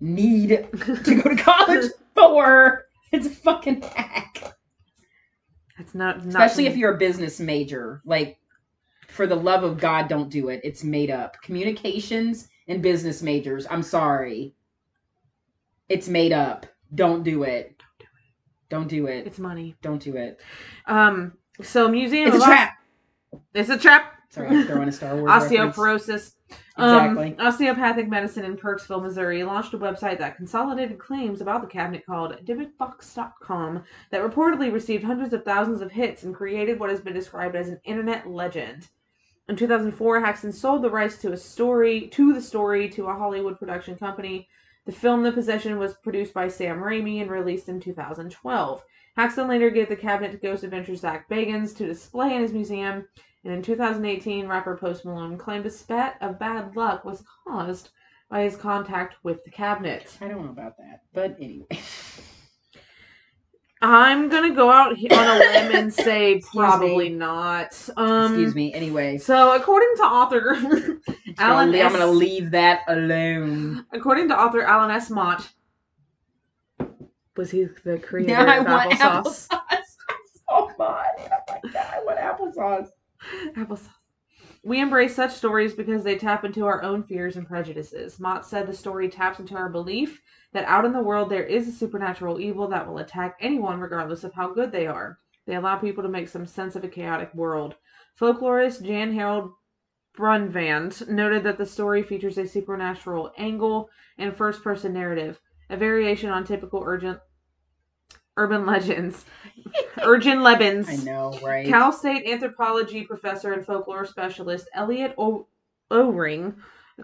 need 0.00 0.48
to 0.48 0.96
go 1.22 1.22
to 1.22 1.36
college 1.36 1.90
for. 2.14 2.86
It's 3.12 3.26
a 3.26 3.30
fucking 3.30 3.82
hack. 3.82 4.56
It's 5.78 5.94
not, 5.94 6.18
not 6.18 6.28
Especially 6.28 6.66
if 6.66 6.76
you're 6.76 6.94
a 6.94 6.98
business 6.98 7.40
major. 7.40 8.02
Like, 8.04 8.38
for 9.08 9.26
the 9.26 9.34
love 9.36 9.64
of 9.64 9.78
God, 9.78 10.08
don't 10.08 10.28
do 10.30 10.48
it. 10.48 10.60
It's 10.62 10.84
made 10.84 11.10
up. 11.10 11.40
Communications 11.42 12.48
and 12.68 12.80
business 12.82 13.22
majors. 13.22 13.66
I'm 13.68 13.82
sorry. 13.82 14.54
It's 15.88 16.06
made 16.06 16.32
up. 16.32 16.66
Don't 16.94 17.24
do 17.24 17.42
it. 17.42 17.80
Don't 18.70 18.88
do 18.88 19.06
it. 19.06 19.26
it's 19.26 19.38
money. 19.38 19.76
Don't 19.82 20.00
do 20.02 20.16
it. 20.16 20.40
Um. 20.86 21.32
So 21.62 21.88
museum. 21.88 22.28
It's 22.28 22.42
a 22.42 22.46
trap. 22.46 22.78
Os- 23.34 23.40
it's 23.54 23.70
a 23.70 23.76
trap. 23.78 24.14
Sorry, 24.30 24.48
I'm 24.48 24.66
throwing 24.66 24.88
a 24.88 24.92
Star 24.92 25.16
Wars. 25.16 25.30
Osteoporosis. 25.30 26.34
Exactly. 26.78 27.36
Um, 27.38 27.46
osteopathic 27.46 28.08
medicine 28.08 28.44
in 28.44 28.56
Kirksville, 28.56 29.02
Missouri, 29.02 29.42
launched 29.44 29.74
a 29.74 29.78
website 29.78 30.18
that 30.18 30.36
consolidated 30.36 30.98
claims 30.98 31.40
about 31.40 31.60
the 31.62 31.66
cabinet 31.68 32.06
called 32.06 32.36
DibbukBox.com 32.44 33.84
that 34.10 34.22
reportedly 34.22 34.72
received 34.72 35.04
hundreds 35.04 35.32
of 35.34 35.44
thousands 35.44 35.80
of 35.80 35.92
hits 35.92 36.22
and 36.22 36.34
created 36.34 36.78
what 36.78 36.90
has 36.90 37.00
been 37.00 37.12
described 37.12 37.54
as 37.56 37.68
an 37.68 37.80
internet 37.84 38.28
legend. 38.28 38.88
In 39.48 39.56
2004, 39.56 40.20
Haxton 40.20 40.52
sold 40.52 40.82
the 40.82 40.90
rights 40.90 41.18
to 41.18 41.32
a 41.32 41.36
story 41.36 42.06
to 42.08 42.32
the 42.32 42.40
story 42.40 42.88
to 42.90 43.06
a 43.06 43.14
Hollywood 43.14 43.58
production 43.58 43.96
company. 43.96 44.48
The 44.86 44.92
film 44.92 45.22
The 45.22 45.32
Possession 45.32 45.78
was 45.78 45.94
produced 45.94 46.32
by 46.32 46.48
Sam 46.48 46.80
Raimi 46.80 47.20
and 47.20 47.30
released 47.30 47.68
in 47.68 47.80
2012. 47.80 48.84
Haxton 49.16 49.48
later 49.48 49.70
gave 49.70 49.88
the 49.88 49.96
cabinet 49.96 50.32
to 50.32 50.38
Ghost 50.38 50.64
Adventure 50.64 50.96
Zak 50.96 51.28
Bagans 51.28 51.76
to 51.76 51.86
display 51.86 52.34
in 52.34 52.42
his 52.42 52.52
museum, 52.52 53.06
and 53.44 53.52
in 53.52 53.62
2018, 53.62 54.48
rapper 54.48 54.76
Post 54.76 55.04
Malone 55.04 55.36
claimed 55.36 55.66
a 55.66 55.70
spat 55.70 56.16
of 56.20 56.38
bad 56.38 56.76
luck 56.76 57.04
was 57.04 57.24
caused 57.46 57.90
by 58.30 58.42
his 58.42 58.56
contact 58.56 59.16
with 59.22 59.44
the 59.44 59.50
cabinet. 59.50 60.16
I 60.20 60.28
don't 60.28 60.44
know 60.44 60.50
about 60.50 60.78
that. 60.78 61.02
But 61.12 61.36
anyway. 61.40 61.66
I'm 63.82 64.28
gonna 64.28 64.54
go 64.54 64.70
out 64.70 64.92
on 64.92 64.96
a 64.96 65.38
limb 65.38 65.74
and 65.74 65.92
say 65.94 66.40
probably 66.52 67.08
me. 67.08 67.14
not. 67.16 67.88
Um, 67.96 68.32
Excuse 68.34 68.54
me. 68.54 68.74
Anyway. 68.74 69.16
So, 69.18 69.54
according 69.54 69.88
to 69.96 70.02
author 70.02 70.54
Alan, 71.38 71.74
I'm 71.74 71.88
going 71.92 72.00
to 72.00 72.06
leave 72.06 72.50
that 72.50 72.80
alone. 72.88 73.86
according 73.92 74.28
to 74.28 74.38
author 74.38 74.62
Alan 74.62 74.90
S. 74.90 75.08
Mott, 75.08 75.48
was 77.36 77.50
he 77.50 77.68
the 77.84 77.98
creator 77.98 78.32
Now 78.34 78.46
I 78.46 78.56
of 78.58 78.66
want 78.66 78.90
applesauce? 78.92 79.48
applesauce 79.48 79.84
so 80.48 80.70
much. 80.78 81.18
Oh 81.18 81.40
my 81.48 81.70
god, 81.72 81.86
I 81.90 82.02
want 82.04 82.18
applesauce. 82.18 82.88
Applesauce. 83.56 83.88
We 84.62 84.78
embrace 84.78 85.16
such 85.16 85.32
stories 85.32 85.74
because 85.74 86.04
they 86.04 86.18
tap 86.18 86.44
into 86.44 86.66
our 86.66 86.82
own 86.82 87.02
fears 87.02 87.36
and 87.36 87.46
prejudices. 87.48 88.20
Mott 88.20 88.44
said 88.44 88.66
the 88.66 88.74
story 88.74 89.08
taps 89.08 89.38
into 89.38 89.56
our 89.56 89.70
belief 89.70 90.20
that 90.52 90.66
out 90.66 90.84
in 90.84 90.92
the 90.92 91.02
world 91.02 91.30
there 91.30 91.44
is 91.44 91.66
a 91.66 91.72
supernatural 91.72 92.38
evil 92.38 92.68
that 92.68 92.86
will 92.86 92.98
attack 92.98 93.38
anyone 93.40 93.80
regardless 93.80 94.22
of 94.22 94.34
how 94.34 94.52
good 94.52 94.70
they 94.70 94.86
are. 94.86 95.18
They 95.46 95.54
allow 95.54 95.76
people 95.76 96.02
to 96.02 96.10
make 96.10 96.28
some 96.28 96.44
sense 96.44 96.76
of 96.76 96.84
a 96.84 96.88
chaotic 96.88 97.32
world. 97.34 97.76
Folklorist 98.20 98.82
Jan 98.82 99.14
Harold 99.14 99.52
Brunvand 100.14 101.08
noted 101.08 101.42
that 101.44 101.56
the 101.56 101.64
story 101.64 102.02
features 102.02 102.36
a 102.36 102.46
supernatural 102.46 103.32
angle 103.38 103.88
and 104.18 104.36
first 104.36 104.62
person 104.62 104.92
narrative, 104.92 105.40
a 105.70 105.76
variation 105.78 106.28
on 106.28 106.44
typical 106.44 106.82
urgent 106.84 107.18
urban 108.40 108.64
legends. 108.66 109.24
urgent 110.02 110.40
legends. 110.40 110.88
I 110.88 110.96
know, 110.96 111.38
right? 111.44 111.66
Cal 111.66 111.92
State 111.92 112.26
anthropology 112.26 113.04
professor 113.04 113.52
and 113.52 113.64
folklore 113.64 114.06
specialist 114.06 114.68
Elliot 114.74 115.14
o- 115.18 115.46
Oring 115.90 116.54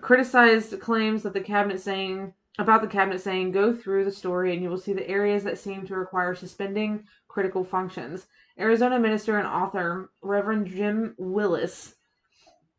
criticized 0.01 0.81
claims 0.81 1.23
that 1.23 1.33
the 1.33 1.41
cabinet 1.41 1.81
saying 1.81 2.33
about 2.59 2.81
the 2.81 2.89
cabinet 2.89 3.21
saying 3.21 3.53
go 3.53 3.75
through 3.75 4.05
the 4.05 4.11
story 4.13 4.55
and 4.55 4.63
you 4.63 4.71
will 4.71 4.79
see 4.79 4.95
the 4.95 5.09
areas 5.09 5.45
that 5.45 5.59
seem 5.59 5.87
to 5.87 5.95
require 5.95 6.35
suspending 6.35 7.05
critical 7.29 7.65
functions. 7.65 8.27
Arizona 8.59 8.99
minister 8.99 9.39
and 9.39 9.47
author 9.47 10.11
Reverend 10.23 10.67
Jim 10.67 11.15
Willis 11.19 11.95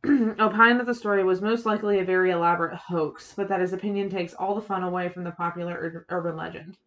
opined 0.06 0.80
that 0.80 0.86
the 0.88 0.96
story 0.96 1.24
was 1.24 1.42
most 1.42 1.66
likely 1.66 2.00
a 2.00 2.06
very 2.06 2.32
elaborate 2.32 2.76
hoax, 2.76 3.34
but 3.36 3.48
that 3.50 3.60
his 3.62 3.74
opinion 3.74 4.10
takes 4.10 4.34
all 4.34 4.56
the 4.56 4.62
fun 4.62 4.84
away 4.84 5.10
from 5.10 5.24
the 5.24 5.32
popular 5.32 5.74
ur- 5.74 6.06
urban 6.10 6.36
legend. 6.36 6.78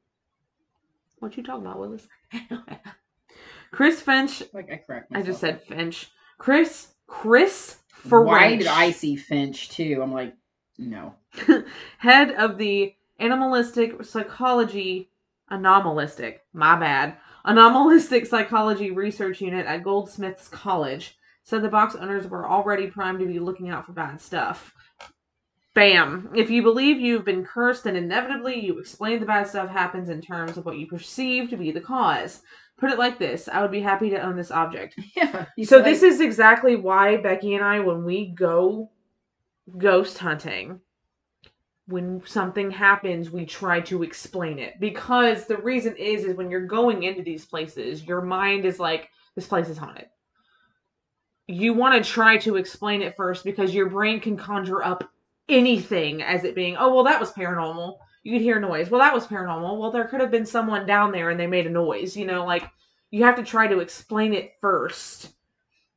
What 1.20 1.36
you 1.36 1.42
talking 1.42 1.66
about, 1.66 1.78
Willis? 1.78 2.08
Chris 3.70 4.00
Finch 4.02 4.42
like 4.52 4.70
I 4.70 4.82
correct 4.84 5.10
Myself. 5.10 5.24
I 5.24 5.26
just 5.26 5.40
said 5.40 5.62
Finch. 5.62 6.10
Chris 6.38 6.88
Chris 7.06 7.76
French, 7.90 8.26
Why 8.26 8.56
did 8.56 8.66
I 8.66 8.90
see 8.90 9.16
Finch 9.16 9.68
too? 9.70 10.00
I'm 10.02 10.12
like, 10.12 10.34
no. 10.78 11.14
head 11.98 12.32
of 12.32 12.56
the 12.58 12.94
animalistic 13.18 14.04
psychology 14.04 15.10
anomalistic, 15.50 16.42
my 16.52 16.76
bad. 16.76 17.16
Anomalistic 17.44 18.26
psychology 18.26 18.90
research 18.90 19.40
unit 19.40 19.66
at 19.66 19.82
Goldsmiths 19.82 20.48
College 20.48 21.18
said 21.42 21.62
the 21.62 21.68
box 21.68 21.94
owners 21.94 22.26
were 22.26 22.48
already 22.48 22.86
primed 22.86 23.20
to 23.20 23.26
be 23.26 23.38
looking 23.38 23.68
out 23.70 23.86
for 23.86 23.92
bad 23.92 24.20
stuff. 24.20 24.74
Bam. 25.74 26.30
If 26.34 26.50
you 26.50 26.62
believe 26.62 26.98
you've 26.98 27.24
been 27.24 27.44
cursed, 27.44 27.84
then 27.84 27.94
inevitably 27.94 28.58
you 28.58 28.78
explain 28.78 29.20
the 29.20 29.26
bad 29.26 29.46
stuff 29.46 29.70
happens 29.70 30.08
in 30.08 30.20
terms 30.20 30.56
of 30.56 30.64
what 30.64 30.78
you 30.78 30.86
perceive 30.86 31.50
to 31.50 31.56
be 31.56 31.70
the 31.70 31.80
cause. 31.80 32.42
Put 32.78 32.90
it 32.90 32.98
like 32.98 33.18
this 33.18 33.48
I 33.48 33.62
would 33.62 33.70
be 33.70 33.80
happy 33.80 34.10
to 34.10 34.20
own 34.20 34.36
this 34.36 34.50
object. 34.50 34.98
Yeah. 35.16 35.46
So 35.64 35.80
this 35.82 36.02
is 36.02 36.20
exactly 36.20 36.76
why 36.76 37.18
Becky 37.18 37.54
and 37.54 37.64
I, 37.64 37.80
when 37.80 38.04
we 38.04 38.26
go 38.26 38.90
ghost 39.78 40.18
hunting, 40.18 40.80
when 41.86 42.22
something 42.24 42.70
happens, 42.70 43.30
we 43.30 43.44
try 43.44 43.80
to 43.82 44.02
explain 44.02 44.58
it 44.58 44.80
because 44.80 45.46
the 45.46 45.58
reason 45.58 45.96
is 45.96 46.24
is 46.24 46.36
when 46.36 46.50
you're 46.50 46.66
going 46.66 47.02
into 47.02 47.22
these 47.22 47.44
places, 47.44 48.04
your 48.04 48.22
mind 48.22 48.64
is 48.64 48.78
like, 48.78 49.10
this 49.34 49.46
place 49.46 49.68
is 49.68 49.78
haunted. 49.78 50.06
You 51.46 51.74
want 51.74 52.02
to 52.02 52.08
try 52.08 52.38
to 52.38 52.56
explain 52.56 53.02
it 53.02 53.16
first 53.16 53.44
because 53.44 53.74
your 53.74 53.88
brain 53.88 54.20
can 54.20 54.36
conjure 54.36 54.82
up 54.82 55.10
anything 55.50 56.22
as 56.22 56.44
it 56.44 56.54
being, 56.54 56.76
oh 56.76 56.94
well, 56.94 57.04
that 57.04 57.20
was 57.20 57.32
paranormal. 57.32 57.98
You 58.22 58.32
could 58.32 58.42
hear 58.42 58.60
noise. 58.60 58.90
Well, 58.90 59.00
that 59.00 59.14
was 59.14 59.26
paranormal. 59.26 59.78
Well, 59.78 59.90
there 59.90 60.06
could 60.06 60.20
have 60.20 60.30
been 60.30 60.46
someone 60.46 60.86
down 60.86 61.12
there 61.12 61.30
and 61.30 61.40
they 61.40 61.46
made 61.46 61.66
a 61.66 61.70
noise. 61.70 62.16
You 62.16 62.26
know, 62.26 62.44
like 62.44 62.68
you 63.10 63.24
have 63.24 63.36
to 63.36 63.42
try 63.42 63.66
to 63.66 63.80
explain 63.80 64.34
it 64.34 64.52
first 64.60 65.32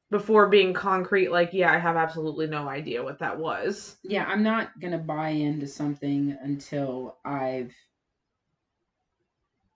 before 0.09 0.47
being 0.47 0.75
concrete 0.75 1.31
like 1.31 1.49
yeah 1.53 1.73
i 1.73 1.79
have 1.79 1.95
absolutely 1.95 2.45
no 2.45 2.69
idea 2.69 3.01
what 3.01 3.17
that 3.17 3.35
was 3.35 3.97
yeah, 4.03 4.25
I'm 4.25 4.43
not 4.43 4.79
gonna 4.79 4.99
buy 4.99 5.29
into 5.29 5.65
something 5.65 6.37
until 6.43 7.17
I've 7.25 7.73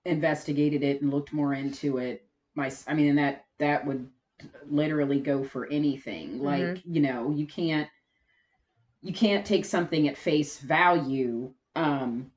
investigated 0.07 0.83
it 0.83 1.01
and 1.01 1.11
looked 1.11 1.33
more 1.33 1.53
into 1.53 1.97
it. 1.97 2.25
My, 2.55 2.71
I 2.87 2.93
mean, 2.93 3.09
and 3.09 3.17
that 3.17 3.45
that 3.59 3.85
would 3.85 4.07
literally 4.69 5.19
go 5.19 5.43
for 5.43 5.67
anything. 5.67 6.39
Mm-hmm. 6.39 6.45
Like, 6.45 6.81
you 6.85 7.01
know, 7.01 7.31
you 7.31 7.45
can't 7.45 7.89
you 9.01 9.13
can't 9.13 9.45
take 9.45 9.65
something 9.65 10.07
at 10.07 10.17
face 10.17 10.59
value. 10.59 11.53
Um, 11.75 12.31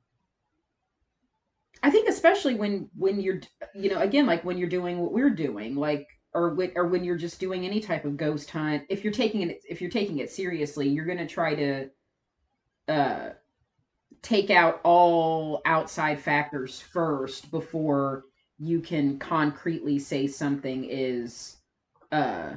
I 1.83 1.89
think 1.89 2.07
especially 2.07 2.55
when 2.55 2.89
when 2.95 3.19
you're 3.19 3.41
you 3.73 3.89
know 3.89 3.99
again 3.99 4.25
like 4.25 4.43
when 4.45 4.57
you're 4.57 4.69
doing 4.69 4.99
what 4.99 5.13
we're 5.13 5.29
doing 5.31 5.75
like 5.75 6.07
or 6.33 6.53
when, 6.53 6.71
or 6.75 6.87
when 6.87 7.03
you're 7.03 7.17
just 7.17 7.39
doing 7.39 7.65
any 7.65 7.79
type 7.79 8.05
of 8.05 8.17
ghost 8.17 8.49
hunt 8.51 8.83
if 8.89 9.03
you're 9.03 9.13
taking 9.13 9.41
it 9.41 9.63
if 9.67 9.81
you're 9.81 9.89
taking 9.89 10.19
it 10.19 10.29
seriously 10.29 10.87
you're 10.87 11.05
going 11.05 11.17
to 11.17 11.27
try 11.27 11.55
to 11.55 11.89
uh 12.87 13.29
take 14.21 14.51
out 14.51 14.79
all 14.83 15.61
outside 15.65 16.19
factors 16.19 16.79
first 16.79 17.49
before 17.49 18.25
you 18.59 18.79
can 18.79 19.17
concretely 19.17 19.97
say 19.97 20.27
something 20.27 20.85
is 20.87 21.57
uh 22.11 22.51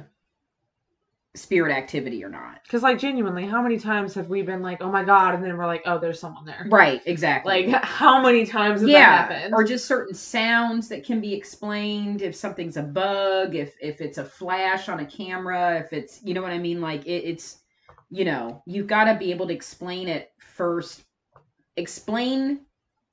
spirit 1.35 1.71
activity 1.71 2.23
or 2.23 2.29
not. 2.29 2.61
Because 2.63 2.83
like 2.83 2.99
genuinely 2.99 3.45
how 3.45 3.61
many 3.61 3.77
times 3.77 4.13
have 4.13 4.29
we 4.29 4.41
been 4.41 4.61
like 4.61 4.81
oh 4.81 4.91
my 4.91 5.03
god 5.03 5.35
and 5.35 5.43
then 5.43 5.57
we're 5.57 5.65
like 5.65 5.83
oh 5.85 5.99
there's 5.99 6.19
someone 6.19 6.45
there. 6.45 6.65
Right 6.69 7.01
exactly. 7.05 7.67
Like 7.67 7.83
how 7.83 8.21
many 8.21 8.45
times 8.45 8.81
has 8.81 8.89
yeah 8.89 9.27
that 9.27 9.31
happened? 9.31 9.53
or 9.53 9.63
just 9.63 9.85
certain 9.85 10.13
sounds 10.13 10.87
that 10.89 11.05
can 11.05 11.21
be 11.21 11.33
explained 11.33 12.21
if 12.21 12.35
something's 12.35 12.77
a 12.77 12.83
bug 12.83 13.55
if 13.55 13.75
if 13.81 14.01
it's 14.01 14.17
a 14.17 14.25
flash 14.25 14.89
on 14.89 14.99
a 14.99 15.05
camera 15.05 15.79
if 15.79 15.93
it's 15.93 16.21
you 16.23 16.33
know 16.33 16.41
what 16.41 16.51
i 16.51 16.57
mean? 16.57 16.81
Like 16.81 17.05
it, 17.05 17.23
it's 17.23 17.59
you 18.09 18.25
know 18.25 18.63
you've 18.65 18.87
got 18.87 19.05
to 19.05 19.15
be 19.15 19.31
able 19.31 19.47
to 19.47 19.53
explain 19.53 20.07
it 20.07 20.31
first. 20.39 21.03
Explain 21.77 22.61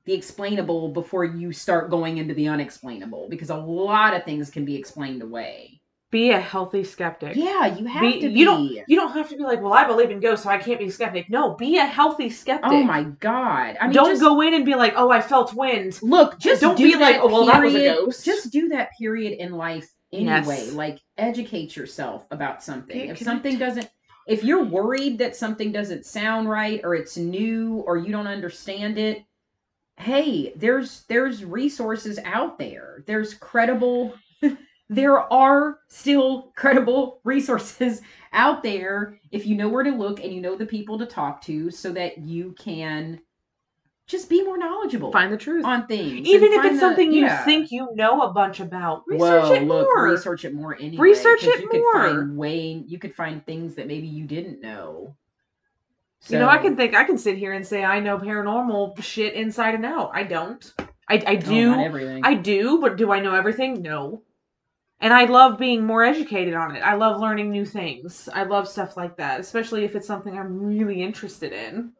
the 0.04 0.14
explainable 0.14 0.88
before 0.88 1.24
you 1.24 1.52
start 1.52 1.90
going 1.90 2.18
into 2.18 2.34
the 2.34 2.48
unexplainable 2.48 3.28
because 3.28 3.50
a 3.50 3.56
lot 3.56 4.14
of 4.14 4.24
things 4.24 4.50
can 4.50 4.64
be 4.64 4.76
explained 4.76 5.22
away 5.22 5.81
be 6.12 6.30
a 6.30 6.38
healthy 6.38 6.84
skeptic. 6.84 7.34
Yeah, 7.34 7.74
you 7.74 7.86
have 7.86 8.02
Be, 8.02 8.20
to 8.20 8.28
be. 8.28 8.38
you 8.38 8.44
don't 8.44 8.68
you 8.86 8.96
don't 8.96 9.12
have 9.12 9.28
to 9.30 9.36
be 9.36 9.42
like, 9.42 9.60
well, 9.60 9.72
I 9.72 9.84
believe 9.84 10.10
in 10.10 10.20
ghosts, 10.20 10.44
so 10.44 10.50
I 10.50 10.58
can't 10.58 10.78
be 10.78 10.86
a 10.86 10.90
skeptic. 10.92 11.28
No, 11.28 11.54
be 11.54 11.78
a 11.78 11.86
healthy 11.86 12.30
skeptic. 12.30 12.70
Oh 12.70 12.82
my 12.84 13.04
god! 13.04 13.76
I 13.80 13.86
mean, 13.86 13.94
don't 13.94 14.10
just, 14.10 14.20
go 14.20 14.40
in 14.42 14.54
and 14.54 14.64
be 14.64 14.76
like, 14.76 14.92
oh, 14.94 15.10
I 15.10 15.22
felt 15.22 15.54
wind. 15.54 15.98
Look, 16.02 16.38
just 16.38 16.60
Don't 16.60 16.76
do 16.76 16.84
be 16.92 16.96
like, 16.96 17.16
"Oh, 17.20 17.26
well, 17.28 17.46
that 17.46 17.62
was 17.62 17.74
a 17.74 17.94
ghost." 17.94 18.24
Just 18.24 18.52
do 18.52 18.68
that 18.68 18.90
period 18.98 19.38
in 19.40 19.52
life 19.52 19.90
Yes. 20.10 20.46
anyway. 20.46 20.70
Like, 20.70 21.00
educate 21.16 21.74
yourself 21.74 22.26
about 22.30 22.62
something. 22.62 23.08
If 23.08 23.18
something 23.18 23.58
doesn't, 23.58 23.90
if 24.28 24.44
you're 24.44 24.64
worried 24.64 25.18
that 25.18 25.34
something 25.34 25.72
doesn't 25.72 26.04
sound 26.04 26.48
right 26.48 26.80
or 26.84 26.94
it's 26.94 27.16
new 27.16 27.82
or 27.86 27.96
you 27.96 28.12
don't 28.12 28.26
understand 28.26 28.98
it, 28.98 29.24
hey, 29.96 30.52
there's 30.56 31.04
there's 31.08 31.42
resources 31.42 32.18
out 32.24 32.58
there. 32.58 33.02
There's 33.06 33.34
credible. 33.34 34.14
there 34.94 35.18
are 35.32 35.78
still 35.88 36.52
credible 36.56 37.20
resources 37.24 38.00
out 38.32 38.62
there 38.62 39.18
if 39.30 39.46
you 39.46 39.54
know 39.56 39.68
where 39.68 39.84
to 39.84 39.90
look 39.90 40.20
and 40.22 40.32
you 40.32 40.40
know 40.40 40.56
the 40.56 40.66
people 40.66 40.98
to 40.98 41.06
talk 41.06 41.40
to, 41.42 41.70
so 41.70 41.92
that 41.92 42.18
you 42.18 42.54
can 42.58 43.20
just 44.06 44.28
be 44.28 44.42
more 44.42 44.58
knowledgeable 44.58 45.12
Find 45.12 45.32
the 45.32 45.36
truth. 45.36 45.64
on 45.64 45.86
things. 45.86 46.26
Even 46.28 46.52
if 46.52 46.64
it's 46.64 46.74
the- 46.74 46.80
something 46.80 47.12
you 47.12 47.22
yeah. 47.22 47.44
think 47.44 47.70
you 47.70 47.88
know 47.94 48.22
a 48.22 48.32
bunch 48.32 48.60
about, 48.60 49.04
research 49.06 49.44
Whoa, 49.44 49.52
it 49.54 49.62
look, 49.66 49.86
more. 49.86 50.04
research 50.10 50.44
it 50.44 50.54
more 50.54 50.74
anyway. 50.76 50.96
Research 50.96 51.40
'cause 51.40 51.48
it 51.48 51.60
you 51.62 51.68
could 51.68 51.80
more. 51.80 51.92
find 51.92 52.36
way 52.36 52.84
you 52.86 52.98
could 52.98 53.14
find 53.14 53.44
things 53.46 53.74
that 53.76 53.86
maybe 53.86 54.06
you 54.08 54.24
didn't 54.26 54.60
know. 54.60 55.16
You 56.28 56.38
know, 56.38 56.48
I 56.48 56.58
can 56.58 56.76
think 56.76 56.94
I 56.94 57.02
can 57.04 57.18
sit 57.18 57.36
here 57.36 57.52
and 57.52 57.66
say 57.66 57.84
I 57.84 57.98
know 58.00 58.16
paranormal 58.16 59.02
shit 59.02 59.34
inside 59.34 59.74
and 59.74 59.84
out. 59.84 60.10
I 60.14 60.22
don't. 60.22 60.72
I, 61.08 61.14
I 61.26 61.36
Oh, 61.36 61.40
do. 61.40 61.70
not 61.70 61.80
everything. 61.84 62.24
I 62.24 62.34
do, 62.34 62.80
but 62.80 62.96
do 62.96 63.10
I 63.12 63.18
know 63.20 63.34
everything? 63.34 63.82
No. 63.82 64.22
And 65.02 65.12
I 65.12 65.24
love 65.24 65.58
being 65.58 65.84
more 65.84 66.04
educated 66.04 66.54
on 66.54 66.76
it. 66.76 66.80
I 66.80 66.94
love 66.94 67.20
learning 67.20 67.50
new 67.50 67.66
things. 67.66 68.28
I 68.32 68.44
love 68.44 68.68
stuff 68.68 68.96
like 68.96 69.16
that, 69.16 69.40
especially 69.40 69.84
if 69.84 69.96
it's 69.96 70.06
something 70.06 70.38
I'm 70.38 70.60
really 70.62 71.02
interested 71.02 71.52
in. 71.52 71.92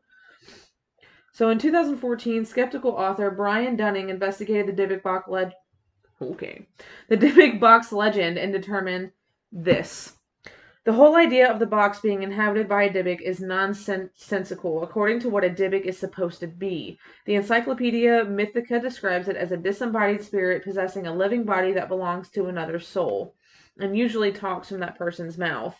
So 1.32 1.48
in 1.50 1.58
2014, 1.58 2.44
skeptical 2.44 2.92
author 2.92 3.28
Brian 3.32 3.74
Dunning 3.74 4.08
investigated 4.08 4.68
the 4.68 4.86
Dybbuk 4.86 5.02
box 5.02 5.28
leg- 5.28 5.52
okay, 6.20 6.68
the 7.08 7.16
Dybbuk 7.16 7.58
box 7.58 7.90
legend 7.90 8.38
and 8.38 8.52
determined 8.52 9.10
this. 9.50 10.12
The 10.84 10.94
whole 10.94 11.14
idea 11.14 11.48
of 11.48 11.60
the 11.60 11.66
box 11.66 12.00
being 12.00 12.24
inhabited 12.24 12.66
by 12.66 12.82
a 12.82 12.92
Dybbuk 12.92 13.20
is 13.20 13.40
nonsensical, 13.40 14.82
according 14.82 15.20
to 15.20 15.28
what 15.28 15.44
a 15.44 15.48
Dybbuk 15.48 15.84
is 15.84 15.96
supposed 15.96 16.40
to 16.40 16.48
be. 16.48 16.98
The 17.24 17.36
Encyclopedia 17.36 18.24
Mythica 18.24 18.82
describes 18.82 19.28
it 19.28 19.36
as 19.36 19.52
a 19.52 19.56
disembodied 19.56 20.24
spirit 20.24 20.64
possessing 20.64 21.06
a 21.06 21.14
living 21.14 21.44
body 21.44 21.70
that 21.74 21.86
belongs 21.86 22.30
to 22.30 22.46
another 22.46 22.80
soul, 22.80 23.36
and 23.78 23.96
usually 23.96 24.32
talks 24.32 24.70
from 24.70 24.80
that 24.80 24.98
person's 24.98 25.38
mouth. 25.38 25.78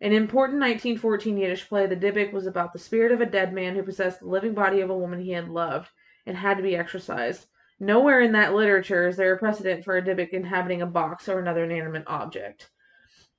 An 0.00 0.14
important 0.14 0.60
1914 0.60 1.36
Yiddish 1.36 1.68
play, 1.68 1.86
The 1.86 1.94
Dybbuk, 1.94 2.32
was 2.32 2.46
about 2.46 2.72
the 2.72 2.78
spirit 2.78 3.12
of 3.12 3.20
a 3.20 3.26
dead 3.26 3.52
man 3.52 3.74
who 3.74 3.82
possessed 3.82 4.20
the 4.20 4.28
living 4.28 4.54
body 4.54 4.80
of 4.80 4.88
a 4.88 4.96
woman 4.96 5.20
he 5.20 5.32
had 5.32 5.50
loved 5.50 5.90
and 6.24 6.34
had 6.34 6.56
to 6.56 6.62
be 6.62 6.74
exorcised. 6.74 7.48
Nowhere 7.78 8.22
in 8.22 8.32
that 8.32 8.54
literature 8.54 9.08
is 9.08 9.18
there 9.18 9.34
a 9.34 9.38
precedent 9.38 9.84
for 9.84 9.98
a 9.98 10.02
Dybbuk 10.02 10.30
inhabiting 10.30 10.80
a 10.80 10.86
box 10.86 11.28
or 11.28 11.38
another 11.38 11.64
inanimate 11.64 12.04
object. 12.06 12.70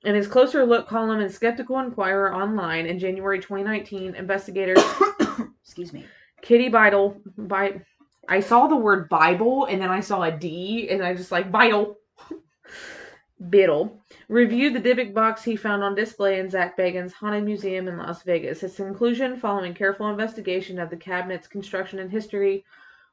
In 0.04 0.14
his 0.14 0.26
closer 0.26 0.64
look 0.64 0.88
column 0.88 1.20
in 1.20 1.28
Skeptical 1.28 1.78
Inquirer 1.78 2.34
online 2.34 2.86
in 2.86 2.98
January 2.98 3.38
2019, 3.38 4.14
investigators 4.14 4.82
Excuse 5.62 5.92
me. 5.92 6.06
Kenny 6.40 6.70
Beidle, 6.70 7.20
Bi- 7.36 7.82
I 8.28 8.40
saw 8.40 8.66
the 8.66 8.76
word 8.76 9.08
Bible 9.08 9.66
and 9.66 9.80
then 9.80 9.90
I 9.90 10.00
saw 10.00 10.22
a 10.22 10.32
D 10.32 10.88
and 10.90 11.02
I 11.02 11.14
just 11.14 11.30
like 11.30 11.52
Beidle. 11.52 11.96
Biddle 13.50 14.02
reviewed 14.28 14.74
the 14.74 14.80
Dybbuk 14.80 15.14
box 15.14 15.42
he 15.42 15.56
found 15.56 15.82
on 15.82 15.94
display 15.94 16.38
in 16.38 16.50
Zak 16.50 16.76
Bagans' 16.76 17.12
Haunted 17.12 17.44
Museum 17.44 17.88
in 17.88 17.96
Las 17.96 18.22
Vegas. 18.22 18.60
His 18.60 18.76
conclusion, 18.76 19.38
following 19.38 19.74
careful 19.74 20.10
investigation 20.10 20.78
of 20.78 20.90
the 20.90 20.96
cabinet's 20.96 21.46
construction 21.46 21.98
and 21.98 22.10
history, 22.10 22.64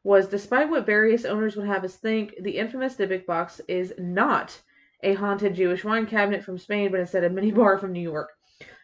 was 0.04 0.28
despite 0.28 0.70
what 0.70 0.86
various 0.86 1.26
owners 1.26 1.56
would 1.56 1.68
have 1.68 1.84
us 1.84 1.96
think, 1.96 2.36
the 2.42 2.58
infamous 2.58 2.96
Dybbuk 2.96 3.26
box 3.26 3.62
is 3.68 3.94
not 3.98 4.60
a 5.04 5.14
haunted 5.14 5.56
Jewish 5.56 5.84
wine 5.84 6.06
cabinet 6.06 6.44
from 6.44 6.58
Spain, 6.58 6.92
but 6.92 7.00
instead 7.00 7.24
a 7.24 7.30
minibar 7.30 7.80
from 7.80 7.92
New 7.92 8.02
York. 8.02 8.30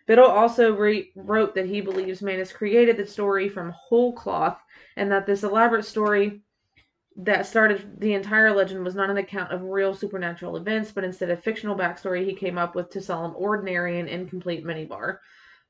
Biddle 0.05 0.27
also 0.27 0.75
re- 0.75 1.11
wrote 1.15 1.55
that 1.55 1.65
he 1.65 1.81
believes 1.81 2.21
Mannis 2.21 2.51
created 2.51 2.97
the 2.97 3.05
story 3.05 3.47
from 3.47 3.71
whole 3.71 4.13
cloth 4.13 4.59
and 4.97 5.11
that 5.11 5.25
this 5.25 5.43
elaborate 5.43 5.85
story 5.85 6.41
that 7.15 7.45
started 7.45 7.99
the 7.99 8.13
entire 8.13 8.51
legend 8.51 8.83
was 8.83 8.95
not 8.95 9.09
an 9.09 9.17
account 9.17 9.51
of 9.51 9.61
real 9.61 9.93
supernatural 9.93 10.57
events, 10.57 10.91
but 10.91 11.03
instead 11.03 11.29
a 11.29 11.37
fictional 11.37 11.75
backstory 11.75 12.25
he 12.25 12.33
came 12.33 12.57
up 12.57 12.75
with 12.75 12.89
to 12.89 13.01
sell 13.01 13.23
an 13.23 13.33
ordinary 13.35 13.99
and 13.99 14.09
incomplete 14.09 14.65
minibar. 14.65 15.19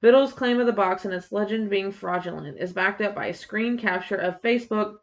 Biddle's 0.01 0.33
claim 0.33 0.59
of 0.59 0.65
the 0.65 0.73
box 0.73 1.05
and 1.05 1.13
its 1.13 1.31
legend 1.31 1.69
being 1.69 1.91
fraudulent 1.91 2.57
is 2.59 2.73
backed 2.73 3.01
up 3.01 3.13
by 3.13 3.27
a 3.27 3.33
screen 3.33 3.77
capture 3.77 4.15
of 4.15 4.41
Facebook 4.41 4.95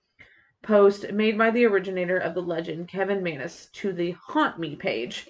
post 0.63 1.13
made 1.13 1.39
by 1.39 1.51
the 1.51 1.65
originator 1.65 2.19
of 2.19 2.35
the 2.35 2.43
legend, 2.43 2.89
Kevin 2.89 3.23
Mannis, 3.23 3.69
to 3.75 3.93
the 3.93 4.13
Haunt 4.13 4.59
Me 4.59 4.77
page. 4.77 5.29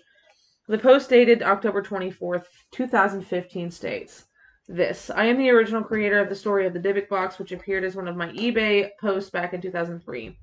The 0.69 0.79
post 0.79 1.11
dated 1.11 1.43
October 1.43 1.83
24th, 1.83 2.47
2015 2.73 3.71
states 3.71 4.27
this 4.71 5.11
I 5.11 5.25
am 5.25 5.37
the 5.37 5.51
original 5.51 5.83
creator 5.83 6.21
of 6.21 6.29
the 6.29 6.35
story 6.35 6.65
of 6.65 6.73
the 6.73 6.79
Dybbuk 6.79 7.09
box, 7.09 7.39
which 7.39 7.53
appeared 7.53 7.85
as 7.85 7.97
one 7.97 8.07
of 8.07 8.17
my 8.17 8.29
eBay 8.29 8.91
posts 9.01 9.31
back 9.31 9.53
in 9.53 9.61
2003. 9.61 10.39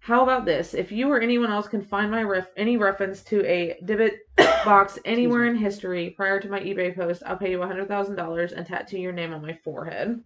How 0.00 0.22
about 0.22 0.44
this? 0.44 0.74
If 0.74 0.90
you 0.90 1.10
or 1.10 1.20
anyone 1.20 1.52
else 1.52 1.68
can 1.68 1.82
find 1.82 2.10
my 2.10 2.22
ref- 2.22 2.50
any 2.56 2.76
reference 2.76 3.22
to 3.24 3.44
a 3.46 3.78
Dybbuk 3.84 4.16
box 4.64 4.98
anywhere 5.04 5.44
in 5.44 5.54
history 5.54 6.10
prior 6.10 6.40
to 6.40 6.48
my 6.48 6.58
eBay 6.60 6.94
post, 6.96 7.22
I'll 7.24 7.36
pay 7.36 7.52
you 7.52 7.58
$100,000 7.58 8.52
and 8.52 8.66
tattoo 8.66 8.98
your 8.98 9.12
name 9.12 9.32
on 9.32 9.42
my 9.42 9.52
forehead. 9.62 10.20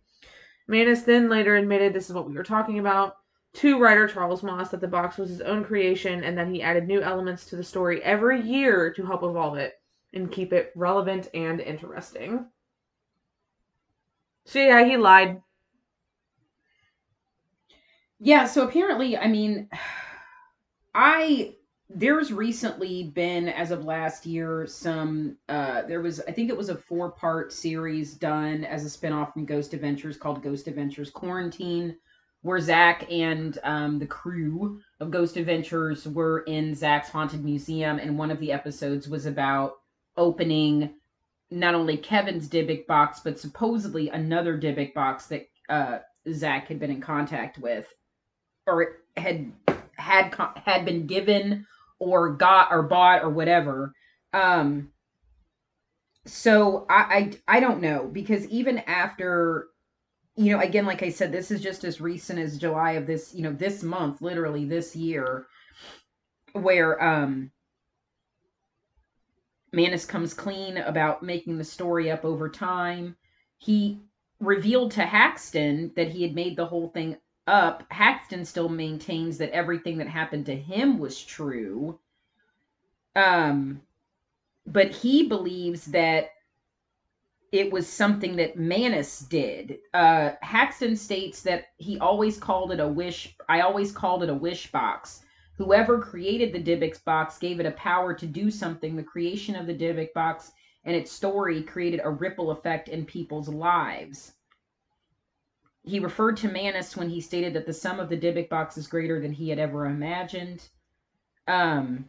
Mannis 0.67 1.03
then 1.03 1.29
later 1.29 1.57
admitted 1.57 1.93
this 1.93 2.09
is 2.09 2.15
what 2.15 2.27
we 2.27 2.35
were 2.35 2.45
talking 2.45 2.79
about 2.79 3.17
to 3.55 3.79
writer 3.79 4.09
Charles 4.09 4.43
Moss 4.43 4.71
that 4.71 4.81
the 4.81 4.89
box 4.89 5.17
was 5.17 5.31
his 5.31 5.41
own 5.41 5.65
creation 5.65 6.25
and 6.25 6.37
that 6.37 6.49
he 6.49 6.63
added 6.63 6.87
new 6.87 7.01
elements 7.01 7.47
to 7.47 7.57
the 7.57 7.65
story 7.65 8.03
every 8.03 8.41
year 8.41 8.93
to 8.93 9.07
help 9.07 9.23
evolve 9.23 9.57
it 9.57 9.75
and 10.13 10.31
keep 10.31 10.53
it 10.53 10.73
relevant 10.75 11.29
and 11.35 11.61
interesting. 11.61 12.47
So 14.45 14.59
yeah, 14.59 14.85
he 14.85 14.97
lied. 14.97 15.41
Yeah, 18.19 18.47
so 18.47 18.67
apparently, 18.67 19.17
I 19.17 19.29
mean, 19.29 19.69
I 20.95 21.57
there's 21.91 22.33
recently 22.33 23.05
been 23.15 23.49
as 23.49 23.71
of 23.71 23.85
last 23.85 24.25
year 24.25 24.67
some 24.67 25.37
uh 25.49 25.83
there 25.83 26.01
was 26.01 26.21
I 26.27 26.33
think 26.33 26.49
it 26.49 26.57
was 26.57 26.71
a 26.71 26.77
four-part 26.77 27.53
series 27.53 28.15
done 28.15 28.65
as 28.65 28.85
a 28.85 28.91
spin-off 28.91 29.35
from 29.35 29.45
Ghost 29.45 29.75
Adventures 29.75 30.17
called 30.17 30.43
Ghost 30.43 30.67
Adventures 30.67 31.11
Quarantine 31.11 31.97
where 32.45 32.61
Zach 32.61 33.11
and 33.11 33.59
um, 33.65 33.99
the 33.99 34.07
crew 34.07 34.79
of 35.01 35.11
Ghost 35.11 35.39
Adventures 35.39 36.07
were 36.07 36.41
in 36.41 36.75
Zach's 36.75 37.09
haunted 37.09 37.43
museum, 37.43 37.99
and 37.99 38.19
one 38.19 38.31
of 38.31 38.39
the 38.39 38.53
episodes 38.53 39.09
was 39.09 39.25
about 39.25 39.77
opening 40.19 40.91
not 41.51 41.75
only 41.75 41.97
Kevin's 41.97 42.47
Dybbuk 42.47 42.87
box, 42.87 43.21
but 43.25 43.41
supposedly 43.41 44.11
another 44.11 44.59
Dybbuk 44.59 44.93
box 44.93 45.25
that 45.29 45.49
uh, 45.71 46.01
Zach 46.35 46.69
had 46.69 46.79
been 46.79 46.91
in 46.91 47.01
contact 47.01 47.57
with, 47.57 47.87
or 48.67 48.99
had 49.17 49.51
had 49.97 50.35
had 50.57 50.85
been 50.85 51.07
given, 51.07 51.67
or 51.99 52.35
got, 52.35 52.69
or 52.71 52.83
bought, 52.83 53.23
or 53.23 53.31
whatever. 53.31 53.95
Um, 54.35 54.91
so 56.27 56.85
I, 56.91 57.31
I 57.49 57.57
I 57.57 57.61
don't 57.61 57.81
know 57.81 58.07
because 58.13 58.47
even 58.49 58.81
after 58.81 59.69
you 60.37 60.53
know, 60.53 60.61
again, 60.61 60.87
like 60.87 61.03
I 61.03 61.11
said, 61.11 61.30
this 61.30 61.51
is 61.51 61.61
just 61.61 61.85
as 61.85 62.01
recent 62.01 62.39
as 62.39 62.59
July 62.59 62.93
of 62.93 63.07
this, 63.07 63.35
you 63.35 63.43
know, 63.43 63.53
this 63.53 63.82
month, 63.82 64.20
literally 64.20 64.64
this 64.64 64.97
year, 64.97 65.47
where 66.53 67.03
um 67.03 67.51
Mannis 69.72 70.07
comes 70.07 70.35
clean 70.35 70.76
about 70.76 71.22
making 71.22 71.59
the 71.59 71.64
story 71.64 72.11
up 72.11 72.24
over 72.24 72.49
time. 72.49 73.16
He 73.59 74.01
revealed 74.41 74.93
to 74.93 75.03
Haxton 75.03 75.93
that 75.97 76.09
he 76.09 76.22
had 76.22 76.35
made 76.35 76.57
the 76.57 76.66
whole 76.66 76.89
thing 76.89 77.16
up. 77.47 77.85
Haxton 77.91 78.45
still 78.45 78.68
maintains 78.68 79.39
that 79.39 79.51
everything 79.51 79.99
that 79.99 80.09
happened 80.09 80.47
to 80.47 80.57
him 80.57 80.99
was 80.99 81.22
true. 81.22 81.99
Um 83.14 83.82
but 84.66 84.91
he 84.91 85.28
believes 85.28 85.87
that 85.87 86.30
it 87.55 87.71
was 87.71 87.87
something 87.87 88.35
that 88.35 88.59
Mannis 88.59 89.21
did. 89.21 89.79
Uh, 89.95 90.33
Haxton 90.43 90.97
states 90.97 91.43
that 91.43 91.67
he 91.77 92.01
always 92.01 92.37
called 92.37 92.73
it 92.73 92.81
a 92.81 92.89
wish. 92.89 93.37
I 93.49 93.61
always 93.61 93.93
called 93.93 94.25
it 94.25 94.29
a 94.29 94.35
wish 94.35 94.73
box. 94.73 95.23
Whoever 95.57 96.01
created 96.01 96.53
the 96.53 96.61
Dybbuk 96.61 97.05
box 97.05 97.39
gave 97.39 97.61
it 97.61 97.67
a 97.67 97.71
power 97.71 98.13
to 98.13 98.27
do 98.27 98.51
something. 98.51 98.97
The 98.97 99.05
creation 99.05 99.55
of 99.55 99.69
the 99.69 99.75
Dybbuk 99.75 100.13
box 100.15 100.51
and 100.85 100.97
its 100.97 101.13
story 101.13 101.63
created 101.63 102.01
a 102.03 102.11
ripple 102.11 102.51
effect 102.51 102.89
in 102.89 103.07
people's 103.07 103.49
lives. 103.49 104.33
He 105.85 106.01
referred 106.01 106.37
to 106.39 106.49
Mannis 106.49 106.97
when 106.97 107.09
he 107.09 107.21
stated 107.21 107.55
that 107.55 107.67
the 107.67 107.73
sum 107.73 108.01
of 108.01 108.09
the 108.09 108.17
Dybbuk 108.17 108.49
box 108.49 108.77
is 108.77 108.89
greater 108.89 109.21
than 109.21 109.31
he 109.31 109.49
had 109.49 109.61
ever 109.61 109.87
imagined. 109.87 110.69
Um, 111.47 112.07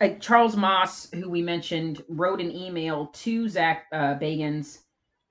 uh, 0.00 0.08
Charles 0.20 0.56
Moss, 0.56 1.10
who 1.12 1.28
we 1.28 1.42
mentioned, 1.42 2.02
wrote 2.08 2.40
an 2.40 2.50
email 2.50 3.06
to 3.06 3.48
Zak 3.48 3.86
uh, 3.92 4.14
Bagans, 4.14 4.78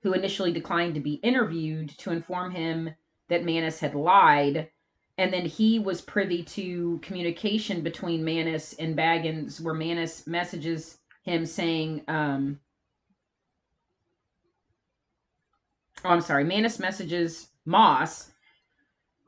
who 0.02 0.12
initially 0.12 0.52
declined 0.52 0.94
to 0.94 1.00
be 1.00 1.14
interviewed, 1.14 1.90
to 1.98 2.12
inform 2.12 2.52
him 2.52 2.94
that 3.28 3.44
Mannis 3.44 3.80
had 3.80 3.94
lied. 3.94 4.70
And 5.18 5.32
then 5.32 5.44
he 5.44 5.78
was 5.78 6.00
privy 6.00 6.42
to 6.44 6.98
communication 7.02 7.82
between 7.82 8.24
Mannis 8.24 8.74
and 8.78 8.96
Bagans, 8.96 9.60
where 9.60 9.74
Mannis 9.74 10.26
messages 10.26 10.98
him 11.22 11.44
saying, 11.44 12.02
um, 12.08 12.58
oh, 16.04 16.10
I'm 16.10 16.22
sorry, 16.22 16.44
Mannis 16.44 16.78
messages 16.78 17.48
Moss 17.66 18.30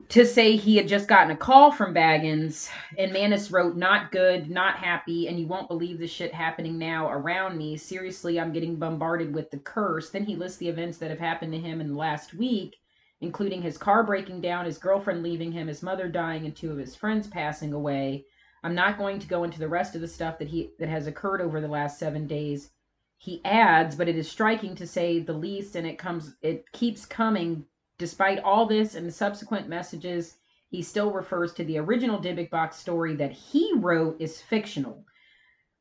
to 0.09 0.25
say 0.25 0.55
he 0.55 0.77
had 0.77 0.87
just 0.87 1.07
gotten 1.07 1.31
a 1.31 1.37
call 1.37 1.71
from 1.71 1.93
Bagans, 1.93 2.69
and 2.97 3.13
Mannis 3.13 3.51
wrote, 3.51 3.75
Not 3.75 4.11
good, 4.11 4.49
not 4.49 4.77
happy, 4.77 5.27
and 5.27 5.39
you 5.39 5.47
won't 5.47 5.67
believe 5.67 5.99
the 5.99 6.07
shit 6.07 6.33
happening 6.33 6.77
now 6.77 7.09
around 7.09 7.57
me. 7.57 7.77
Seriously, 7.77 8.39
I'm 8.39 8.53
getting 8.53 8.75
bombarded 8.75 9.33
with 9.33 9.49
the 9.51 9.59
curse. 9.59 10.09
Then 10.09 10.23
he 10.25 10.35
lists 10.35 10.57
the 10.57 10.67
events 10.67 10.97
that 10.97 11.09
have 11.09 11.19
happened 11.19 11.53
to 11.53 11.59
him 11.59 11.81
in 11.81 11.89
the 11.89 11.97
last 11.97 12.33
week, 12.33 12.75
including 13.21 13.61
his 13.61 13.77
car 13.77 14.03
breaking 14.03 14.41
down, 14.41 14.65
his 14.65 14.77
girlfriend 14.77 15.23
leaving 15.23 15.51
him, 15.51 15.67
his 15.67 15.83
mother 15.83 16.07
dying, 16.07 16.45
and 16.45 16.55
two 16.55 16.71
of 16.71 16.77
his 16.77 16.95
friends 16.95 17.27
passing 17.27 17.73
away. 17.73 18.25
I'm 18.63 18.75
not 18.75 18.97
going 18.97 19.19
to 19.19 19.27
go 19.27 19.43
into 19.43 19.59
the 19.59 19.67
rest 19.67 19.95
of 19.95 20.01
the 20.01 20.07
stuff 20.07 20.37
that 20.39 20.47
he 20.47 20.71
that 20.79 20.89
has 20.89 21.07
occurred 21.07 21.41
over 21.41 21.59
the 21.59 21.67
last 21.67 21.99
seven 21.99 22.27
days. 22.27 22.71
He 23.17 23.41
adds, 23.45 23.95
but 23.95 24.09
it 24.09 24.17
is 24.17 24.29
striking 24.29 24.75
to 24.75 24.87
say 24.87 25.19
the 25.19 25.33
least, 25.33 25.75
and 25.75 25.87
it 25.87 25.97
comes 25.97 26.35
it 26.41 26.71
keeps 26.71 27.05
coming 27.05 27.65
Despite 28.03 28.39
all 28.39 28.65
this 28.65 28.95
and 28.95 29.07
the 29.07 29.13
subsequent 29.13 29.69
messages, 29.69 30.35
he 30.67 30.81
still 30.81 31.13
refers 31.13 31.53
to 31.53 31.63
the 31.63 31.77
original 31.77 32.19
Dybbuk 32.19 32.49
box 32.49 32.75
story 32.75 33.15
that 33.15 33.31
he 33.31 33.71
wrote 33.77 34.19
is 34.19 34.41
fictional. 34.41 35.05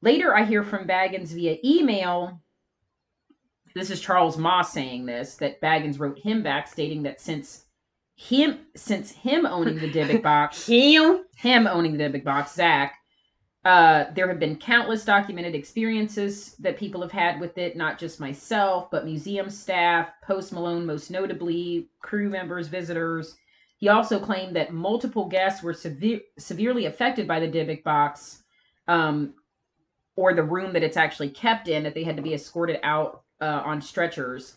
Later, 0.03 0.33
I 0.33 0.45
hear 0.45 0.63
from 0.63 0.87
Bagans 0.87 1.31
via 1.35 1.57
email. 1.65 2.41
This 3.75 3.91
is 3.91 4.01
Charles 4.01 4.39
Moss 4.39 4.73
saying 4.73 5.05
this 5.05 5.35
that 5.39 5.61
Bagans 5.61 5.99
wrote 5.99 6.17
him 6.17 6.45
back, 6.45 6.69
stating 6.69 7.03
that 7.03 7.21
since 7.21 7.65
him 8.15 8.67
since 8.77 9.11
him 9.11 9.45
owning 9.45 9.81
the 9.81 9.91
Dybbuk 9.91 10.23
box, 10.33 10.65
him 10.65 11.25
him 11.35 11.67
owning 11.67 11.97
the 11.97 12.05
Dybbuk 12.05 12.23
box, 12.23 12.55
Zach 12.55 13.01
uh, 13.65 14.07
there 14.15 14.29
have 14.29 14.41
been 14.41 14.57
countless 14.57 15.05
documented 15.05 15.55
experiences 15.55 16.57
that 16.59 16.77
people 16.77 17.01
have 17.01 17.13
had 17.13 17.41
with 17.41 17.59
it, 17.59 17.77
not 17.77 17.99
just 17.99 18.19
myself, 18.19 18.91
but 18.91 19.05
museum 19.05 19.49
staff, 19.49 20.11
Post 20.23 20.53
Malone, 20.53 20.85
most 20.85 21.11
notably, 21.11 21.89
crew 22.01 22.29
members, 22.29 22.67
visitors. 22.67 23.37
He 23.77 23.89
also 23.89 24.19
claimed 24.19 24.57
that 24.57 24.73
multiple 24.73 25.27
guests 25.27 25.63
were 25.63 25.75
severe, 25.75 26.21
severely 26.39 26.87
affected 26.87 27.29
by 27.29 27.39
the 27.39 27.49
Dybbuk 27.49 27.85
box 27.85 28.43
um, 28.89 29.35
or 30.17 30.35
the 30.35 30.43
room 30.43 30.73
that 30.73 30.83
it's 30.83 30.97
actually 30.97 31.31
kept 31.31 31.69
in, 31.69 31.85
that 31.85 31.95
they 31.95 32.05
had 32.05 32.17
to 32.17 32.23
be 32.23 32.35
escorted 32.35 32.81
out 32.83 33.23
uh, 33.41 33.63
on 33.65 33.81
stretchers. 33.81 34.57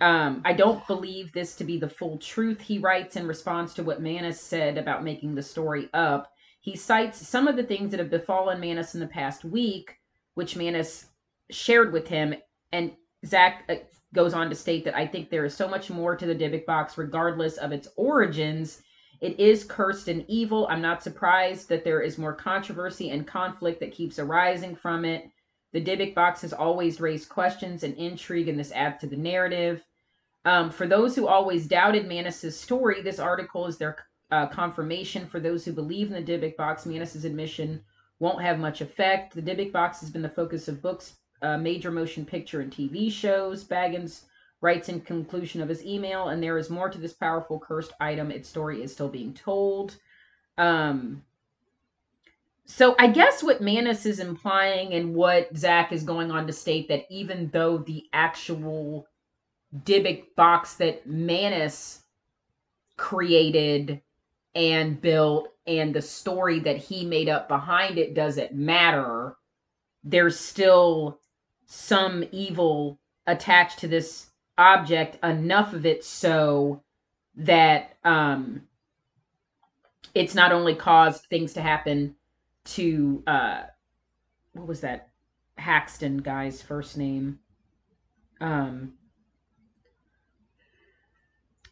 Um, 0.00 0.42
I 0.44 0.52
don't 0.52 0.86
believe 0.86 1.32
this 1.32 1.56
to 1.56 1.64
be 1.64 1.78
the 1.78 1.88
full 1.88 2.18
truth, 2.18 2.60
he 2.60 2.78
writes 2.78 3.16
in 3.16 3.26
response 3.26 3.74
to 3.74 3.82
what 3.82 4.02
Mannis 4.02 4.40
said 4.40 4.78
about 4.78 5.02
making 5.02 5.34
the 5.34 5.42
story 5.42 5.88
up. 5.94 6.32
He 6.66 6.74
cites 6.74 7.24
some 7.24 7.46
of 7.46 7.54
the 7.54 7.62
things 7.62 7.92
that 7.92 8.00
have 8.00 8.10
befallen 8.10 8.58
Mannis 8.58 8.94
in 8.94 9.00
the 9.00 9.06
past 9.06 9.44
week, 9.44 10.00
which 10.34 10.56
Mannis 10.56 11.06
shared 11.48 11.92
with 11.92 12.08
him. 12.08 12.34
And 12.72 12.90
Zach 13.24 13.62
uh, 13.68 13.76
goes 14.12 14.34
on 14.34 14.50
to 14.50 14.56
state 14.56 14.84
that 14.84 14.96
I 14.96 15.06
think 15.06 15.30
there 15.30 15.44
is 15.44 15.54
so 15.54 15.68
much 15.68 15.90
more 15.90 16.16
to 16.16 16.26
the 16.26 16.34
Dybbuk 16.34 16.66
box, 16.66 16.98
regardless 16.98 17.56
of 17.56 17.70
its 17.70 17.86
origins. 17.96 18.82
It 19.20 19.38
is 19.38 19.62
cursed 19.62 20.08
and 20.08 20.24
evil. 20.26 20.66
I'm 20.68 20.82
not 20.82 21.04
surprised 21.04 21.68
that 21.68 21.84
there 21.84 22.00
is 22.00 22.18
more 22.18 22.34
controversy 22.34 23.10
and 23.10 23.28
conflict 23.28 23.78
that 23.78 23.94
keeps 23.94 24.18
arising 24.18 24.74
from 24.74 25.04
it. 25.04 25.30
The 25.72 25.80
Dybbuk 25.80 26.16
box 26.16 26.42
has 26.42 26.52
always 26.52 27.00
raised 27.00 27.28
questions 27.28 27.84
and 27.84 27.94
intrigue, 27.94 28.48
and 28.48 28.58
this 28.58 28.72
adds 28.72 29.00
to 29.02 29.06
the 29.06 29.16
narrative. 29.16 29.84
Um, 30.44 30.70
for 30.70 30.88
those 30.88 31.14
who 31.14 31.28
always 31.28 31.68
doubted 31.68 32.08
Mannis's 32.08 32.58
story, 32.58 33.02
this 33.02 33.20
article 33.20 33.68
is 33.68 33.78
their 33.78 33.98
uh, 34.30 34.46
confirmation 34.46 35.26
for 35.26 35.40
those 35.40 35.64
who 35.64 35.72
believe 35.72 36.10
in 36.10 36.14
the 36.14 36.32
Dybbuk 36.32 36.56
box. 36.56 36.86
Mannis's 36.86 37.24
admission 37.24 37.82
won't 38.18 38.42
have 38.42 38.58
much 38.58 38.80
effect. 38.80 39.34
The 39.34 39.42
Dybbuk 39.42 39.72
box 39.72 40.00
has 40.00 40.10
been 40.10 40.22
the 40.22 40.28
focus 40.28 40.68
of 40.68 40.82
books, 40.82 41.14
uh, 41.42 41.56
major 41.58 41.90
motion 41.90 42.24
picture, 42.24 42.60
and 42.60 42.72
TV 42.72 43.10
shows. 43.10 43.64
Bagans 43.64 44.22
writes 44.60 44.88
in 44.88 45.00
conclusion 45.00 45.60
of 45.60 45.68
his 45.68 45.84
email, 45.84 46.28
and 46.28 46.42
there 46.42 46.58
is 46.58 46.70
more 46.70 46.88
to 46.88 46.98
this 46.98 47.12
powerful 47.12 47.58
cursed 47.58 47.92
item. 48.00 48.30
Its 48.30 48.48
story 48.48 48.82
is 48.82 48.92
still 48.92 49.08
being 49.08 49.34
told. 49.34 49.96
Um, 50.58 51.22
so 52.64 52.96
I 52.98 53.08
guess 53.08 53.42
what 53.42 53.60
Mannis 53.60 54.06
is 54.06 54.18
implying 54.18 54.92
and 54.94 55.14
what 55.14 55.56
Zach 55.56 55.92
is 55.92 56.02
going 56.02 56.32
on 56.32 56.46
to 56.46 56.52
state 56.52 56.88
that 56.88 57.04
even 57.10 57.48
though 57.52 57.78
the 57.78 58.06
actual 58.12 59.06
Dybbuk 59.84 60.34
box 60.36 60.74
that 60.74 61.06
Mannis 61.06 62.02
created 62.96 64.00
and 64.56 65.00
built 65.02 65.50
and 65.66 65.94
the 65.94 66.00
story 66.00 66.60
that 66.60 66.78
he 66.78 67.04
made 67.04 67.28
up 67.28 67.46
behind 67.46 67.98
it 67.98 68.14
doesn't 68.14 68.54
matter. 68.54 69.36
There's 70.02 70.40
still 70.40 71.20
some 71.66 72.24
evil 72.32 72.98
attached 73.26 73.80
to 73.80 73.88
this 73.88 74.30
object 74.56 75.22
enough 75.22 75.74
of 75.74 75.84
it 75.84 76.02
so 76.04 76.82
that 77.34 77.96
um 78.02 78.62
it's 80.14 80.34
not 80.34 80.52
only 80.52 80.74
caused 80.74 81.26
things 81.26 81.52
to 81.52 81.60
happen 81.60 82.16
to 82.64 83.22
uh 83.26 83.64
what 84.54 84.66
was 84.66 84.80
that 84.80 85.10
Haxton 85.58 86.18
guy's 86.18 86.62
first 86.62 86.96
name? 86.96 87.40
Um 88.40 88.94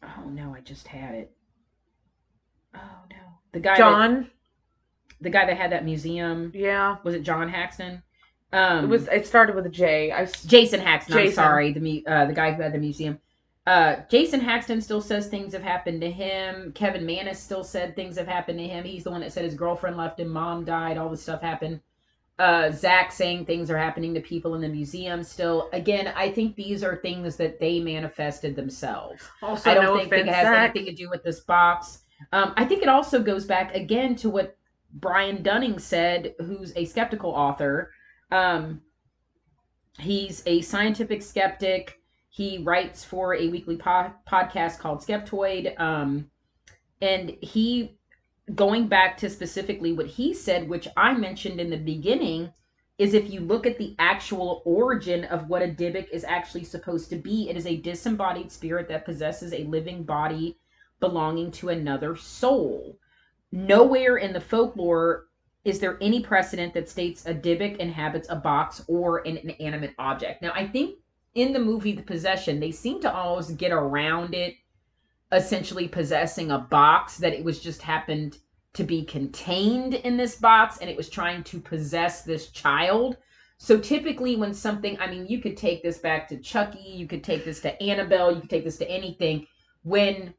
oh 0.03 0.29
no 0.29 0.53
I 0.53 0.59
just 0.59 0.87
had 0.87 1.15
it 1.15 1.34
Oh 2.75 3.05
no, 3.09 3.17
the 3.51 3.59
guy 3.59 3.77
John. 3.77 4.15
That, 4.15 4.29
the 5.21 5.29
guy 5.29 5.45
that 5.45 5.57
had 5.57 5.71
that 5.71 5.85
museum. 5.85 6.51
Yeah. 6.53 6.97
Was 7.03 7.15
it 7.15 7.23
John 7.23 7.49
Haxton? 7.49 8.03
Um, 8.51 8.85
it 8.85 8.87
was. 8.87 9.07
It 9.07 9.25
started 9.25 9.55
with 9.55 9.65
a 9.65 9.69
J. 9.69 10.11
I. 10.11 10.25
Jason 10.45 10.79
Haxton. 10.79 11.13
Jason. 11.13 11.27
I'm 11.27 11.33
sorry. 11.33 11.73
The 11.73 12.03
uh, 12.07 12.25
the 12.25 12.33
guy 12.33 12.51
who 12.51 12.61
had 12.61 12.73
the 12.73 12.77
museum. 12.77 13.19
Uh, 13.67 13.95
Jason 14.09 14.39
Haxton 14.39 14.79
still 14.79 15.01
says 15.01 15.27
things 15.27 15.53
have 15.53 15.63
happened 15.63 16.01
to 16.01 16.11
him. 16.11 16.71
Kevin 16.73 17.05
Mannis 17.05 17.39
still 17.39 17.63
said 17.63 17.95
things 17.95 18.15
have 18.17 18.27
happened 18.27 18.59
to 18.59 18.67
him. 18.67 18.83
He's 18.83 19.03
the 19.03 19.09
one 19.09 19.21
that 19.21 19.33
said 19.33 19.43
his 19.43 19.55
girlfriend 19.55 19.97
left 19.97 20.19
him, 20.19 20.29
mom 20.29 20.65
died, 20.65 20.99
all 20.99 21.09
this 21.09 21.23
stuff 21.23 21.41
happened. 21.41 21.81
Uh, 22.37 22.69
Zach 22.69 23.11
saying 23.11 23.45
things 23.45 23.71
are 23.71 23.77
happening 23.77 24.13
to 24.13 24.19
people 24.19 24.53
in 24.53 24.61
the 24.61 24.67
museum 24.67 25.23
still. 25.23 25.69
Again, 25.73 26.13
I 26.15 26.29
think 26.29 26.55
these 26.55 26.83
are 26.83 26.97
things 26.97 27.37
that 27.37 27.59
they 27.59 27.79
manifested 27.79 28.55
themselves. 28.55 29.23
Also, 29.41 29.71
I 29.71 29.73
don't 29.73 29.85
no 29.85 29.97
think 29.97 30.11
offense, 30.11 30.27
it 30.27 30.33
has 30.35 30.43
Zach. 30.45 30.69
anything 30.75 30.85
to 30.85 31.03
do 31.03 31.09
with 31.09 31.23
this 31.23 31.39
box. 31.39 31.99
Um, 32.31 32.53
I 32.57 32.65
think 32.65 32.81
it 32.81 32.89
also 32.89 33.21
goes 33.21 33.45
back 33.45 33.75
again 33.75 34.15
to 34.17 34.29
what 34.29 34.57
Brian 34.93 35.43
Dunning 35.43 35.79
said, 35.79 36.35
who's 36.39 36.73
a 36.75 36.85
skeptical 36.85 37.31
author. 37.31 37.91
Um, 38.31 38.81
he's 39.99 40.41
a 40.45 40.61
scientific 40.61 41.21
skeptic. 41.21 41.99
He 42.29 42.59
writes 42.59 43.03
for 43.03 43.35
a 43.35 43.47
weekly 43.49 43.77
po- 43.77 44.13
podcast 44.29 44.79
called 44.79 44.99
Skeptoid. 44.99 45.79
Um, 45.79 46.29
and 47.01 47.31
he, 47.41 47.97
going 48.53 48.87
back 48.87 49.17
to 49.17 49.29
specifically 49.29 49.93
what 49.93 50.07
he 50.07 50.33
said, 50.33 50.69
which 50.69 50.87
I 50.97 51.13
mentioned 51.13 51.59
in 51.59 51.69
the 51.69 51.77
beginning, 51.77 52.51
is 52.97 53.13
if 53.13 53.29
you 53.29 53.41
look 53.41 53.65
at 53.65 53.77
the 53.77 53.95
actual 53.99 54.61
origin 54.65 55.25
of 55.25 55.49
what 55.49 55.61
a 55.61 55.67
Dybbuk 55.67 56.09
is 56.11 56.23
actually 56.23 56.63
supposed 56.63 57.09
to 57.09 57.17
be, 57.17 57.49
it 57.49 57.57
is 57.57 57.65
a 57.65 57.77
disembodied 57.77 58.51
spirit 58.51 58.87
that 58.87 59.05
possesses 59.05 59.53
a 59.53 59.65
living 59.65 60.03
body 60.03 60.57
belonging 60.99 61.51
to 61.51 61.69
another 61.69 62.15
soul. 62.15 62.97
Nowhere 63.51 64.17
in 64.17 64.33
the 64.33 64.41
folklore 64.41 65.27
is 65.63 65.79
there 65.79 65.97
any 65.99 66.21
precedent 66.21 66.73
that 66.75 66.87
states 66.87 67.25
a 67.25 67.33
Dybbuk 67.33 67.77
inhabits 67.77 68.29
a 68.29 68.35
box 68.35 68.83
or 68.87 69.27
an 69.27 69.37
inanimate 69.37 69.95
object. 69.97 70.41
Now, 70.41 70.51
I 70.53 70.67
think 70.67 70.99
in 71.33 71.53
the 71.53 71.59
movie 71.59 71.93
The 71.93 72.03
Possession, 72.03 72.59
they 72.59 72.71
seem 72.71 73.01
to 73.01 73.13
always 73.13 73.51
get 73.51 73.71
around 73.71 74.35
it 74.35 74.55
essentially 75.31 75.87
possessing 75.87 76.51
a 76.51 76.59
box 76.59 77.17
that 77.17 77.33
it 77.33 77.43
was 77.43 77.59
just 77.59 77.81
happened 77.81 78.37
to 78.73 78.83
be 78.83 79.03
contained 79.03 79.95
in 79.95 80.17
this 80.17 80.35
box 80.35 80.77
and 80.77 80.89
it 80.89 80.97
was 80.97 81.09
trying 81.09 81.43
to 81.43 81.59
possess 81.59 82.21
this 82.21 82.49
child. 82.51 83.17
So 83.57 83.79
typically 83.79 84.35
when 84.35 84.53
something, 84.53 84.99
I 84.99 85.09
mean, 85.09 85.27
you 85.27 85.41
could 85.41 85.57
take 85.57 85.81
this 85.81 85.97
back 85.97 86.27
to 86.29 86.37
Chucky, 86.37 86.89
you 86.89 87.07
could 87.07 87.23
take 87.23 87.43
this 87.43 87.61
to 87.61 87.81
Annabelle, 87.81 88.33
you 88.33 88.41
could 88.41 88.49
take 88.49 88.65
this 88.65 88.77
to 88.77 88.89
anything. 88.89 89.47
When 89.83 90.33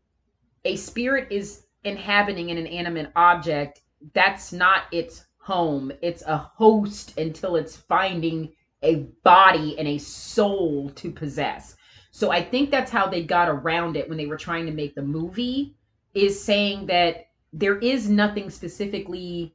a 0.64 0.76
spirit 0.76 1.28
is 1.30 1.66
inhabiting 1.84 2.50
an 2.50 2.58
inanimate 2.58 3.12
object, 3.16 3.82
that's 4.14 4.52
not 4.52 4.84
its 4.92 5.26
home. 5.38 5.92
It's 6.02 6.22
a 6.22 6.36
host 6.36 7.18
until 7.18 7.56
it's 7.56 7.76
finding 7.76 8.52
a 8.82 9.06
body 9.24 9.78
and 9.78 9.88
a 9.88 9.98
soul 9.98 10.90
to 10.90 11.10
possess. 11.10 11.76
So 12.10 12.30
I 12.30 12.42
think 12.42 12.70
that's 12.70 12.90
how 12.90 13.08
they 13.08 13.22
got 13.22 13.48
around 13.48 13.96
it 13.96 14.08
when 14.08 14.18
they 14.18 14.26
were 14.26 14.36
trying 14.36 14.66
to 14.66 14.72
make 14.72 14.94
the 14.94 15.02
movie 15.02 15.76
is 16.14 16.42
saying 16.42 16.86
that 16.86 17.26
there 17.52 17.78
is 17.78 18.08
nothing 18.08 18.50
specifically 18.50 19.54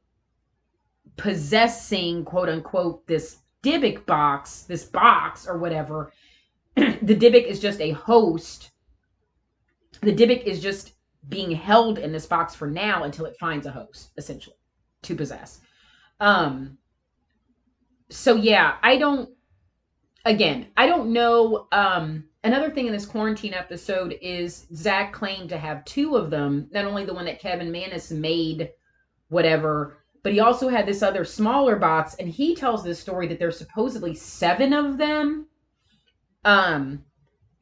possessing 1.16 2.24
quote 2.24 2.48
unquote 2.48 3.06
this 3.06 3.38
Dybbuk 3.62 4.06
box, 4.06 4.62
this 4.62 4.84
box 4.84 5.46
or 5.46 5.56
whatever. 5.58 6.12
the 6.76 7.14
Dybbuk 7.16 7.44
is 7.44 7.60
just 7.60 7.80
a 7.80 7.92
host. 7.92 8.71
The 10.02 10.12
Dybbuk 10.12 10.44
is 10.44 10.60
just 10.60 10.94
being 11.28 11.52
held 11.52 11.98
in 11.98 12.10
this 12.10 12.26
box 12.26 12.54
for 12.54 12.66
now 12.66 13.04
until 13.04 13.24
it 13.24 13.36
finds 13.38 13.66
a 13.66 13.70
host, 13.70 14.10
essentially, 14.16 14.56
to 15.02 15.14
possess. 15.14 15.60
Um 16.20 16.78
so 18.10 18.34
yeah, 18.34 18.76
I 18.82 18.98
don't 18.98 19.30
again, 20.24 20.68
I 20.76 20.86
don't 20.86 21.12
know 21.12 21.68
um 21.70 22.24
another 22.42 22.70
thing 22.70 22.86
in 22.86 22.92
this 22.92 23.06
quarantine 23.06 23.54
episode 23.54 24.18
is 24.20 24.66
Zach 24.74 25.12
claimed 25.12 25.48
to 25.50 25.58
have 25.58 25.84
two 25.84 26.16
of 26.16 26.30
them, 26.30 26.68
not 26.72 26.84
only 26.84 27.04
the 27.04 27.14
one 27.14 27.24
that 27.26 27.40
Kevin 27.40 27.70
Mannis 27.70 28.10
made 28.10 28.70
whatever, 29.28 29.98
but 30.24 30.32
he 30.32 30.40
also 30.40 30.68
had 30.68 30.84
this 30.84 31.02
other 31.02 31.24
smaller 31.24 31.76
box 31.76 32.16
and 32.16 32.28
he 32.28 32.56
tells 32.56 32.82
this 32.82 32.98
story 32.98 33.28
that 33.28 33.38
there's 33.38 33.58
supposedly 33.58 34.14
seven 34.14 34.72
of 34.72 34.98
them 34.98 35.46
um 36.44 37.04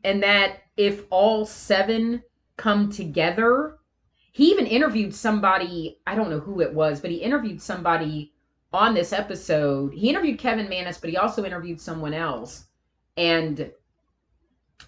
and 0.04 0.22
that 0.22 0.60
if 0.78 1.04
all 1.10 1.44
seven 1.44 2.22
come 2.60 2.90
together 2.90 3.78
he 4.32 4.50
even 4.50 4.66
interviewed 4.66 5.14
somebody 5.14 5.98
i 6.06 6.14
don't 6.14 6.28
know 6.28 6.38
who 6.38 6.60
it 6.60 6.74
was 6.74 7.00
but 7.00 7.10
he 7.10 7.16
interviewed 7.16 7.60
somebody 7.60 8.34
on 8.70 8.92
this 8.92 9.14
episode 9.14 9.94
he 9.94 10.10
interviewed 10.10 10.38
kevin 10.38 10.68
mannis 10.68 10.98
but 10.98 11.08
he 11.08 11.16
also 11.16 11.42
interviewed 11.42 11.80
someone 11.80 12.12
else 12.12 12.66
and 13.16 13.72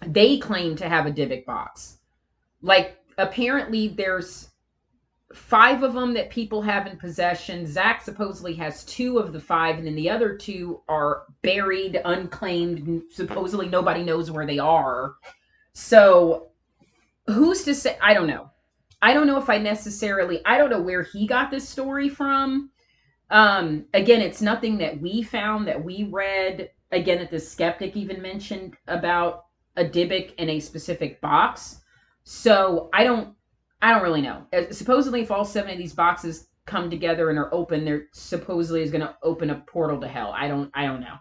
they 0.05 0.37
claim 0.37 0.75
to 0.75 0.87
have 0.87 1.07
a 1.07 1.11
Dybbuk 1.11 1.45
box 1.45 1.97
like 2.61 2.99
apparently 3.17 3.87
there's 3.87 4.49
five 5.33 5.81
of 5.81 5.95
them 5.95 6.13
that 6.13 6.29
people 6.29 6.61
have 6.61 6.85
in 6.85 6.95
possession. 6.95 7.65
Zach 7.65 8.03
supposedly 8.03 8.53
has 8.53 8.83
two 8.83 9.17
of 9.17 9.33
the 9.33 9.39
five, 9.39 9.79
and 9.79 9.87
then 9.87 9.95
the 9.95 10.07
other 10.07 10.37
two 10.37 10.81
are 10.87 11.23
buried, 11.41 11.99
unclaimed. 12.05 13.01
Supposedly 13.11 13.67
nobody 13.67 14.03
knows 14.03 14.29
where 14.29 14.45
they 14.45 14.59
are. 14.59 15.15
So 15.73 16.51
who's 17.27 17.63
to 17.63 17.75
say? 17.75 17.97
I 18.01 18.13
don't 18.13 18.27
know. 18.27 18.49
I 19.01 19.13
don't 19.13 19.27
know 19.27 19.37
if 19.37 19.49
I 19.49 19.57
necessarily. 19.57 20.41
I 20.45 20.57
don't 20.57 20.69
know 20.69 20.81
where 20.81 21.03
he 21.03 21.27
got 21.27 21.51
this 21.51 21.67
story 21.67 22.09
from. 22.09 22.69
Um, 23.29 23.85
again, 23.93 24.21
it's 24.21 24.41
nothing 24.41 24.77
that 24.77 24.99
we 25.01 25.23
found 25.23 25.67
that 25.67 25.83
we 25.83 26.07
read. 26.11 26.69
Again, 26.91 27.19
that 27.19 27.31
the 27.31 27.39
skeptic 27.39 27.95
even 27.95 28.21
mentioned 28.21 28.75
about 28.87 29.45
a 29.75 29.83
Dybbuk 29.83 30.35
in 30.35 30.49
a 30.49 30.59
specific 30.59 31.19
box. 31.21 31.81
So 32.23 32.89
I 32.93 33.03
don't 33.03 33.35
I 33.83 33.91
don't 33.91 34.03
really 34.03 34.21
know. 34.21 34.45
Uh, 34.53 34.71
supposedly, 34.71 35.21
if 35.21 35.29
all 35.29 35.43
seven 35.43 35.71
of 35.71 35.77
these 35.77 35.93
boxes 35.93 36.47
come 36.65 36.89
together 36.89 37.29
and 37.29 37.37
are 37.37 37.53
open, 37.53 37.83
there 37.83 38.05
supposedly 38.13 38.81
is 38.81 38.91
going 38.91 39.01
to 39.01 39.13
open 39.21 39.49
a 39.49 39.55
portal 39.67 39.99
to 39.99 40.07
hell. 40.07 40.33
I 40.33 40.47
don't. 40.47 40.71
I 40.73 40.85
don't 40.85 41.01
know. 41.01 41.17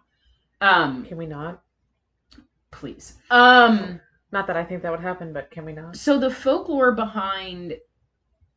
Um, 0.61 1.05
can 1.05 1.17
we 1.17 1.27
not? 1.27 1.61
Please. 2.71 3.17
Um, 3.31 4.01
not 4.33 4.47
that 4.47 4.57
I 4.57 4.65
think 4.65 4.83
that 4.83 4.91
would 4.91 5.01
happen, 5.01 5.33
but 5.33 5.51
can 5.51 5.65
we 5.65 5.73
not? 5.73 5.97
So 5.97 6.19
the 6.19 6.31
folklore 6.31 6.93
behind 6.93 7.77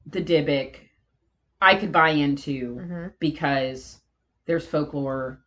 the 0.06 0.22
Dybbuk, 0.22 0.78
I 1.62 1.76
could 1.76 1.92
buy 1.92 2.10
into 2.10 2.76
mm-hmm. 2.76 3.08
because 3.20 4.00
there's 4.46 4.66
folklore 4.66 5.42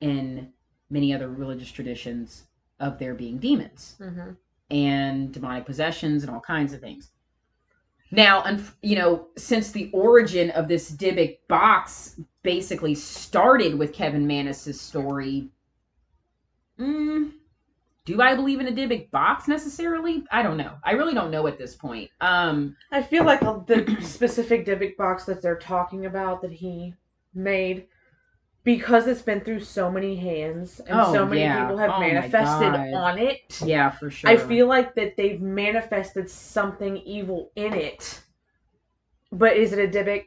in 0.00 0.52
many 0.90 1.14
other 1.14 1.28
religious 1.28 1.70
traditions 1.70 2.44
of 2.80 2.98
there 2.98 3.14
being 3.14 3.38
demons 3.38 3.96
mm-hmm. 4.00 4.30
and 4.70 5.32
demonic 5.32 5.64
possessions 5.64 6.22
and 6.22 6.30
all 6.30 6.40
kinds 6.40 6.72
of 6.72 6.80
things. 6.80 7.10
Now, 8.10 8.58
you 8.82 8.96
know, 8.96 9.28
since 9.38 9.70
the 9.70 9.90
origin 9.94 10.50
of 10.50 10.68
this 10.68 10.90
Dybbuk 10.90 11.38
box 11.48 12.20
basically 12.42 12.94
started 12.94 13.78
with 13.78 13.94
Kevin 13.94 14.26
Mannis's 14.26 14.78
story, 14.78 15.48
mm, 16.78 17.32
do 18.04 18.20
I 18.20 18.34
believe 18.34 18.60
in 18.60 18.66
a 18.66 18.72
Dybbuk 18.72 19.10
box 19.10 19.46
necessarily? 19.46 20.24
I 20.32 20.42
don't 20.42 20.56
know. 20.56 20.72
I 20.82 20.92
really 20.92 21.14
don't 21.14 21.30
know 21.30 21.46
at 21.46 21.58
this 21.58 21.76
point. 21.76 22.10
Um, 22.20 22.76
I 22.90 23.02
feel 23.02 23.24
like 23.24 23.40
the 23.40 23.96
specific 24.00 24.66
Dybbuk 24.66 24.96
box 24.96 25.24
that 25.26 25.40
they're 25.40 25.58
talking 25.58 26.06
about 26.06 26.42
that 26.42 26.52
he 26.52 26.94
made 27.34 27.86
because 28.64 29.06
it's 29.06 29.22
been 29.22 29.40
through 29.40 29.60
so 29.60 29.90
many 29.90 30.16
hands 30.16 30.80
and 30.80 31.00
oh, 31.00 31.12
so 31.12 31.26
many 31.26 31.42
yeah. 31.42 31.62
people 31.62 31.78
have 31.78 31.90
oh 31.94 32.00
manifested 32.00 32.74
on 32.94 33.18
it. 33.18 33.60
Yeah, 33.64 33.90
for 33.90 34.10
sure. 34.10 34.30
I 34.30 34.36
feel 34.36 34.66
like 34.66 34.94
that 34.96 35.16
they've 35.16 35.40
manifested 35.40 36.28
something 36.28 36.96
evil 36.98 37.50
in 37.56 37.72
it. 37.72 38.20
But 39.30 39.56
is 39.56 39.72
it 39.72 39.78
a 39.78 39.88
Dybbuk? 39.88 40.26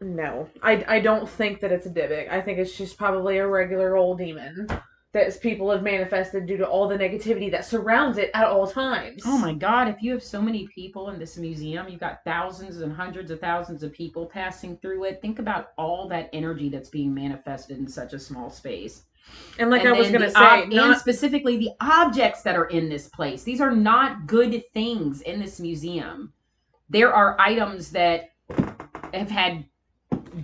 No. 0.00 0.48
I, 0.62 0.84
I 0.88 1.00
don't 1.00 1.28
think 1.28 1.60
that 1.60 1.72
it's 1.72 1.86
a 1.86 1.90
Dybbuk. 1.90 2.30
I 2.30 2.40
think 2.40 2.58
it's 2.58 2.76
just 2.76 2.98
probably 2.98 3.38
a 3.38 3.46
regular 3.46 3.96
old 3.96 4.18
demon 4.18 4.66
that 5.12 5.40
people 5.42 5.70
have 5.70 5.82
manifested 5.82 6.46
due 6.46 6.56
to 6.56 6.66
all 6.66 6.88
the 6.88 6.96
negativity 6.96 7.50
that 7.50 7.66
surrounds 7.66 8.16
it 8.16 8.30
at 8.32 8.44
all 8.44 8.66
times. 8.66 9.22
Oh 9.26 9.36
my 9.36 9.52
god, 9.52 9.88
if 9.88 10.02
you 10.02 10.12
have 10.12 10.22
so 10.22 10.40
many 10.40 10.66
people 10.68 11.10
in 11.10 11.18
this 11.18 11.36
museum, 11.36 11.88
you've 11.88 12.00
got 12.00 12.24
thousands 12.24 12.80
and 12.80 12.92
hundreds 12.92 13.30
of 13.30 13.38
thousands 13.38 13.82
of 13.82 13.92
people 13.92 14.24
passing 14.24 14.76
through 14.78 15.04
it. 15.04 15.20
Think 15.20 15.38
about 15.38 15.72
all 15.76 16.08
that 16.08 16.30
energy 16.32 16.70
that's 16.70 16.88
being 16.88 17.12
manifested 17.12 17.78
in 17.78 17.86
such 17.86 18.14
a 18.14 18.18
small 18.18 18.48
space. 18.48 19.02
And 19.58 19.70
like 19.70 19.84
and 19.84 19.94
I 19.94 19.98
was 19.98 20.08
going 20.08 20.22
to 20.22 20.30
say, 20.30 20.40
ob- 20.40 20.68
not... 20.70 20.90
and 20.90 20.96
specifically 20.98 21.58
the 21.58 21.70
objects 21.80 22.42
that 22.42 22.56
are 22.56 22.66
in 22.66 22.88
this 22.88 23.08
place. 23.08 23.42
These 23.42 23.60
are 23.60 23.70
not 23.70 24.26
good 24.26 24.64
things 24.72 25.20
in 25.20 25.40
this 25.40 25.60
museum. 25.60 26.32
There 26.88 27.12
are 27.12 27.38
items 27.38 27.90
that 27.90 28.32
have 29.12 29.30
had 29.30 29.66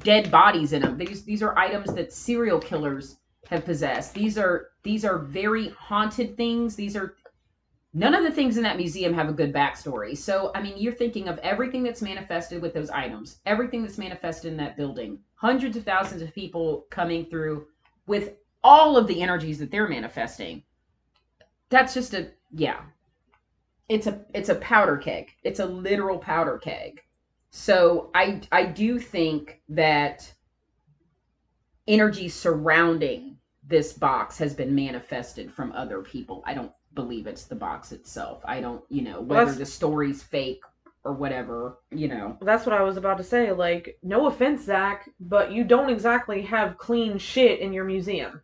dead 0.01 0.31
bodies 0.31 0.75
in 0.75 0.83
them. 0.83 0.99
These 0.99 1.25
these 1.25 1.43
are 1.43 1.57
items 1.59 1.95
that 1.95 2.13
serial 2.13 2.61
killers 2.61 3.17
have 3.49 3.65
possessed. 3.65 4.15
These 4.15 4.39
are 4.39 4.71
these 4.83 5.05
are 5.05 5.19
very 5.19 5.71
haunted 5.71 6.37
things. 6.37 6.77
These 6.77 6.97
are 6.97 7.17
none 7.95 8.15
of 8.15 8.23
the 8.23 8.31
things 8.31 8.57
in 8.57 8.63
that 8.63 8.77
museum 8.77 9.15
have 9.15 9.29
a 9.29 9.33
good 9.33 9.53
backstory. 9.53 10.17
So 10.17 10.53
I 10.55 10.63
mean, 10.63 10.75
you're 10.77 10.93
thinking 10.93 11.29
of 11.29 11.39
everything 11.39 11.83
that's 11.83 12.03
manifested 12.03 12.61
with 12.61 12.75
those 12.75 12.91
items, 12.91 13.39
everything 13.47 13.83
that's 13.83 13.99
manifested 13.99 14.53
in 14.53 14.59
that 14.59 14.77
building, 14.77 15.19
hundreds 15.35 15.77
of 15.77 15.85
thousands 15.85 16.23
of 16.23 16.35
people 16.35 16.87
coming 16.91 17.25
through 17.27 17.67
with 18.07 18.35
all 18.63 18.97
of 18.97 19.07
the 19.07 19.23
energies 19.23 19.59
that 19.59 19.71
they're 19.71 19.89
manifesting. 19.89 20.63
That's 21.71 21.95
just 21.95 22.15
a 22.15 22.31
yeah. 22.53 22.81
It's 23.89 24.07
a 24.07 24.21
it's 24.35 24.51
a 24.51 24.57
powder 24.57 24.99
keg. 24.99 25.31
It's 25.43 25.61
a 25.61 25.67
literal 25.67 26.19
powder 26.19 26.59
keg. 26.59 27.01
So 27.51 28.11
I 28.15 28.43
I 28.53 28.67
do 28.67 28.99
think 28.99 29.63
that 29.71 30.31
energy 31.87 32.29
surrounding 32.29 33.28
this 33.69 33.93
box 33.93 34.39
has 34.39 34.55
been 34.55 34.75
manifested 34.75 35.53
from 35.53 35.73
other 35.73 36.01
people. 36.01 36.43
I 36.47 36.55
don't 36.55 36.73
believe 36.95 37.27
it's 37.27 37.45
the 37.45 37.55
box 37.55 37.93
itself. 37.93 38.43
I 38.45 38.61
don't, 38.61 38.83
you 38.89 39.03
know, 39.03 39.21
whether 39.21 39.47
well, 39.47 39.55
the 39.55 39.67
story's 39.67 40.23
fake 40.23 40.63
or 41.05 41.13
whatever, 41.13 41.79
you 41.91 42.09
know. 42.09 42.37
That's 42.41 42.67
what 42.67 42.75
I 42.75 42.83
was 42.83 42.97
about 42.97 43.19
to 43.19 43.25
say. 43.25 43.53
Like, 43.53 43.99
no 44.03 44.27
offense, 44.27 44.65
Zach, 44.65 45.09
but 45.21 45.53
you 45.53 45.65
don't 45.65 45.91
exactly 45.91 46.43
have 46.43 46.79
clean 46.79 47.19
shit 47.19 47.61
in 47.61 47.73
your 47.73 47.85
museum. 47.85 48.43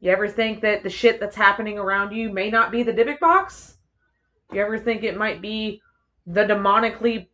You 0.00 0.12
ever 0.12 0.28
think 0.28 0.60
that 0.62 0.84
the 0.84 0.90
shit 0.90 1.18
that's 1.18 1.36
happening 1.36 1.78
around 1.78 2.14
you 2.14 2.30
may 2.30 2.50
not 2.50 2.70
be 2.70 2.84
the 2.84 2.92
Dybbuk 2.92 3.18
box? 3.18 3.78
You 4.52 4.60
ever 4.60 4.78
think 4.78 5.02
it 5.02 5.16
might 5.16 5.42
be 5.42 5.82
the 6.26 6.44
demonically 6.44 7.26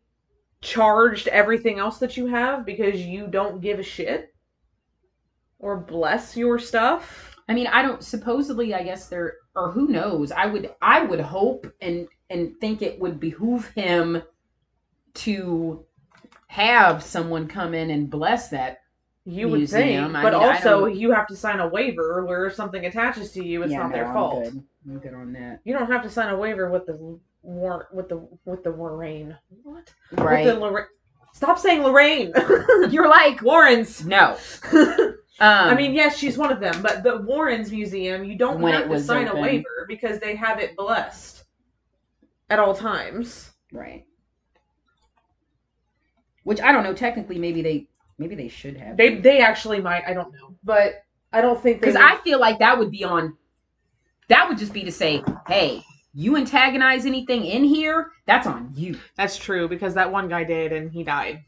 charged 0.62 1.28
everything 1.28 1.78
else 1.78 1.98
that 1.98 2.16
you 2.16 2.26
have 2.26 2.64
because 2.64 3.00
you 3.00 3.26
don't 3.26 3.60
give 3.60 3.78
a 3.78 3.82
shit? 3.82 4.33
Or 5.58 5.76
bless 5.76 6.36
your 6.36 6.58
stuff. 6.58 7.36
I 7.48 7.54
mean, 7.54 7.66
I 7.66 7.82
don't 7.82 8.02
supposedly 8.02 8.74
I 8.74 8.82
guess 8.82 9.08
there 9.08 9.34
or 9.54 9.70
who 9.70 9.88
knows. 9.88 10.32
I 10.32 10.46
would 10.46 10.74
I 10.80 11.02
would 11.02 11.20
hope 11.20 11.66
and 11.80 12.08
and 12.30 12.58
think 12.60 12.82
it 12.82 12.98
would 13.00 13.20
behoove 13.20 13.68
him 13.68 14.22
to 15.14 15.84
have 16.48 17.02
someone 17.02 17.48
come 17.48 17.74
in 17.74 17.90
and 17.90 18.10
bless 18.10 18.48
that 18.48 18.78
you 19.26 19.48
would 19.48 19.68
think, 19.68 20.12
but 20.12 20.34
mean, 20.34 20.34
also 20.34 20.84
you 20.84 21.10
have 21.10 21.26
to 21.28 21.36
sign 21.36 21.58
a 21.60 21.66
waiver 21.66 22.24
where 22.26 22.46
if 22.46 22.54
something 22.54 22.84
attaches 22.84 23.32
to 23.32 23.42
you, 23.42 23.62
it's 23.62 23.72
yeah, 23.72 23.78
not 23.78 23.90
no, 23.90 23.96
their 23.96 24.12
fault. 24.12 24.46
I'm 24.46 24.52
good. 24.52 24.64
I'm 24.86 24.98
good 24.98 25.14
on 25.14 25.32
that. 25.32 25.60
You 25.64 25.72
don't 25.72 25.90
have 25.90 26.02
to 26.02 26.10
sign 26.10 26.28
a 26.28 26.36
waiver 26.36 26.70
with 26.70 26.84
the 26.84 27.18
war 27.42 27.88
with 27.92 28.10
the 28.10 28.28
with 28.44 28.62
the 28.64 28.70
Lorraine. 28.70 29.36
What? 29.62 29.92
Right. 30.12 30.44
With 30.44 30.54
the 30.54 30.60
Lorraine. 30.60 30.86
Stop 31.32 31.58
saying 31.58 31.82
Lorraine. 31.82 32.32
You're 32.90 33.08
like 33.08 33.40
Warrens. 33.40 34.04
No. 34.04 34.36
Um, 35.40 35.68
I 35.68 35.74
mean, 35.74 35.94
yes, 35.94 36.16
she's 36.16 36.38
one 36.38 36.52
of 36.52 36.60
them, 36.60 36.80
but 36.80 37.02
the 37.02 37.18
Warrens 37.18 37.72
Museum, 37.72 38.24
you 38.24 38.36
don't 38.36 38.62
have 38.62 38.88
to 38.88 39.00
sign 39.00 39.26
open. 39.26 39.38
a 39.38 39.42
waiver 39.42 39.84
because 39.88 40.20
they 40.20 40.36
have 40.36 40.60
it 40.60 40.76
blessed 40.76 41.44
at 42.50 42.60
all 42.60 42.74
times. 42.74 43.50
Right. 43.72 44.04
Which 46.44 46.60
I 46.60 46.70
don't 46.70 46.84
know. 46.84 46.94
Technically, 46.94 47.38
maybe 47.38 47.62
they 47.62 47.88
maybe 48.18 48.36
they 48.36 48.48
should 48.48 48.76
have. 48.76 48.96
They 48.96 49.16
they 49.16 49.40
actually 49.40 49.80
might. 49.80 50.04
I 50.06 50.12
don't 50.12 50.32
know, 50.32 50.54
but 50.62 51.02
I 51.32 51.40
don't 51.40 51.60
think 51.60 51.80
they 51.80 51.88
because 51.88 52.00
I 52.00 52.16
feel 52.18 52.38
like 52.38 52.60
that 52.60 52.78
would 52.78 52.90
be 52.90 53.02
on. 53.02 53.36
That 54.28 54.48
would 54.48 54.58
just 54.58 54.72
be 54.72 54.84
to 54.84 54.92
say, 54.92 55.22
hey, 55.48 55.82
you 56.14 56.36
antagonize 56.36 57.06
anything 57.06 57.44
in 57.44 57.64
here, 57.64 58.12
that's 58.26 58.46
on 58.46 58.70
you. 58.74 58.98
That's 59.16 59.36
true 59.36 59.68
because 59.68 59.94
that 59.94 60.10
one 60.10 60.28
guy 60.28 60.44
did 60.44 60.72
and 60.72 60.90
he 60.90 61.02
died. 61.02 61.42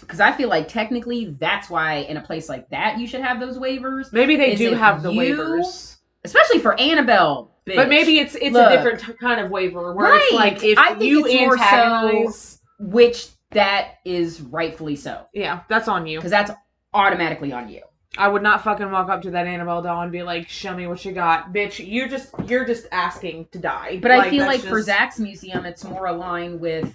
Because 0.00 0.20
I 0.20 0.32
feel 0.32 0.48
like 0.48 0.68
technically 0.68 1.36
that's 1.38 1.68
why 1.70 1.96
in 1.96 2.16
a 2.16 2.20
place 2.20 2.48
like 2.48 2.68
that 2.70 2.98
you 2.98 3.06
should 3.06 3.20
have 3.20 3.40
those 3.40 3.58
waivers. 3.58 4.12
Maybe 4.12 4.36
they 4.36 4.54
do 4.54 4.74
have 4.74 5.02
the 5.02 5.12
you- 5.12 5.36
waivers. 5.36 5.96
Especially 6.24 6.58
for 6.58 6.78
Annabelle. 6.78 7.50
But 7.66 7.88
maybe 7.88 8.18
it's 8.18 8.34
it's 8.34 8.52
Look. 8.52 8.70
a 8.70 8.76
different 8.76 9.00
t- 9.00 9.12
kind 9.14 9.40
of 9.40 9.50
waiver 9.50 9.94
where 9.94 10.14
it's 10.16 10.32
Right. 10.32 10.52
like 10.54 10.64
if 10.64 10.76
I 10.78 10.88
think 10.90 11.02
you 11.04 11.24
it's 11.26 11.34
more 11.40 11.56
so- 11.56 11.62
antagonize 11.62 12.60
which 12.78 13.28
that 13.52 13.96
is 14.04 14.40
rightfully 14.40 14.96
so. 14.96 15.26
Yeah, 15.32 15.60
that's 15.68 15.86
on 15.88 16.06
you. 16.06 16.18
Because 16.18 16.30
that's 16.30 16.50
automatically 16.94 17.52
on 17.52 17.68
you. 17.68 17.82
I 18.18 18.26
would 18.28 18.42
not 18.42 18.64
fucking 18.64 18.90
walk 18.90 19.08
up 19.08 19.22
to 19.22 19.30
that 19.30 19.46
Annabelle 19.46 19.82
doll 19.82 20.02
and 20.02 20.10
be 20.10 20.22
like, 20.24 20.48
"Show 20.48 20.74
me 20.74 20.86
what 20.88 21.04
you 21.04 21.12
got, 21.12 21.52
bitch." 21.52 21.84
You're 21.86 22.08
just 22.08 22.30
you're 22.46 22.64
just 22.64 22.86
asking 22.90 23.46
to 23.52 23.58
die. 23.58 23.98
But 24.02 24.10
I 24.10 24.28
feel 24.30 24.46
like 24.46 24.60
for 24.60 24.82
Zach's 24.82 25.18
museum, 25.20 25.64
it's 25.64 25.84
more 25.84 26.06
aligned 26.06 26.60
with, 26.60 26.92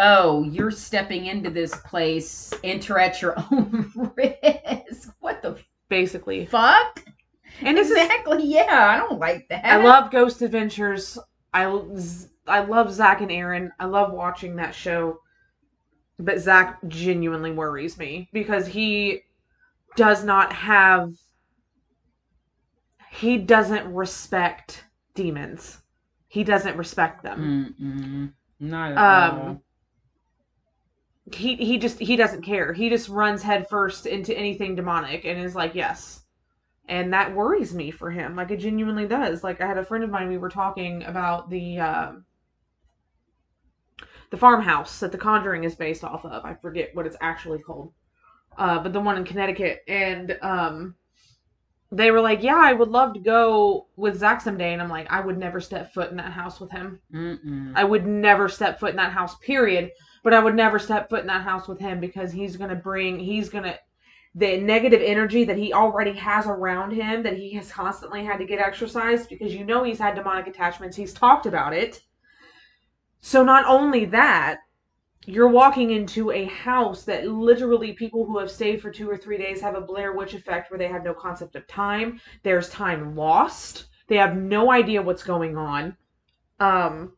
oh, 0.00 0.42
you're 0.44 0.70
stepping 0.72 1.26
into 1.26 1.50
this 1.50 1.76
place, 1.84 2.52
enter 2.64 2.98
at 2.98 3.22
your 3.22 3.34
own 3.52 3.92
risk. 4.16 5.14
What 5.20 5.42
the 5.42 5.56
basically, 5.88 6.46
fuck? 6.46 7.04
and 7.60 7.76
this 7.76 7.90
is 7.90 7.96
exactly. 7.96 8.44
Yeah, 8.44 8.88
I 8.90 8.96
don't 8.96 9.20
like 9.20 9.48
that. 9.50 9.64
I 9.64 9.76
love 9.82 10.10
Ghost 10.10 10.42
Adventures. 10.42 11.18
I 11.54 11.64
I 12.46 12.60
love 12.60 12.92
Zach 12.92 13.20
and 13.20 13.30
Aaron. 13.30 13.70
I 13.78 13.84
love 13.84 14.12
watching 14.12 14.56
that 14.56 14.74
show. 14.74 15.20
But 16.18 16.38
Zach 16.40 16.78
genuinely 16.88 17.50
worries 17.50 17.96
me 17.98 18.28
because 18.32 18.66
he 18.66 19.22
does 19.96 20.22
not 20.24 20.52
have 20.52 21.14
he 23.10 23.38
doesn't 23.38 23.92
respect 23.92 24.84
demons. 25.14 25.80
He 26.28 26.44
doesn't 26.44 26.76
respect 26.76 27.22
them. 27.22 27.74
Mm-mm. 27.80 28.32
Not 28.60 28.92
at 28.92 28.98
Um, 28.98 29.38
all. 29.40 29.62
He 31.32 31.56
he 31.56 31.78
just 31.78 31.98
he 31.98 32.16
doesn't 32.16 32.42
care. 32.42 32.72
He 32.72 32.88
just 32.88 33.08
runs 33.08 33.42
headfirst 33.42 34.06
into 34.06 34.36
anything 34.36 34.74
demonic 34.74 35.24
and 35.24 35.38
is 35.38 35.54
like, 35.54 35.74
"Yes." 35.74 36.24
And 36.88 37.12
that 37.12 37.34
worries 37.34 37.72
me 37.72 37.92
for 37.92 38.10
him. 38.10 38.34
Like 38.34 38.50
it 38.50 38.56
genuinely 38.56 39.06
does. 39.06 39.44
Like 39.44 39.60
I 39.60 39.66
had 39.66 39.78
a 39.78 39.84
friend 39.84 40.02
of 40.02 40.10
mine 40.10 40.28
we 40.28 40.38
were 40.38 40.48
talking 40.48 41.04
about 41.04 41.48
the 41.48 41.78
uh, 41.78 42.12
the 44.30 44.36
farmhouse 44.36 45.00
that 45.00 45.12
The 45.12 45.18
Conjuring 45.18 45.64
is 45.64 45.74
based 45.74 46.02
off 46.02 46.24
of. 46.24 46.44
I 46.44 46.54
forget 46.54 46.94
what 46.94 47.06
it's 47.06 47.16
actually 47.20 47.60
called. 47.60 47.92
Uh, 48.58 48.82
but 48.82 48.92
the 48.92 49.00
one 49.00 49.16
in 49.16 49.24
Connecticut 49.24 49.82
and 49.86 50.36
um 50.42 50.96
they 51.92 52.10
were 52.12 52.20
like, 52.20 52.42
"Yeah, 52.42 52.58
I 52.58 52.72
would 52.72 52.88
love 52.88 53.14
to 53.14 53.20
go 53.20 53.88
with 53.96 54.18
Zach 54.18 54.40
someday." 54.40 54.72
And 54.72 54.80
I'm 54.80 54.88
like, 54.88 55.10
"I 55.10 55.20
would 55.20 55.38
never 55.38 55.60
step 55.60 55.92
foot 55.92 56.10
in 56.10 56.16
that 56.18 56.32
house 56.32 56.60
with 56.60 56.70
him." 56.70 57.00
Mm-mm. 57.12 57.72
I 57.74 57.82
would 57.84 58.06
never 58.06 58.48
step 58.48 58.78
foot 58.78 58.90
in 58.90 58.96
that 58.96 59.12
house, 59.12 59.36
period. 59.38 59.90
But 60.22 60.34
I 60.34 60.40
would 60.40 60.54
never 60.54 60.78
step 60.78 61.08
foot 61.08 61.20
in 61.20 61.26
that 61.28 61.42
house 61.42 61.66
with 61.66 61.78
him 61.78 62.00
because 62.00 62.32
he's 62.32 62.56
going 62.56 62.70
to 62.70 62.76
bring, 62.76 63.18
he's 63.18 63.48
going 63.48 63.64
to, 63.64 63.78
the 64.34 64.58
negative 64.58 65.00
energy 65.02 65.44
that 65.44 65.56
he 65.56 65.72
already 65.72 66.12
has 66.12 66.46
around 66.46 66.92
him 66.92 67.22
that 67.22 67.36
he 67.36 67.52
has 67.54 67.72
constantly 67.72 68.24
had 68.24 68.38
to 68.38 68.44
get 68.44 68.60
exorcised 68.60 69.28
because 69.28 69.54
you 69.54 69.64
know 69.64 69.82
he's 69.82 69.98
had 69.98 70.14
demonic 70.14 70.46
attachments. 70.46 70.96
He's 70.96 71.12
talked 71.12 71.46
about 71.46 71.72
it. 71.72 72.02
So 73.20 73.42
not 73.42 73.64
only 73.66 74.04
that, 74.06 74.60
you're 75.26 75.48
walking 75.48 75.90
into 75.90 76.30
a 76.30 76.44
house 76.46 77.04
that 77.04 77.26
literally 77.26 77.92
people 77.92 78.24
who 78.24 78.38
have 78.38 78.50
stayed 78.50 78.80
for 78.80 78.90
two 78.90 79.10
or 79.10 79.16
three 79.16 79.36
days 79.36 79.60
have 79.60 79.74
a 79.74 79.80
Blair 79.80 80.12
Witch 80.12 80.34
effect 80.34 80.70
where 80.70 80.78
they 80.78 80.88
have 80.88 81.04
no 81.04 81.12
concept 81.12 81.56
of 81.56 81.66
time. 81.66 82.20
There's 82.42 82.70
time 82.70 83.14
lost. 83.14 83.86
They 84.06 84.16
have 84.16 84.36
no 84.36 84.70
idea 84.72 85.02
what's 85.02 85.22
going 85.22 85.56
on. 85.56 85.96
Um, 86.58 87.12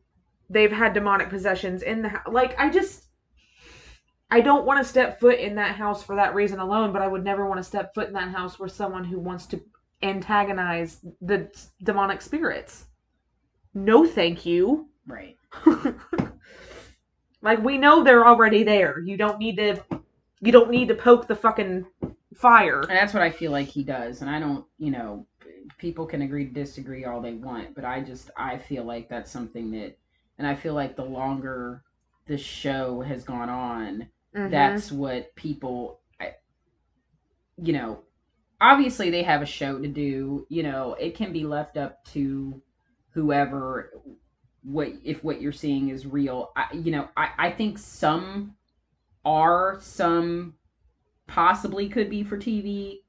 they've 0.53 0.71
had 0.71 0.93
demonic 0.93 1.29
possessions 1.29 1.81
in 1.81 2.01
the 2.01 2.09
house. 2.09 2.27
Like 2.29 2.59
I 2.59 2.69
just, 2.69 3.05
I 4.31 4.41
don't 4.41 4.65
want 4.65 4.83
to 4.83 4.89
step 4.89 5.19
foot 5.19 5.39
in 5.39 5.55
that 5.55 5.75
house 5.75 6.03
for 6.03 6.15
that 6.15 6.35
reason 6.35 6.59
alone. 6.59 6.93
But 6.93 7.01
I 7.01 7.07
would 7.07 7.23
never 7.23 7.45
want 7.45 7.59
to 7.59 7.63
step 7.63 7.93
foot 7.93 8.07
in 8.07 8.13
that 8.13 8.29
house 8.29 8.59
where 8.59 8.69
someone 8.69 9.03
who 9.03 9.19
wants 9.19 9.45
to 9.47 9.61
antagonize 10.01 10.99
the 11.21 11.49
demonic 11.83 12.21
spirits. 12.21 12.85
No, 13.73 14.05
thank 14.05 14.45
you. 14.45 14.89
Right. 15.07 15.37
like 17.41 17.63
we 17.63 17.77
know 17.77 18.03
they're 18.03 18.27
already 18.27 18.63
there. 18.63 18.99
You 18.99 19.17
don't 19.17 19.39
need 19.39 19.57
to. 19.57 19.83
You 20.41 20.51
don't 20.51 20.69
need 20.69 20.89
to 20.89 20.95
poke 20.95 21.27
the 21.27 21.35
fucking 21.35 21.85
fire. 22.35 22.81
And 22.81 22.91
that's 22.91 23.13
what 23.13 23.23
I 23.23 23.29
feel 23.29 23.51
like 23.51 23.67
he 23.67 23.83
does. 23.83 24.21
And 24.21 24.29
I 24.29 24.39
don't, 24.39 24.65
you 24.77 24.91
know, 24.91 25.25
people 25.77 26.05
can 26.05 26.21
agree 26.21 26.45
to 26.45 26.51
disagree 26.51 27.05
all 27.05 27.21
they 27.21 27.33
want, 27.33 27.75
but 27.75 27.85
I 27.85 28.01
just 28.01 28.29
I 28.37 28.57
feel 28.57 28.83
like 28.83 29.09
that's 29.09 29.31
something 29.31 29.71
that 29.71 29.97
and 30.37 30.47
I 30.47 30.55
feel 30.55 30.73
like 30.73 30.95
the 30.95 31.05
longer 31.05 31.83
the 32.25 32.37
show 32.37 33.01
has 33.01 33.23
gone 33.23 33.49
on, 33.49 34.09
Mhm. 34.35 34.51
that's 34.51 34.91
what 34.91 35.35
people 35.35 35.99
I, 36.19 36.35
you 37.57 37.73
know, 37.73 37.99
obviously 38.61 39.09
they 39.09 39.23
have 39.23 39.41
a 39.41 39.45
show 39.45 39.79
to 39.79 39.87
do, 39.87 40.45
you 40.49 40.63
know, 40.63 40.93
it 40.95 41.15
can 41.15 41.31
be 41.33 41.43
left 41.45 41.77
up 41.77 42.03
to 42.05 42.61
whoever 43.11 43.91
what 44.63 44.89
if 45.03 45.23
what 45.23 45.41
you're 45.41 45.51
seeing 45.51 45.89
is 45.89 46.05
real. 46.05 46.51
I, 46.55 46.73
you 46.73 46.91
know, 46.91 47.09
I 47.17 47.29
I 47.37 47.51
think 47.51 47.77
some 47.77 48.55
are 49.25 49.77
some 49.81 50.55
possibly 51.27 51.89
could 51.89 52.09
be 52.09 52.23
for 52.23 52.37
TV. 52.37 53.03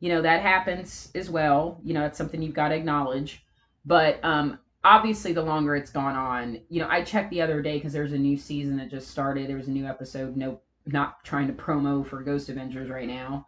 You 0.00 0.08
know, 0.10 0.22
that 0.22 0.42
happens 0.42 1.10
as 1.14 1.30
well. 1.30 1.80
You 1.84 1.94
know, 1.94 2.04
it's 2.06 2.18
something 2.18 2.42
you've 2.42 2.54
got 2.54 2.68
to 2.68 2.74
acknowledge. 2.76 3.44
But 3.84 4.22
um 4.24 4.58
obviously 4.84 5.32
the 5.32 5.42
longer 5.42 5.76
it's 5.76 5.90
gone 5.90 6.16
on, 6.16 6.60
you 6.68 6.80
know, 6.80 6.88
I 6.88 7.02
checked 7.02 7.30
the 7.30 7.42
other 7.42 7.60
day 7.62 7.76
because 7.76 7.92
there's 7.92 8.12
a 8.12 8.18
new 8.18 8.36
season 8.36 8.76
that 8.78 8.90
just 8.90 9.08
started. 9.08 9.48
There 9.48 9.56
was 9.56 9.68
a 9.68 9.72
new 9.72 9.86
episode. 9.86 10.36
No, 10.36 10.60
not 10.86 11.22
trying 11.24 11.46
to 11.48 11.52
promo 11.52 12.06
for 12.06 12.22
Ghost 12.22 12.48
Avengers 12.48 12.88
right 12.88 13.08
now. 13.08 13.46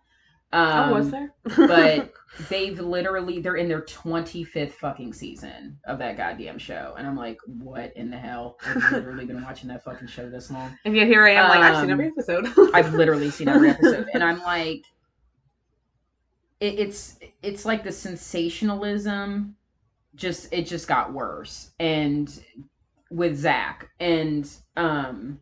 Um, 0.55 0.91
oh, 0.91 0.93
was 0.93 1.11
there? 1.11 1.33
but 1.57 2.12
they've 2.51 2.78
literally 2.78 3.41
they're 3.41 3.57
in 3.57 3.68
their 3.68 3.80
25th 3.80 4.72
fucking 4.72 5.14
season 5.14 5.78
of 5.87 5.99
that 5.99 6.18
goddamn 6.18 6.59
show 6.59 6.95
and 6.99 7.07
i'm 7.07 7.16
like 7.16 7.39
what 7.47 7.91
in 7.97 8.11
the 8.11 8.18
hell 8.18 8.59
i've 8.66 8.93
literally 8.93 9.24
been 9.24 9.43
watching 9.43 9.66
that 9.70 9.83
fucking 9.83 10.07
show 10.09 10.28
this 10.28 10.51
long 10.51 10.76
and 10.85 10.95
yet 10.95 11.07
here 11.07 11.26
I 11.26 11.30
am, 11.30 11.49
like 11.49 11.61
I've 11.61 11.76
seen 11.76 11.85
Um, 11.85 11.91
every 11.93 12.09
episode. 12.09 12.47
I've 12.74 12.93
literally 12.93 13.30
seen 13.30 13.49
every 13.49 13.70
episode, 13.70 14.09
and 14.12 14.22
I'm 14.22 14.41
like, 14.41 14.85
it, 16.61 16.78
it's 16.78 17.18
it's 17.43 17.64
like 17.64 17.83
the 17.83 17.93
sensationalism, 17.93 19.57
just 20.15 20.53
it 20.53 20.67
just 20.67 20.89
got 20.89 21.13
worse, 21.13 21.73
and 21.79 22.43
with 23.11 23.37
Zach, 23.37 23.91
and 24.01 24.49
um, 24.77 25.41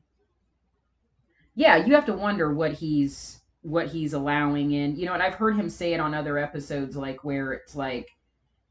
yeah, 1.55 1.85
you 1.85 1.95
have 1.95 2.07
to 2.07 2.13
wonder 2.13 2.53
what 2.53 2.73
he's 2.73 3.41
what 3.63 3.89
he's 3.89 4.15
allowing 4.15 4.73
in, 4.73 4.97
you 4.97 5.05
know, 5.05 5.13
and 5.13 5.23
I've 5.23 5.35
heard 5.35 5.57
him 5.57 5.69
say 5.69 5.93
it 5.93 6.01
on 6.01 6.15
other 6.15 6.39
episodes, 6.39 6.97
like 6.97 7.25
where 7.25 7.53
it's 7.53 7.77
like 7.77 8.09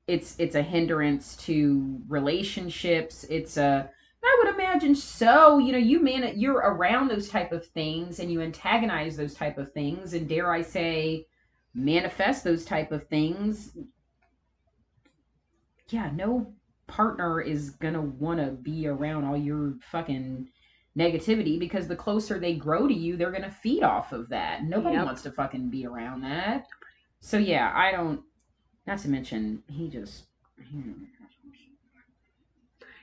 it's 0.07 0.35
it's 0.39 0.55
a 0.55 0.63
hindrance 0.63 1.35
to 1.37 1.99
relationships, 2.07 3.25
it's 3.29 3.57
a 3.57 3.89
I 4.23 4.35
would 4.43 4.53
imagine 4.53 4.95
so. 4.95 5.59
You 5.59 5.71
know, 5.71 5.77
you 5.77 6.01
man, 6.01 6.33
you're 6.37 6.57
around 6.57 7.09
those 7.09 7.29
type 7.29 7.51
of 7.51 7.65
things, 7.67 8.19
and 8.19 8.31
you 8.31 8.41
antagonize 8.41 9.15
those 9.15 9.33
type 9.33 9.57
of 9.57 9.71
things, 9.71 10.13
and 10.13 10.27
dare 10.27 10.51
I 10.51 10.61
say, 10.61 11.25
manifest 11.73 12.43
those 12.43 12.65
type 12.65 12.91
of 12.91 13.07
things. 13.07 13.77
Yeah, 15.89 16.09
no 16.13 16.53
partner 16.87 17.41
is 17.41 17.71
gonna 17.71 18.01
want 18.01 18.39
to 18.39 18.47
be 18.51 18.87
around 18.87 19.25
all 19.25 19.37
your 19.37 19.75
fucking 19.91 20.47
negativity 20.97 21.59
because 21.59 21.87
the 21.87 21.95
closer 21.95 22.39
they 22.39 22.55
grow 22.55 22.87
to 22.87 22.93
you, 22.93 23.15
they're 23.17 23.31
gonna 23.31 23.51
feed 23.51 23.83
off 23.83 24.11
of 24.11 24.29
that. 24.29 24.63
Nobody 24.63 24.95
Yep. 24.95 25.05
wants 25.05 25.21
to 25.23 25.31
fucking 25.31 25.69
be 25.69 25.85
around 25.85 26.21
that. 26.21 26.65
So 27.19 27.37
yeah, 27.37 27.71
I 27.75 27.91
don't. 27.91 28.21
Not 28.87 28.99
to 28.99 29.09
mention, 29.09 29.61
he 29.67 29.87
just. 29.87 30.25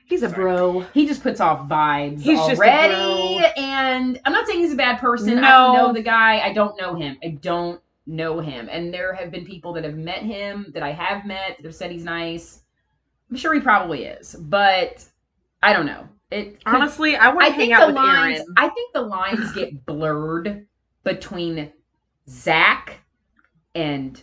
He's 0.05 0.23
a 0.23 0.29
bro. 0.29 0.81
he 0.93 1.05
just 1.05 1.21
puts 1.21 1.41
off 1.41 1.67
vibes 1.67 2.21
He's 2.21 2.39
just 2.39 2.61
a 2.61 2.63
already. 2.63 2.93
bro. 3.39 3.63
and 3.63 4.19
I'm 4.25 4.31
not 4.31 4.47
saying 4.47 4.59
he's 4.59 4.71
a 4.73 4.77
bad 4.77 4.99
person. 4.99 5.37
I 5.37 5.51
don't 5.51 5.73
know 5.73 5.93
the 5.93 6.01
guy. 6.01 6.39
I 6.39 6.53
don't 6.53 6.79
know 6.79 6.95
him. 6.95 7.17
I 7.23 7.37
don't 7.41 7.81
know 8.05 8.39
him. 8.39 8.69
And 8.71 8.93
there 8.93 9.13
have 9.13 9.31
been 9.31 9.45
people 9.45 9.73
that 9.73 9.83
have 9.83 9.97
met 9.97 10.23
him 10.23 10.71
that 10.73 10.81
I 10.81 10.93
have 10.93 11.25
met 11.25 11.57
that 11.57 11.65
have 11.65 11.75
said 11.75 11.91
he's 11.91 12.05
nice. 12.05 12.61
I'm 13.29 13.35
sure 13.35 13.53
he 13.53 13.59
probably 13.59 14.05
is, 14.05 14.35
but 14.35 15.03
I 15.61 15.73
don't 15.73 15.85
know. 15.85 16.07
It 16.31 16.63
could- 16.63 16.75
Honestly, 16.75 17.15
I 17.15 17.29
want 17.29 17.47
to 17.47 17.53
hang 17.53 17.73
out 17.73 17.81
the 17.81 17.87
with 17.87 17.95
lines. 17.95 18.39
Aaron. 18.39 18.53
I 18.57 18.69
think 18.69 18.93
the 18.93 19.01
lines 19.01 19.51
get 19.53 19.85
blurred 19.85 20.65
between 21.03 21.71
Zach 22.29 22.99
and 23.75 24.21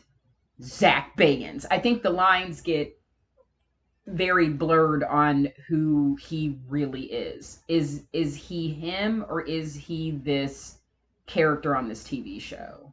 Zak 0.63 1.17
Bagans. 1.17 1.65
I 1.71 1.79
think 1.79 2.03
the 2.03 2.11
lines 2.11 2.61
get 2.61 2.99
very 4.07 4.51
blurred 4.51 5.03
on 5.05 5.49
who 5.67 6.17
he 6.21 6.59
really 6.69 7.05
is. 7.05 7.61
Is 7.69 8.03
is 8.13 8.37
he 8.37 8.69
him 8.69 9.25
or 9.31 9.41
is 9.43 9.75
he 9.75 10.11
this 10.23 10.79
character 11.27 11.75
on 11.75 11.89
this 11.89 12.05
TV 12.05 12.39
show? 12.39 12.93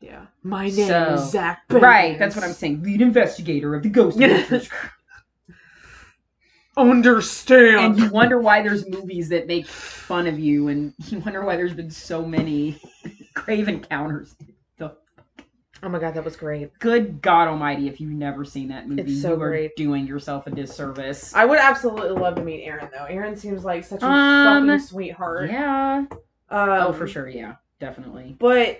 Yeah. 0.00 0.26
My 0.42 0.64
name 0.68 0.86
So- 0.88 1.14
is 1.14 1.30
Zach. 1.30 1.62
Right, 1.70 2.18
that's 2.18 2.34
what 2.36 2.44
I'm 2.44 2.52
saying. 2.52 2.82
Lead 2.82 3.00
investigator 3.00 3.74
of 3.74 3.82
the 3.82 3.88
Ghost 3.88 4.18
Yeah. 4.18 4.44
Adventures. 6.80 7.06
understand. 7.06 7.94
And 7.94 7.98
you 7.98 8.10
wonder 8.10 8.38
why 8.40 8.62
there's 8.62 8.88
movies 8.88 9.28
that 9.30 9.46
make 9.46 9.66
fun 9.66 10.26
of 10.26 10.38
you, 10.38 10.68
and 10.68 10.92
you 11.08 11.18
wonder 11.20 11.44
why 11.44 11.56
there's 11.56 11.74
been 11.74 11.90
so 11.90 12.24
many 12.24 12.78
grave 13.34 13.68
encounters. 13.68 14.34
Oh 15.82 15.88
my 15.88 15.98
god, 15.98 16.12
that 16.12 16.24
was 16.26 16.36
great. 16.36 16.78
Good 16.78 17.22
God 17.22 17.48
Almighty! 17.48 17.88
If 17.88 18.02
you've 18.02 18.10
never 18.12 18.44
seen 18.44 18.68
that 18.68 18.86
movie, 18.86 19.00
It's 19.12 19.22
so 19.22 19.28
you 19.34 19.40
are 19.40 19.48
great. 19.48 19.76
doing 19.76 20.06
yourself 20.06 20.46
a 20.46 20.50
disservice. 20.50 21.34
I 21.34 21.46
would 21.46 21.58
absolutely 21.58 22.10
love 22.20 22.34
to 22.34 22.42
meet 22.44 22.64
Aaron 22.64 22.90
though. 22.92 23.06
Aaron 23.06 23.34
seems 23.34 23.64
like 23.64 23.84
such 23.84 24.02
a 24.02 24.06
Um, 24.06 24.66
fucking 24.66 24.80
sweetheart. 24.86 25.48
Yeah. 25.50 26.04
Um, 26.50 26.68
oh, 26.68 26.92
for 26.92 27.06
sure. 27.06 27.30
Yeah, 27.30 27.54
definitely. 27.78 28.36
But 28.38 28.78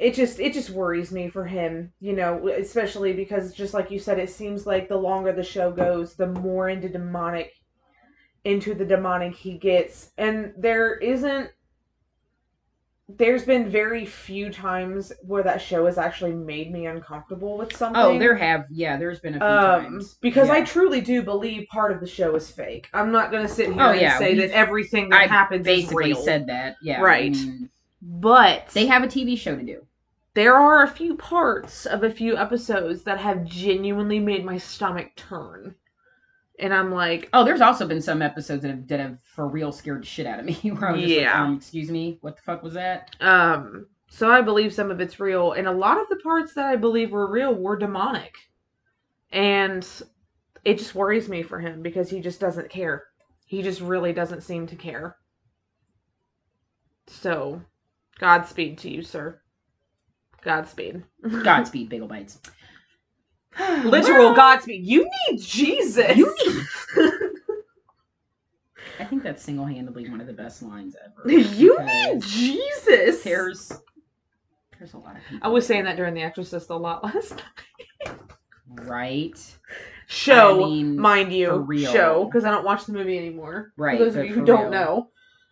it 0.00 0.14
just 0.14 0.40
it 0.40 0.54
just 0.54 0.70
worries 0.70 1.12
me 1.12 1.28
for 1.28 1.44
him, 1.44 1.92
you 2.00 2.14
know, 2.14 2.48
especially 2.48 3.12
because 3.12 3.52
just 3.52 3.74
like 3.74 3.90
you 3.90 3.98
said, 3.98 4.18
it 4.18 4.30
seems 4.30 4.66
like 4.66 4.88
the 4.88 4.96
longer 4.96 5.30
the 5.30 5.42
show 5.42 5.70
goes, 5.70 6.14
the 6.14 6.26
more 6.26 6.70
into 6.70 6.88
demonic 6.88 7.52
into 8.42 8.74
the 8.74 8.84
demonic 8.86 9.34
he 9.34 9.58
gets. 9.58 10.12
And 10.16 10.54
there 10.56 10.94
isn't 10.94 11.50
there's 13.18 13.44
been 13.44 13.68
very 13.68 14.06
few 14.06 14.50
times 14.50 15.12
where 15.20 15.42
that 15.42 15.60
show 15.60 15.84
has 15.84 15.98
actually 15.98 16.32
made 16.32 16.72
me 16.72 16.86
uncomfortable 16.86 17.58
with 17.58 17.76
something. 17.76 18.00
Oh, 18.00 18.18
there 18.18 18.36
have. 18.36 18.64
Yeah, 18.70 18.96
there's 18.96 19.20
been 19.20 19.34
a 19.34 19.38
few 19.38 19.46
um, 19.46 19.82
times. 19.82 20.14
because 20.22 20.48
I 20.48 20.62
truly 20.62 21.02
do 21.02 21.22
believe 21.22 21.66
part 21.68 21.92
of 21.92 22.00
the 22.00 22.06
show 22.06 22.34
is 22.36 22.50
fake. 22.50 22.88
I'm 22.94 23.12
not 23.12 23.30
going 23.30 23.46
to 23.46 23.52
sit 23.52 23.66
here 23.66 23.82
Oh, 23.82 23.90
and 23.90 24.00
yeah, 24.00 24.16
say 24.16 24.34
that 24.36 24.52
everything 24.52 25.10
that 25.10 25.20
I 25.22 25.26
happens 25.26 25.66
basically 25.66 26.14
said 26.14 26.46
that. 26.46 26.76
Yeah. 26.80 27.02
Right. 27.02 27.36
I 27.36 27.38
mean, 27.38 27.70
but 28.00 28.68
they 28.68 28.86
have 28.86 29.02
a 29.02 29.06
TV 29.06 29.36
show 29.36 29.56
to 29.56 29.62
do. 29.62 29.84
There 30.34 30.54
are 30.54 30.82
a 30.84 30.88
few 30.88 31.16
parts 31.16 31.86
of 31.86 32.04
a 32.04 32.10
few 32.10 32.36
episodes 32.36 33.02
that 33.04 33.18
have 33.18 33.44
genuinely 33.44 34.20
made 34.20 34.44
my 34.44 34.58
stomach 34.58 35.14
turn. 35.16 35.74
And 36.58 36.74
I'm 36.74 36.92
like, 36.92 37.28
Oh, 37.32 37.44
there's 37.44 37.60
also 37.62 37.86
been 37.86 38.02
some 38.02 38.22
episodes 38.22 38.62
that 38.62 38.68
have, 38.70 38.86
that 38.88 39.00
have 39.00 39.18
for 39.34 39.48
real 39.48 39.72
scared 39.72 40.06
shit 40.06 40.26
out 40.26 40.38
of 40.38 40.44
me. 40.44 40.54
Where 40.70 40.90
I 40.90 40.92
was 40.92 41.02
just 41.02 41.16
like, 41.16 41.24
Yeah. 41.24 41.42
um, 41.44 41.56
excuse 41.56 41.90
me, 41.90 42.18
what 42.20 42.36
the 42.36 42.42
fuck 42.42 42.62
was 42.62 42.74
that? 42.74 43.14
um, 43.20 43.86
so 44.12 44.30
I 44.30 44.40
believe 44.42 44.74
some 44.74 44.90
of 44.90 45.00
it's 45.00 45.20
real, 45.20 45.52
and 45.52 45.68
a 45.68 45.72
lot 45.72 46.00
of 46.00 46.08
the 46.08 46.16
parts 46.16 46.52
that 46.54 46.66
I 46.66 46.74
believe 46.74 47.12
were 47.12 47.30
real 47.30 47.54
were 47.54 47.76
demonic. 47.78 48.34
And 49.30 49.86
it 50.64 50.78
just 50.78 50.96
worries 50.96 51.28
me 51.28 51.42
for 51.42 51.60
him 51.60 51.80
because 51.80 52.10
he 52.10 52.20
just 52.20 52.40
doesn't 52.40 52.70
care. 52.70 53.04
He 53.46 53.62
just 53.62 53.80
really 53.80 54.12
doesn't 54.12 54.42
seem 54.42 54.66
to 54.66 54.76
care. 54.76 55.16
So, 57.06 57.62
Godspeed 58.18 58.78
to 58.78 58.90
you, 58.90 59.02
sir. 59.02 59.40
Godspeed. 60.42 61.02
Godspeed, 61.44 61.88
Bagel 61.88 62.08
Bites. 62.08 62.40
Literal 63.84 64.26
Well, 64.26 64.34
Godspeed. 64.34 64.84
You 64.84 65.08
need 65.28 65.40
Jesus. 65.40 66.16
You 66.16 66.34
need. 66.44 66.64
I 68.98 69.04
think 69.04 69.22
that's 69.22 69.42
single 69.42 69.64
handedly 69.64 70.08
one 70.08 70.20
of 70.20 70.26
the 70.26 70.32
best 70.32 70.62
lines 70.62 70.94
ever. 71.02 71.30
You 71.38 71.78
need 71.84 72.22
Jesus. 72.22 73.22
There's 73.22 73.72
there's 74.78 74.94
a 74.94 74.98
lot 74.98 75.16
of 75.16 75.22
people. 75.28 75.46
I 75.46 75.48
was 75.50 75.66
saying 75.66 75.84
that 75.84 75.96
during 75.96 76.14
The 76.14 76.22
Exorcist 76.22 76.70
a 76.70 76.76
lot 76.76 77.04
last 77.04 77.32
night. 78.06 78.16
right, 78.68 79.56
Show, 80.06 80.64
I 80.64 80.68
mean, 80.68 80.98
mind 80.98 81.32
you, 81.32 81.54
real. 81.56 81.92
show 81.92 82.24
because 82.24 82.44
I 82.44 82.50
don't 82.50 82.64
watch 82.64 82.86
the 82.86 82.92
movie 82.92 83.16
anymore. 83.18 83.72
Right, 83.76 83.98
For 83.98 84.04
those 84.04 84.16
of 84.16 84.24
you 84.24 84.34
who 84.34 84.44
don't 84.44 84.70
know, 84.70 85.10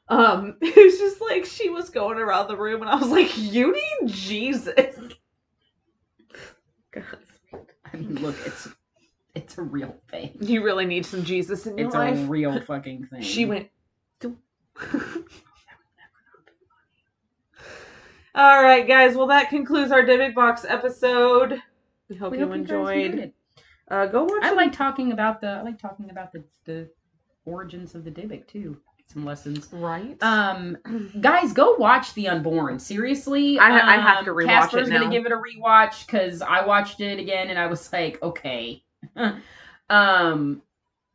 um, 0.09 0.57
it 0.63 0.77
was 0.77 0.99
just 0.99 1.21
like 1.21 1.45
she 1.45 1.69
was 1.71 1.91
going 1.91 2.19
around 2.19 2.49
the 2.49 2.57
room, 2.57 2.83
and 2.83 2.91
I 2.91 2.97
was 2.97 3.09
like, 3.09 3.37
"You 3.37 3.73
need 3.73 4.09
Jesus." 4.09 4.97
God, 6.93 7.05
I 7.93 7.97
mean, 7.97 8.15
look, 8.17 8.37
it's 8.47 8.69
it's 9.35 9.59
a 9.59 9.63
real 9.63 9.95
thing. 10.11 10.37
you 10.41 10.65
really 10.65 10.87
need 10.87 11.05
some 11.07 11.23
Jesus 11.25 11.67
in 11.67 11.77
your 11.79 11.87
It's 11.89 11.95
life. 11.95 12.15
It's 12.15 12.23
a 12.25 12.27
real 12.27 12.61
fucking 12.67 13.07
thing. 13.07 13.23
She 13.23 13.45
went. 13.47 13.69
All 18.35 18.63
right, 18.63 18.87
guys. 18.87 19.17
Well, 19.17 19.27
that 19.29 19.49
concludes 19.51 19.91
our 19.91 20.03
Dybbuk 20.03 20.35
Box 20.35 20.65
episode. 20.69 21.61
We 22.09 22.17
hope 22.17 22.33
We 22.33 22.39
you 22.39 22.47
hope 22.47 22.55
enjoyed. 22.55 23.15
it. 23.15 23.35
Uh, 23.91 24.07
go 24.07 24.25
watch. 24.25 24.43
I 24.43 24.49
some- 24.49 24.57
like 24.57 24.73
talking 24.73 25.13
about 25.13 25.41
the 25.41 25.49
I 25.49 25.63
like 25.63 25.79
talking 25.79 26.11
about 26.11 26.33
the 26.33 26.45
the 26.65 26.89
origins 27.45 27.95
of 27.95 28.05
the 28.05 28.11
Dybbuk 28.11 28.47
too. 28.47 28.77
Some 29.13 29.25
lessons. 29.25 29.69
right. 29.73 30.23
Um, 30.23 30.77
guys, 31.21 31.53
go 31.53 31.75
watch 31.77 32.13
The 32.15 32.29
Unborn. 32.29 32.79
Seriously, 32.79 33.59
I 33.59 33.97
I 33.97 34.01
have 34.01 34.19
Um, 34.19 34.25
to 34.27 34.33
rewatch 34.33 34.47
Casper's 34.47 34.89
it 34.89 34.93
gonna 34.93 35.11
give 35.11 35.25
it 35.25 35.33
a 35.33 35.37
rewatch 35.37 36.07
because 36.07 36.43
I 36.43 36.65
watched 36.67 37.01
it 37.01 37.19
again 37.19 37.49
and 37.49 37.59
I 37.59 37.67
was 37.67 37.91
like, 37.93 38.23
okay. 38.23 38.83
um, 39.91 40.63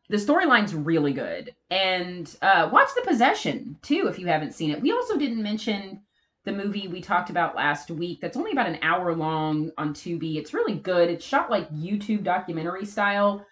the 0.10 0.18
storyline's 0.18 0.74
really 0.74 1.14
good, 1.14 1.56
and 1.70 2.36
uh, 2.42 2.70
watch 2.72 2.90
The 2.96 3.02
Possession 3.02 3.78
too 3.82 4.08
if 4.08 4.18
you 4.20 4.28
haven't 4.28 4.54
seen 4.54 4.72
it. 4.72 4.82
We 4.82 4.92
also 4.92 5.18
didn't 5.18 5.42
mention 5.42 6.02
the 6.46 6.52
movie 6.52 6.88
we 6.88 7.00
talked 7.02 7.30
about 7.30 7.56
last 7.56 7.90
week. 7.90 8.20
That's 8.22 8.36
only 8.38 8.52
about 8.52 8.68
an 8.68 8.80
hour 8.82 9.16
long 9.16 9.72
on 9.78 9.94
Tubi. 9.94 10.36
It's 10.38 10.54
really 10.54 10.76
good. 10.76 11.10
It's 11.10 11.26
shot 11.26 11.50
like 11.50 11.70
YouTube 11.72 12.24
documentary 12.24 12.86
style. 12.86 13.46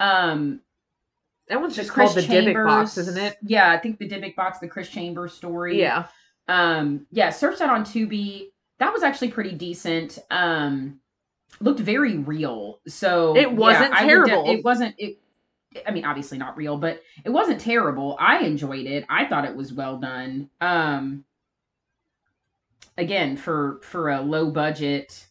Um, 0.00 0.60
that 1.48 1.60
one's 1.60 1.74
the 1.76 1.82
just 1.82 1.92
Chris 1.92 2.12
called 2.14 2.24
the 2.24 2.28
Dybbuk 2.34 2.66
Box, 2.66 2.98
isn't 2.98 3.18
it? 3.18 3.38
Yeah, 3.42 3.70
I 3.70 3.78
think 3.78 3.98
the 3.98 4.08
Dybbuk 4.08 4.34
box, 4.36 4.58
the 4.58 4.68
Chris 4.68 4.88
Chambers 4.88 5.32
story. 5.32 5.78
Yeah. 5.80 6.06
Um, 6.48 7.06
yeah, 7.10 7.30
search 7.30 7.58
that 7.58 7.70
on 7.70 7.84
Tubi. 7.84 8.50
That 8.78 8.92
was 8.92 9.02
actually 9.02 9.28
pretty 9.28 9.52
decent. 9.54 10.18
Um, 10.30 11.00
looked 11.60 11.80
very 11.80 12.18
real. 12.18 12.80
So 12.86 13.36
It 13.36 13.50
wasn't 13.52 13.92
I 13.92 14.04
would 14.04 14.24
de- 14.24 14.26
terrible. 14.30 14.50
it 14.50 14.64
wasn't. 14.64 14.94
It. 14.98 15.18
I 15.86 15.90
mean, 15.90 16.04
obviously 16.04 16.38
not 16.38 16.56
real, 16.56 16.78
but 16.78 17.02
it 17.24 17.30
wasn't 17.30 17.60
terrible. 17.60 18.16
I 18.18 18.38
enjoyed 18.40 18.86
it. 18.86 19.04
I 19.08 19.26
thought 19.26 19.44
it 19.44 19.54
was 19.54 19.72
well 19.72 19.98
done. 19.98 20.48
Um, 20.60 21.24
again, 22.96 23.36
for 23.36 23.80
for 23.82 24.10
a 24.10 24.20
low 24.20 24.50
budget, 24.50 25.26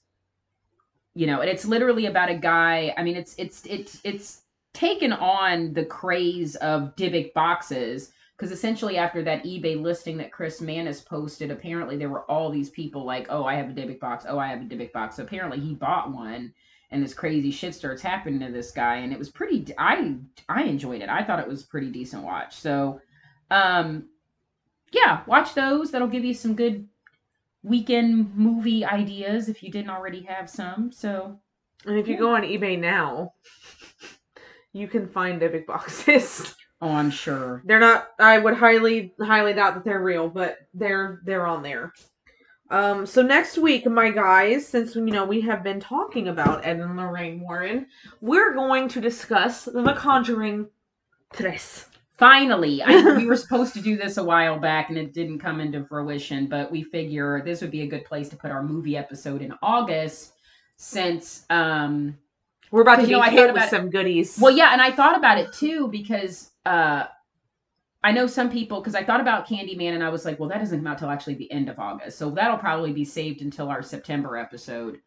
you 1.15 1.25
know, 1.27 1.41
and 1.41 1.49
it's 1.49 1.65
literally 1.65 2.05
about 2.05 2.29
a 2.29 2.35
guy. 2.35 2.93
I 2.97 3.03
mean, 3.03 3.15
it's 3.15 3.35
it's 3.37 3.65
it's 3.65 3.99
it's 4.03 4.41
taken 4.77 5.11
on 5.11 5.73
the 5.73 5.83
craze 5.85 6.55
of 6.57 6.95
Dybbuk 6.95 7.33
boxes 7.33 8.11
because 8.35 8.51
essentially 8.51 8.97
after 8.97 9.23
that 9.23 9.43
eBay 9.43 9.81
listing 9.81 10.17
that 10.17 10.31
Chris 10.31 10.61
Mannis 10.61 11.01
posted, 11.01 11.49
apparently 11.49 11.97
there 11.97 12.09
were 12.09 12.29
all 12.29 12.51
these 12.51 12.69
people 12.69 13.03
like, 13.03 13.25
"Oh, 13.31 13.43
I 13.45 13.55
have 13.55 13.69
a 13.69 13.73
Dybbuk 13.73 13.99
box. 13.99 14.25
Oh, 14.29 14.37
I 14.37 14.47
have 14.47 14.61
a 14.61 14.65
Dybbuk 14.65 14.91
box." 14.91 15.15
So 15.15 15.23
apparently 15.23 15.59
he 15.59 15.73
bought 15.73 16.11
one, 16.11 16.53
and 16.91 17.01
this 17.03 17.15
crazy 17.15 17.49
shit 17.49 17.73
starts 17.73 18.03
happening 18.03 18.39
to 18.41 18.51
this 18.51 18.69
guy, 18.71 18.97
and 18.97 19.11
it 19.11 19.17
was 19.17 19.29
pretty. 19.31 19.65
I 19.79 20.15
I 20.47 20.63
enjoyed 20.63 21.01
it. 21.01 21.09
I 21.09 21.23
thought 21.23 21.39
it 21.39 21.47
was 21.47 21.63
a 21.63 21.67
pretty 21.67 21.89
decent 21.89 22.23
watch. 22.23 22.55
So, 22.55 23.01
um, 23.49 24.09
yeah, 24.91 25.21
watch 25.25 25.55
those. 25.55 25.89
That'll 25.89 26.07
give 26.07 26.23
you 26.23 26.35
some 26.35 26.55
good 26.55 26.87
weekend 27.63 28.35
movie 28.37 28.85
ideas 28.85 29.49
if 29.49 29.63
you 29.63 29.71
didn't 29.71 29.89
already 29.89 30.21
have 30.21 30.49
some. 30.49 30.91
So 30.91 31.39
And 31.85 31.97
if 31.97 32.07
you 32.07 32.17
go 32.17 32.35
on 32.35 32.43
eBay 32.43 32.79
now, 32.79 33.33
you 34.77 34.87
can 34.87 35.07
find 35.07 35.41
Dybbuk 35.41 35.65
boxes. 35.65 36.55
Oh, 36.79 36.91
I'm 36.91 37.09
sure. 37.09 37.63
they're 37.65 37.79
not. 37.79 38.09
I 38.19 38.37
would 38.37 38.53
highly, 38.53 39.11
highly 39.19 39.53
doubt 39.53 39.73
that 39.73 39.83
they're 39.83 40.03
real, 40.03 40.29
but 40.29 40.59
they're 40.75 41.21
they're 41.25 41.47
on 41.47 41.63
there. 41.63 41.91
Um. 42.69 43.07
So 43.07 43.23
next 43.23 43.57
week, 43.57 43.87
my 43.87 44.11
guys, 44.11 44.67
since 44.67 44.95
you 44.95 45.01
know 45.01 45.25
we 45.25 45.41
have 45.41 45.63
been 45.63 45.79
talking 45.79 46.27
about 46.27 46.63
Ed 46.63 46.79
and 46.79 46.95
Lorraine 46.95 47.39
Warren, 47.39 47.87
we're 48.21 48.53
going 48.53 48.89
to 48.89 49.01
discuss 49.01 49.65
The 49.65 49.95
Conjuring 49.97 50.67
Tres. 51.33 51.87
Finally, 52.19 52.83
I, 52.83 53.15
we 53.17 53.25
were 53.31 53.35
supposed 53.35 53.73
to 53.73 53.81
do 53.81 53.97
this 53.97 54.17
a 54.17 54.23
while 54.23 54.59
back 54.59 54.89
and 54.89 54.99
it 54.99 55.15
didn't 55.15 55.39
come 55.39 55.59
into 55.59 55.83
fruition, 55.85 56.45
but 56.45 56.71
we 56.71 56.83
figure 56.83 57.41
this 57.43 57.61
would 57.61 57.71
be 57.71 57.81
a 57.81 57.87
good 57.87 58.05
place 58.05 58.29
to 58.29 58.35
put 58.35 58.51
our 58.51 58.61
movie 58.61 58.97
episode 58.97 59.41
in 59.41 59.51
August 59.63 60.33
since 60.75 61.43
um 61.49 62.15
We're 62.71 62.81
about 62.81 62.97
to 62.97 63.01
You 63.01 63.07
be 63.07 63.11
know, 63.13 63.21
I 63.21 63.29
hit 63.29 63.53
with 63.53 63.63
some 63.69 63.89
goodies. 63.89 64.37
well 64.41 64.55
yeah, 64.55 64.73
and 64.73 64.81
I 64.81 64.91
thought 64.91 65.17
about 65.17 65.37
it 65.37 65.53
too 65.53 65.87
because 65.89 66.51
uh 66.65 67.05
I 68.03 68.11
know 68.11 68.27
some 68.27 68.49
people 68.51 68.79
because 68.79 68.95
I 68.95 69.03
thought 69.03 69.21
about 69.21 69.47
Candyman 69.47 69.93
and 69.93 70.03
I 70.03 70.09
was 70.09 70.23
like, 70.23 70.39
well, 70.39 70.49
that 70.49 70.59
doesn't 70.59 70.79
come 70.79 70.87
out 70.87 70.97
till 70.99 71.09
actually 71.09 71.33
the 71.35 71.51
end 71.51 71.67
of 71.69 71.79
August, 71.79 72.17
so 72.17 72.29
that'll 72.29 72.57
probably 72.57 72.93
be 72.93 73.03
saved 73.05 73.41
until 73.41 73.69
our 73.69 73.81
September 73.81 74.37
episode, 74.37 74.99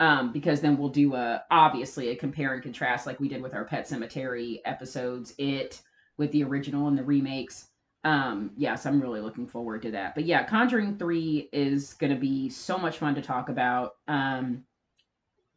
um, 0.00 0.32
because 0.32 0.60
then 0.60 0.76
we'll 0.76 0.88
do 0.88 1.14
a 1.14 1.42
obviously 1.50 2.08
a 2.08 2.16
compare 2.16 2.54
and 2.54 2.62
contrast 2.62 3.06
like 3.06 3.20
we 3.20 3.28
did 3.28 3.42
with 3.42 3.54
our 3.54 3.64
Pet 3.64 3.86
Sematary 3.88 4.58
episodes, 4.64 5.34
it 5.38 5.80
with 6.18 6.30
the 6.32 6.42
original 6.44 6.88
and 6.88 6.98
the 6.98 7.04
remakes. 7.04 7.68
Um, 8.04 8.50
yes, 8.56 8.84
I'm 8.84 9.00
really 9.00 9.20
looking 9.20 9.46
forward 9.46 9.82
to 9.82 9.92
that. 9.92 10.14
But 10.16 10.24
yeah, 10.24 10.42
Conjuring 10.44 10.98
Three 10.98 11.48
is 11.52 11.94
gonna 11.94 12.16
be 12.16 12.50
so 12.50 12.76
much 12.76 12.98
fun 12.98 13.14
to 13.14 13.22
talk 13.22 13.48
about. 13.48 13.92
Um, 14.08 14.64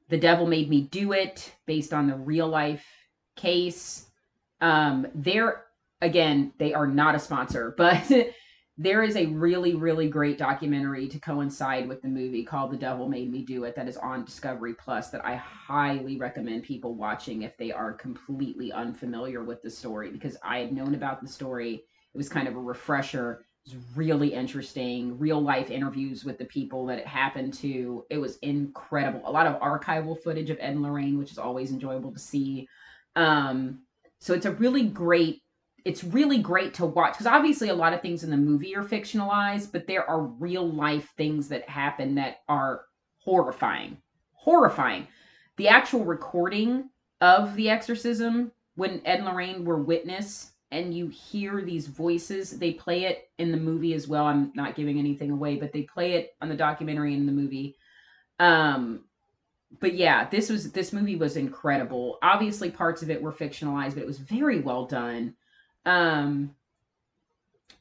the 0.09 0.17
Devil 0.17 0.47
Made 0.47 0.69
Me 0.69 0.81
Do 0.81 1.13
It, 1.13 1.53
based 1.65 1.93
on 1.93 2.07
the 2.07 2.15
real 2.15 2.47
life 2.47 2.85
case. 3.35 4.07
Um, 4.61 5.07
they're 5.13 5.63
again, 6.01 6.53
they 6.57 6.73
are 6.73 6.87
not 6.87 7.15
a 7.15 7.19
sponsor, 7.19 7.73
but 7.77 8.11
there 8.77 9.03
is 9.03 9.15
a 9.15 9.27
really 9.27 9.73
really 9.73 10.09
great 10.09 10.37
documentary 10.37 11.07
to 11.07 11.17
coincide 11.19 11.87
with 11.87 12.01
the 12.01 12.07
movie 12.07 12.43
called 12.43 12.71
the 12.71 12.77
devil 12.77 13.07
made 13.07 13.31
me 13.31 13.41
do 13.41 13.63
it 13.63 13.73
that 13.73 13.87
is 13.87 13.95
on 13.97 14.25
discovery 14.25 14.73
plus 14.73 15.09
that 15.09 15.23
i 15.25 15.35
highly 15.35 16.17
recommend 16.17 16.61
people 16.61 16.93
watching 16.93 17.43
if 17.43 17.55
they 17.57 17.71
are 17.71 17.93
completely 17.93 18.73
unfamiliar 18.73 19.43
with 19.45 19.61
the 19.61 19.69
story 19.69 20.11
because 20.11 20.35
i 20.43 20.57
had 20.57 20.73
known 20.73 20.93
about 20.93 21.21
the 21.21 21.27
story 21.27 21.75
it 22.13 22.17
was 22.17 22.27
kind 22.27 22.49
of 22.49 22.55
a 22.57 22.59
refresher 22.59 23.45
was 23.65 23.75
really 23.95 24.33
interesting 24.33 25.17
real 25.17 25.41
life 25.41 25.71
interviews 25.71 26.23
with 26.23 26.37
the 26.37 26.45
people 26.45 26.85
that 26.85 26.99
it 26.99 27.07
happened 27.07 27.53
to 27.53 28.05
it 28.09 28.17
was 28.17 28.37
incredible 28.37 29.21
a 29.25 29.31
lot 29.31 29.47
of 29.47 29.59
archival 29.59 30.21
footage 30.21 30.49
of 30.49 30.57
ed 30.59 30.71
and 30.71 30.83
lorraine 30.83 31.17
which 31.17 31.31
is 31.31 31.37
always 31.37 31.71
enjoyable 31.71 32.11
to 32.11 32.19
see 32.19 32.67
um, 33.15 33.79
so 34.19 34.33
it's 34.33 34.45
a 34.45 34.51
really 34.51 34.83
great 34.83 35.41
it's 35.85 36.03
really 36.03 36.39
great 36.39 36.73
to 36.73 36.85
watch 36.85 37.13
because 37.13 37.27
obviously 37.27 37.69
a 37.69 37.75
lot 37.75 37.93
of 37.93 38.01
things 38.01 38.23
in 38.23 38.31
the 38.31 38.37
movie 38.37 38.75
are 38.75 38.83
fictionalized, 38.83 39.71
but 39.71 39.85
there 39.85 40.09
are 40.09 40.21
real 40.21 40.67
life 40.67 41.13
things 41.15 41.47
that 41.47 41.69
happen 41.69 42.15
that 42.15 42.37
are 42.49 42.85
horrifying. 43.19 43.97
Horrifying. 44.33 45.07
The 45.57 45.67
actual 45.67 46.03
recording 46.03 46.89
of 47.21 47.55
the 47.55 47.69
exorcism 47.69 48.51
when 48.75 49.01
Ed 49.05 49.19
and 49.19 49.25
Lorraine 49.25 49.63
were 49.63 49.81
witness 49.81 50.53
and 50.75 50.93
you 50.93 51.07
hear 51.07 51.61
these 51.61 51.87
voices, 51.87 52.51
they 52.51 52.71
play 52.71 53.05
it 53.05 53.29
in 53.37 53.51
the 53.51 53.57
movie 53.57 53.93
as 53.93 54.07
well. 54.07 54.25
I'm 54.25 54.51
not 54.55 54.75
giving 54.75 54.99
anything 54.99 55.31
away, 55.31 55.55
but 55.55 55.71
they 55.71 55.83
play 55.83 56.13
it 56.13 56.35
on 56.41 56.49
the 56.49 56.55
documentary 56.55 57.13
and 57.13 57.21
in 57.21 57.35
the 57.35 57.41
movie. 57.41 57.75
Um 58.39 59.01
but 59.79 59.95
yeah, 59.95 60.29
this 60.29 60.49
was 60.49 60.71
this 60.71 60.93
movie 60.93 61.15
was 61.15 61.37
incredible. 61.37 62.17
Obviously 62.21 62.69
parts 62.69 63.01
of 63.01 63.09
it 63.09 63.21
were 63.21 63.33
fictionalized, 63.33 63.95
but 63.95 64.03
it 64.03 64.07
was 64.07 64.19
very 64.19 64.59
well 64.59 64.85
done 64.85 65.35
um, 65.85 66.55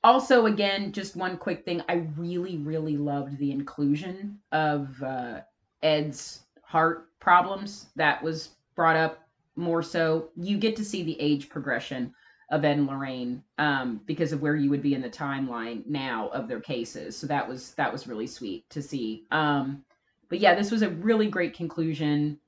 also, 0.03 0.47
again, 0.47 0.93
just 0.93 1.17
one 1.17 1.39
quick 1.39 1.65
thing. 1.65 1.83
I 1.89 2.07
really, 2.17 2.59
really 2.59 2.97
loved 2.97 3.39
the 3.39 3.51
inclusion 3.51 4.39
of 4.53 5.03
uh, 5.03 5.41
Ed's 5.83 6.43
heart 6.63 7.09
problems. 7.21 7.87
That 7.97 8.23
was 8.23 8.51
brought 8.75 8.97
up 8.97 9.27
more 9.57 9.83
so. 9.83 10.29
You 10.37 10.59
get 10.59 10.77
to 10.77 10.85
see 10.85 11.03
the 11.03 11.19
age 11.21 11.49
progression 11.49 12.15
of 12.55 12.65
Ed 12.65 12.79
and 12.79 12.87
Lorraine 12.87 13.43
um, 13.59 14.01
because 14.07 14.33
of 14.33 14.41
where 14.41 14.55
you 14.55 14.71
would 14.71 14.83
be 14.83 14.95
in 14.95 15.03
the 15.03 15.11
timeline 15.11 15.85
now 15.87 16.29
of 16.29 16.47
their 16.47 16.61
cases. 16.61 17.17
So 17.19 17.27
that 17.27 17.49
was 17.49 17.73
that 17.73 17.93
was 17.93 18.07
really 18.07 18.29
sweet 18.29 18.69
to 18.71 18.81
see. 18.81 19.25
Um, 19.33 19.85
but 20.29 20.39
yeah, 20.39 20.55
this 20.55 20.71
was 20.71 20.83
a 20.83 20.91
really 20.91 21.29
great 21.29 21.55
conclusion 21.55 22.39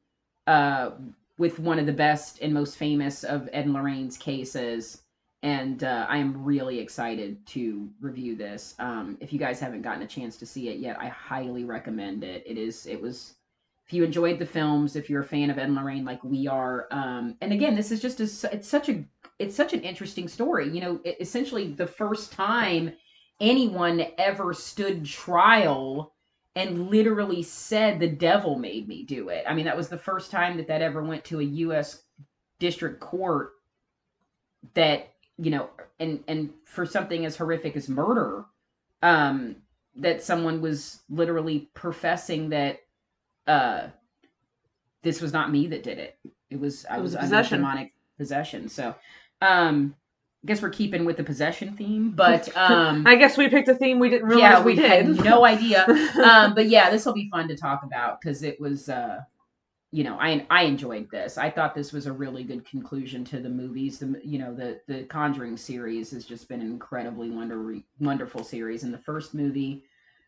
uh, 0.47 0.91
with 1.39 1.59
one 1.59 1.81
of 1.81 1.87
the 1.87 1.93
best 1.93 2.39
and 2.41 2.55
most 2.55 2.77
famous 2.77 3.25
of 3.25 3.49
Ed 3.53 3.65
and 3.65 3.75
Lorraine's 3.75 4.17
cases 4.17 5.03
and 5.43 5.85
uh, 5.85 6.07
I 6.09 6.19
am 6.19 6.45
really 6.45 6.79
excited 6.79 7.45
to 7.49 7.89
review 8.01 8.37
this. 8.37 8.75
Um, 8.79 9.19
if 9.21 9.33
you 9.33 9.39
guys 9.39 9.61
haven't 9.61 9.83
gotten 9.83 10.03
a 10.03 10.07
chance 10.07 10.37
to 10.39 10.47
see 10.47 10.69
it 10.69 10.79
yet, 10.79 10.97
I 11.01 11.09
highly 11.09 11.65
recommend 11.65 12.25
it. 12.25 12.43
It 12.47 12.57
is 12.57 12.87
it 12.87 13.01
was 13.01 13.35
if 13.87 13.93
you 13.93 14.03
enjoyed 14.03 14.41
the 14.41 14.47
films, 14.47 14.97
if 14.97 15.09
you're 15.09 15.23
a 15.23 15.25
fan 15.25 15.49
of 15.49 15.59
Ed 15.59 15.67
and 15.67 15.77
Lorraine 15.77 16.05
like 16.05 16.23
we 16.25 16.49
are, 16.49 16.89
um, 16.91 17.37
and 17.41 17.53
again, 17.53 17.77
this 17.77 17.93
is 17.93 18.03
just 18.03 18.19
a, 18.19 18.53
it's 18.53 18.67
such 18.67 18.89
a 18.89 19.05
it's 19.39 19.57
such 19.57 19.73
an 19.73 19.81
interesting 19.81 20.29
story. 20.29 20.69
You 20.69 20.81
know, 20.81 21.01
it, 21.05 21.17
essentially 21.21 21.73
the 21.73 21.87
first 21.87 22.33
time 22.33 22.93
anyone 23.41 24.07
ever 24.19 24.55
stood 24.55 25.05
trial 25.05 26.15
and 26.55 26.89
literally 26.89 27.43
said 27.43 28.01
the 28.01 28.09
devil 28.09 28.59
made 28.59 28.89
me 28.89 29.03
do 29.03 29.29
it. 29.29 29.45
I 29.47 29.55
mean, 29.55 29.67
that 29.67 29.77
was 29.77 29.89
the 29.89 29.99
first 29.99 30.31
time 30.31 30.57
that 30.57 30.69
that 30.69 30.81
ever 30.81 31.03
went 31.03 31.25
to 31.27 31.41
a 31.41 31.45
U.S. 31.45 32.03
district 32.59 32.99
court 33.01 33.53
that 34.75 35.13
you 35.39 35.51
know, 35.51 35.69
and 36.01 36.23
and 36.29 36.51
for 36.65 36.87
something 36.87 37.27
as 37.27 37.37
horrific 37.37 37.77
as 37.77 37.89
murder, 37.89 38.47
um, 39.03 39.57
that 39.97 40.23
someone 40.23 40.61
was 40.61 41.01
literally 41.11 41.71
professing 41.75 42.49
that 42.51 42.81
uh, 43.47 43.89
this 45.03 45.21
was 45.21 45.33
not 45.33 45.53
me 45.53 45.67
that 45.69 45.83
did 45.83 45.99
it. 45.99 46.19
It 46.51 46.59
was 46.59 46.87
I 46.87 46.97
it 46.99 47.03
was, 47.03 47.15
was 47.15 47.33
under 47.33 47.49
demonic 47.49 47.93
possession. 48.17 48.69
So, 48.69 48.95
um, 49.41 49.95
I 50.45 50.47
guess 50.47 50.63
we're 50.63 50.71
keeping 50.71 51.05
with 51.05 51.17
the 51.17 51.25
possession 51.25 51.77
theme, 51.77 52.13
but 52.13 52.55
um, 52.57 53.07
I 53.07 53.17
guess 53.17 53.37
we 53.37 53.49
picked 53.49 53.69
a 53.69 53.75
theme 53.75 53.99
we 53.99 54.09
didn't 54.09 54.29
realize 54.29 54.59
yeah, 54.59 54.63
we, 54.63 54.75
we 54.75 54.81
did. 54.81 54.91
had 54.91 55.25
no 55.25 55.45
idea. 55.45 55.87
um, 56.23 56.55
but 56.55 56.69
yeah, 56.69 56.91
this 56.91 57.05
will 57.05 57.15
be 57.15 57.29
fun 57.31 57.49
to 57.49 57.57
talk 57.57 57.83
about 57.83 58.21
because 58.21 58.43
it 58.43 58.61
was 58.61 58.89
uh, 58.89 59.21
you 59.93 60.05
know, 60.05 60.19
I 60.21 60.47
I 60.51 60.65
enjoyed 60.65 61.11
this. 61.11 61.39
I 61.39 61.51
thought 61.51 61.75
this 61.75 61.93
was 61.93 62.07
a 62.07 62.13
really 62.13 62.45
good 62.45 62.69
conclusion 62.69 63.25
to 63.27 63.41
the 63.41 63.49
movies. 63.49 63.99
The 63.99 64.21
you 64.23 64.39
know 64.39 64.55
the 64.55 64.81
the 64.87 65.05
Conjuring 65.05 65.57
series 65.57 66.11
has 66.11 66.25
just 66.25 66.49
been 66.49 66.61
an 66.61 66.67
incredibly 66.67 67.31
wonder 67.31 67.77
wonderful 68.01 68.45
series. 68.45 68.83
And 68.83 68.93
the 68.93 68.99
first 68.99 69.33
movie, 69.33 69.85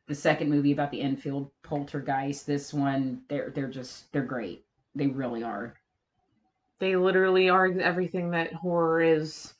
the 0.06 0.14
second 0.14 0.48
movie 0.48 0.72
about 0.72 0.90
the 0.90 1.02
Enfield 1.02 1.50
poltergeist, 1.62 2.46
this 2.46 2.72
one 2.72 3.22
they're 3.28 3.50
they're 3.50 3.68
just 3.68 4.10
they're 4.12 4.22
great. 4.22 4.64
They 4.94 5.08
really 5.08 5.42
are. 5.42 5.74
They 6.78 6.96
literally 6.96 7.48
are 7.48 7.66
everything 7.80 8.30
that 8.30 8.52
horror 8.52 9.00
is 9.00 9.54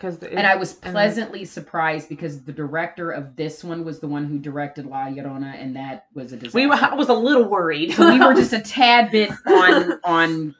because 0.00 0.18
and 0.22 0.46
I 0.46 0.56
was 0.56 0.72
pleasantly 0.72 1.44
surprised 1.44 2.08
because 2.08 2.42
the 2.42 2.52
director 2.52 3.10
of 3.10 3.36
this 3.36 3.62
one 3.62 3.84
was 3.84 4.00
the 4.00 4.08
one 4.08 4.24
who 4.24 4.38
directed 4.38 4.86
La 4.86 5.06
Llorona, 5.06 5.60
and 5.60 5.76
that 5.76 6.06
was 6.14 6.32
a 6.32 6.36
disaster. 6.36 6.56
We 6.56 6.70
I 6.70 6.94
was 6.94 7.08
a 7.08 7.14
little 7.14 7.44
worried. 7.44 7.96
we 7.98 8.18
were 8.18 8.34
just 8.34 8.52
a 8.52 8.60
tad 8.64 9.10
bit 9.10 9.30
on 9.46 10.00
on. 10.04 10.54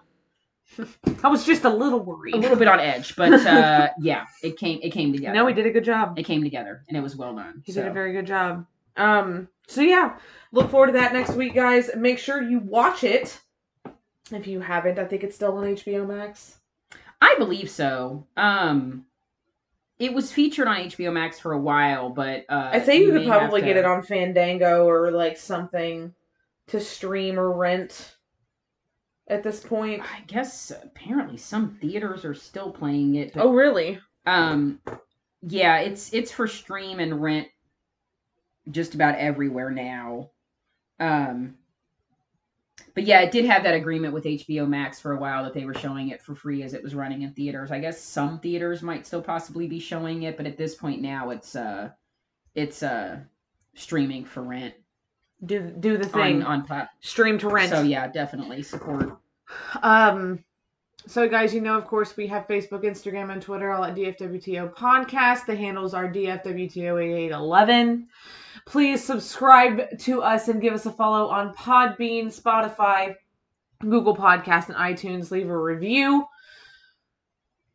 I 1.24 1.28
was 1.28 1.45
just 1.45 1.64
a 1.64 1.70
little 1.70 2.01
worried, 2.01 2.35
a 2.35 2.39
little 2.39 2.57
bit 2.57 2.68
on 2.68 2.81
edge, 2.81 3.16
but 3.16 3.33
uh, 3.33 3.89
yeah, 4.01 4.26
it 4.43 4.59
came 4.59 4.81
it 4.83 4.91
came 4.91 5.12
together. 5.12 5.35
No, 5.35 5.47
he 5.47 5.55
did 5.55 5.66
a 5.66 5.70
good 5.70 5.85
job. 5.85 6.18
It 6.18 6.24
came 6.24 6.43
together, 6.43 6.85
and 6.89 6.97
it 6.97 7.01
was 7.01 7.16
well 7.16 7.35
done. 7.35 7.62
He 7.64 7.72
so. 7.72 7.83
did 7.83 7.91
a 7.91 7.95
very 7.95 8.12
good 8.12 8.26
job. 8.26 8.66
Um, 8.97 9.49
so 9.66 9.81
yeah, 9.81 10.18
look 10.53 10.70
forward 10.70 10.89
to 10.89 10.93
that 10.93 11.12
next 11.12 11.35
week, 11.35 11.55
guys. 11.55 11.91
Make 11.97 12.18
sure 12.18 12.43
you 12.43 12.59
watch 12.59 13.05
it 13.05 13.41
if 14.37 14.47
you 14.47 14.61
haven't. 14.61 14.99
I 14.99 15.05
think 15.05 15.24
it's 15.24 15.35
still 15.35 15.57
on 15.59 15.64
HBO 15.64 16.07
Max. 16.07 16.59
I 17.20 17.35
believe 17.39 17.70
so. 17.70 18.26
Um, 18.37 19.07
it 19.99 20.12
was 20.12 20.33
featured 20.33 20.66
on 20.66 20.76
HBO 20.76 21.12
Max 21.12 21.39
for 21.39 21.53
a 21.53 21.61
while, 21.61 22.09
but 22.09 22.47
uh, 22.49 22.70
I 22.72 22.81
say 22.81 22.99
you, 22.99 23.07
you 23.07 23.12
could 23.12 23.28
probably 23.28 23.61
to... 23.61 23.66
get 23.66 23.76
it 23.76 23.85
on 23.85 24.03
Fandango 24.03 24.87
or 24.87 25.11
like 25.11 25.37
something 25.37 26.14
to 26.68 26.81
stream 26.81 27.39
or 27.39 27.53
rent 27.53 28.16
at 29.28 29.43
this 29.43 29.61
point. 29.61 30.03
I 30.03 30.22
guess 30.26 30.72
apparently 30.83 31.37
some 31.37 31.76
theaters 31.81 32.24
are 32.24 32.35
still 32.35 32.70
playing 32.70 33.16
it. 33.16 33.35
But, 33.35 33.45
oh, 33.45 33.53
really? 33.53 33.99
Um, 34.26 34.81
yeah, 35.43 35.81
it's 35.81 36.12
it's 36.12 36.33
for 36.33 36.47
stream 36.47 36.99
and 36.99 37.22
rent 37.22 37.49
just 38.70 38.95
about 38.95 39.16
everywhere 39.16 39.70
now. 39.70 40.31
Um, 40.99 41.57
but 42.95 43.05
yeah, 43.05 43.20
it 43.20 43.31
did 43.31 43.45
have 43.45 43.62
that 43.62 43.74
agreement 43.74 44.12
with 44.14 44.24
HBO 44.24 44.68
Max 44.68 45.01
for 45.01 45.12
a 45.12 45.18
while 45.18 45.45
that 45.45 45.55
they 45.55 45.64
were 45.64 45.74
showing 45.74 46.09
it 46.09 46.20
for 46.20 46.35
free 46.35 46.62
as 46.62 46.74
it 46.74 46.83
was 46.83 46.95
running 46.95 47.22
in 47.22 47.33
theaters. 47.33 47.70
I 47.70 47.78
guess 47.78 48.01
some 48.01 48.39
theaters 48.41 48.83
might 48.83 49.07
still 49.07 49.22
possibly 49.22 49.66
be 49.66 49.78
showing 49.81 50.24
it, 50.24 50.37
but 50.37 50.47
at 50.47 50.57
this 50.57 50.74
point 50.74 51.01
now 51.01 51.31
it's 51.31 51.57
uh 51.57 51.91
it's 52.55 52.83
uh 52.83 53.18
streaming 53.74 54.24
for 54.24 54.43
rent. 54.43 54.74
Do 55.45 55.61
do 55.61 55.97
the 55.97 56.07
thing 56.09 56.43
on, 56.43 56.61
on 56.61 56.66
plat- 56.66 56.91
stream 57.01 57.39
to 57.39 57.49
rent. 57.49 57.70
So 57.70 57.83
yeah, 57.83 58.09
definitely 58.09 58.63
support. 58.63 59.17
Um 59.83 60.45
so 61.07 61.29
guys, 61.29 61.54
you 61.54 61.61
know 61.61 61.79
of 61.79 61.87
course 61.87 62.17
we 62.17 62.26
have 62.26 62.46
Facebook, 62.46 62.84
Instagram, 62.84 63.33
and 63.33 63.41
Twitter 63.41 63.71
all 63.71 63.84
at 63.84 63.95
DFWTO 63.95 64.75
podcast. 64.75 65.46
The 65.46 65.57
handles 65.57 65.95
are 65.95 66.09
DFWTO8811. 66.09 68.07
Please 68.66 69.04
subscribe 69.04 69.99
to 70.00 70.22
us 70.22 70.49
and 70.49 70.61
give 70.61 70.74
us 70.74 70.87
a 70.87 70.92
follow 70.92 71.28
on 71.28 71.54
Podbean, 71.54 72.26
Spotify, 72.26 73.14
Google 73.80 74.16
Podcast, 74.16 74.68
and 74.68 74.76
iTunes. 74.76 75.30
Leave 75.30 75.49
a 75.49 75.58
review 75.58 76.26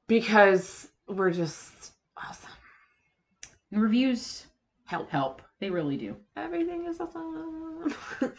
because 0.07 0.90
we're 1.07 1.32
just 1.32 1.94
awesome. 2.18 2.49
And 3.72 3.82
reviews 3.82 4.45
help. 4.86 5.10
Help. 5.10 5.41
They 5.60 5.70
really 5.70 5.98
do. 5.98 6.16
Everything 6.36 6.86
is 6.86 6.99
awesome. 6.99 7.94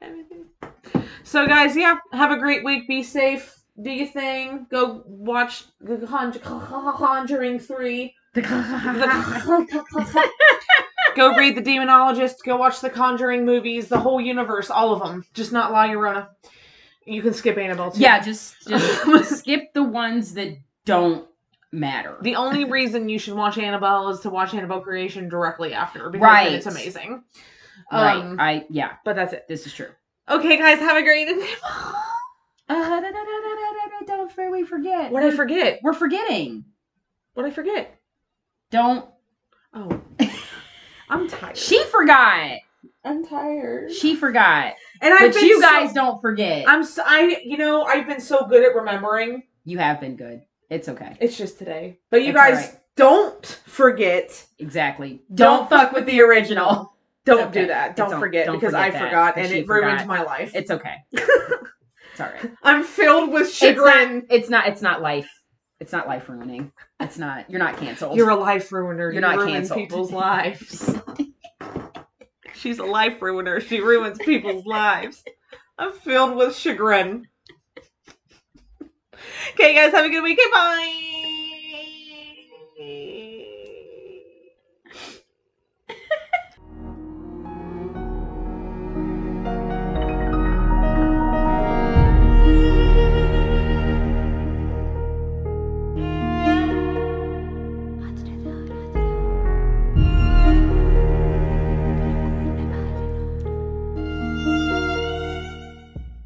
Everything. 0.00 0.46
So, 1.22 1.46
guys, 1.46 1.76
yeah, 1.76 1.98
have 2.12 2.30
a 2.30 2.38
great 2.38 2.64
week. 2.64 2.88
Be 2.88 3.02
safe. 3.02 3.54
Do 3.80 3.90
your 3.90 4.06
thing. 4.06 4.66
Go 4.70 5.02
watch 5.06 5.64
The 5.80 5.98
Conjuring 6.98 7.60
3. 7.60 8.14
go 11.18 11.36
read 11.36 11.56
The 11.56 11.62
Demonologist. 11.62 12.44
Go 12.44 12.56
watch 12.56 12.80
the 12.80 12.90
Conjuring 12.90 13.44
movies, 13.44 13.88
the 13.88 13.98
whole 13.98 14.20
universe, 14.20 14.70
all 14.70 14.92
of 14.92 15.02
them. 15.02 15.24
Just 15.34 15.52
not 15.52 15.72
La 15.72 15.86
Llorona. 15.86 16.28
You 17.04 17.22
can 17.22 17.34
skip 17.34 17.56
Annabelle 17.58 17.90
too. 17.90 18.00
Yeah, 18.00 18.20
just 18.20 18.56
just 18.66 19.38
skip 19.38 19.72
the 19.74 19.82
ones 19.82 20.34
that 20.34 20.56
don't 20.84 21.26
matter. 21.72 22.16
The 22.22 22.36
only 22.36 22.64
reason 22.70 23.08
you 23.08 23.18
should 23.18 23.34
watch 23.34 23.58
Annabelle 23.58 24.10
is 24.10 24.20
to 24.20 24.30
watch 24.30 24.54
Annabelle 24.54 24.80
Creation 24.80 25.28
directly 25.28 25.74
after 25.74 26.10
because 26.10 26.24
right. 26.24 26.52
it's 26.52 26.66
amazing. 26.66 27.24
Right. 27.92 28.16
Um, 28.16 28.38
I 28.38 28.66
yeah. 28.70 28.92
But 29.04 29.16
that's 29.16 29.32
it. 29.32 29.46
This 29.48 29.66
is 29.66 29.72
true. 29.72 29.90
Okay, 30.28 30.58
guys, 30.58 30.78
have 30.78 30.96
a 30.96 31.02
great 31.02 31.26
day. 31.26 31.48
uh, 32.68 33.00
don't 34.06 34.52
we 34.52 34.64
forget. 34.64 35.10
What 35.10 35.22
I 35.22 35.30
forget? 35.30 35.80
We're 35.82 35.94
forgetting. 35.94 36.64
What 37.32 37.46
I 37.46 37.50
forget? 37.50 37.98
Don't. 38.70 39.08
Oh. 39.72 39.97
I'm 41.10 41.28
tired. 41.28 41.56
She 41.56 41.82
forgot. 41.84 42.58
I'm 43.04 43.24
tired. 43.26 43.92
She 43.92 44.14
forgot. 44.14 44.74
and 45.00 45.14
I've 45.14 45.32
But 45.32 45.42
you 45.42 45.56
so- 45.60 45.68
guys 45.68 45.92
don't 45.92 46.20
forget. 46.20 46.68
I'm 46.68 46.84
so, 46.84 47.02
I 47.06 47.40
you 47.44 47.56
know 47.56 47.82
I've 47.84 48.06
been 48.06 48.20
so 48.20 48.46
good 48.46 48.62
at 48.64 48.74
remembering. 48.74 49.44
you 49.64 49.78
have 49.78 50.00
been 50.00 50.16
good. 50.16 50.42
It's 50.70 50.88
okay. 50.88 51.16
It's 51.20 51.36
just 51.36 51.58
today. 51.58 51.98
But 52.10 52.22
you 52.22 52.28
It's 52.28 52.36
guys 52.36 52.56
alright. 52.66 52.80
don't 52.96 53.46
forget. 53.66 54.44
Exactly. 54.58 55.22
Don't 55.34 55.60
Don't 55.60 55.70
fuck 55.70 55.92
with 55.92 56.06
the 56.06 56.20
original. 56.28 56.94
Don't 57.24 57.48
okay. 57.48 57.62
do 57.62 57.66
that. 57.68 57.96
Don't 57.96 58.10
Don't- 58.10 58.20
forget 58.20 58.46
don't 58.46 58.56
because 58.56 58.72
forget 58.74 58.94
I 58.94 58.98
forgot 59.06 59.36
and 59.38 59.52
it 59.52 59.68
ruined 59.68 60.06
my 60.06 60.22
life. 60.22 60.52
It's 60.54 60.70
okay. 60.70 60.96
it's 61.12 62.20
all 62.20 62.26
right. 62.26 62.50
I'm 62.62 62.82
filled 62.84 63.30
with 63.32 63.48
It's 63.48 63.62
not. 63.62 63.68
chagrin. 63.68 64.26
It's 64.30 64.48
not. 64.50 64.66
It's 64.68 64.82
not 64.82 65.00
life. 65.02 65.30
It's 65.80 65.92
not 65.92 66.08
life 66.08 66.28
ruining. 66.28 66.72
It's 67.00 67.18
not. 67.18 67.48
You're 67.48 67.60
not 67.60 67.76
canceled. 67.76 68.16
You're 68.16 68.30
a 68.30 68.36
life 68.36 68.72
ruiner. 68.72 69.04
You're 69.04 69.12
you 69.14 69.20
not 69.20 69.36
ruin 69.36 69.52
canceled. 69.52 69.80
people's 69.80 70.12
lives. 70.12 70.94
She's 72.54 72.80
a 72.80 72.84
life 72.84 73.22
ruiner. 73.22 73.60
She 73.60 73.80
ruins 73.80 74.18
people's 74.18 74.66
lives. 74.66 75.22
I'm 75.78 75.92
filled 75.92 76.36
with 76.36 76.56
chagrin. 76.56 77.28
Okay, 79.52 79.74
guys, 79.74 79.92
have 79.92 80.04
a 80.04 80.10
good 80.10 80.22
weekend. 80.22 80.52
Bye. 80.52 81.18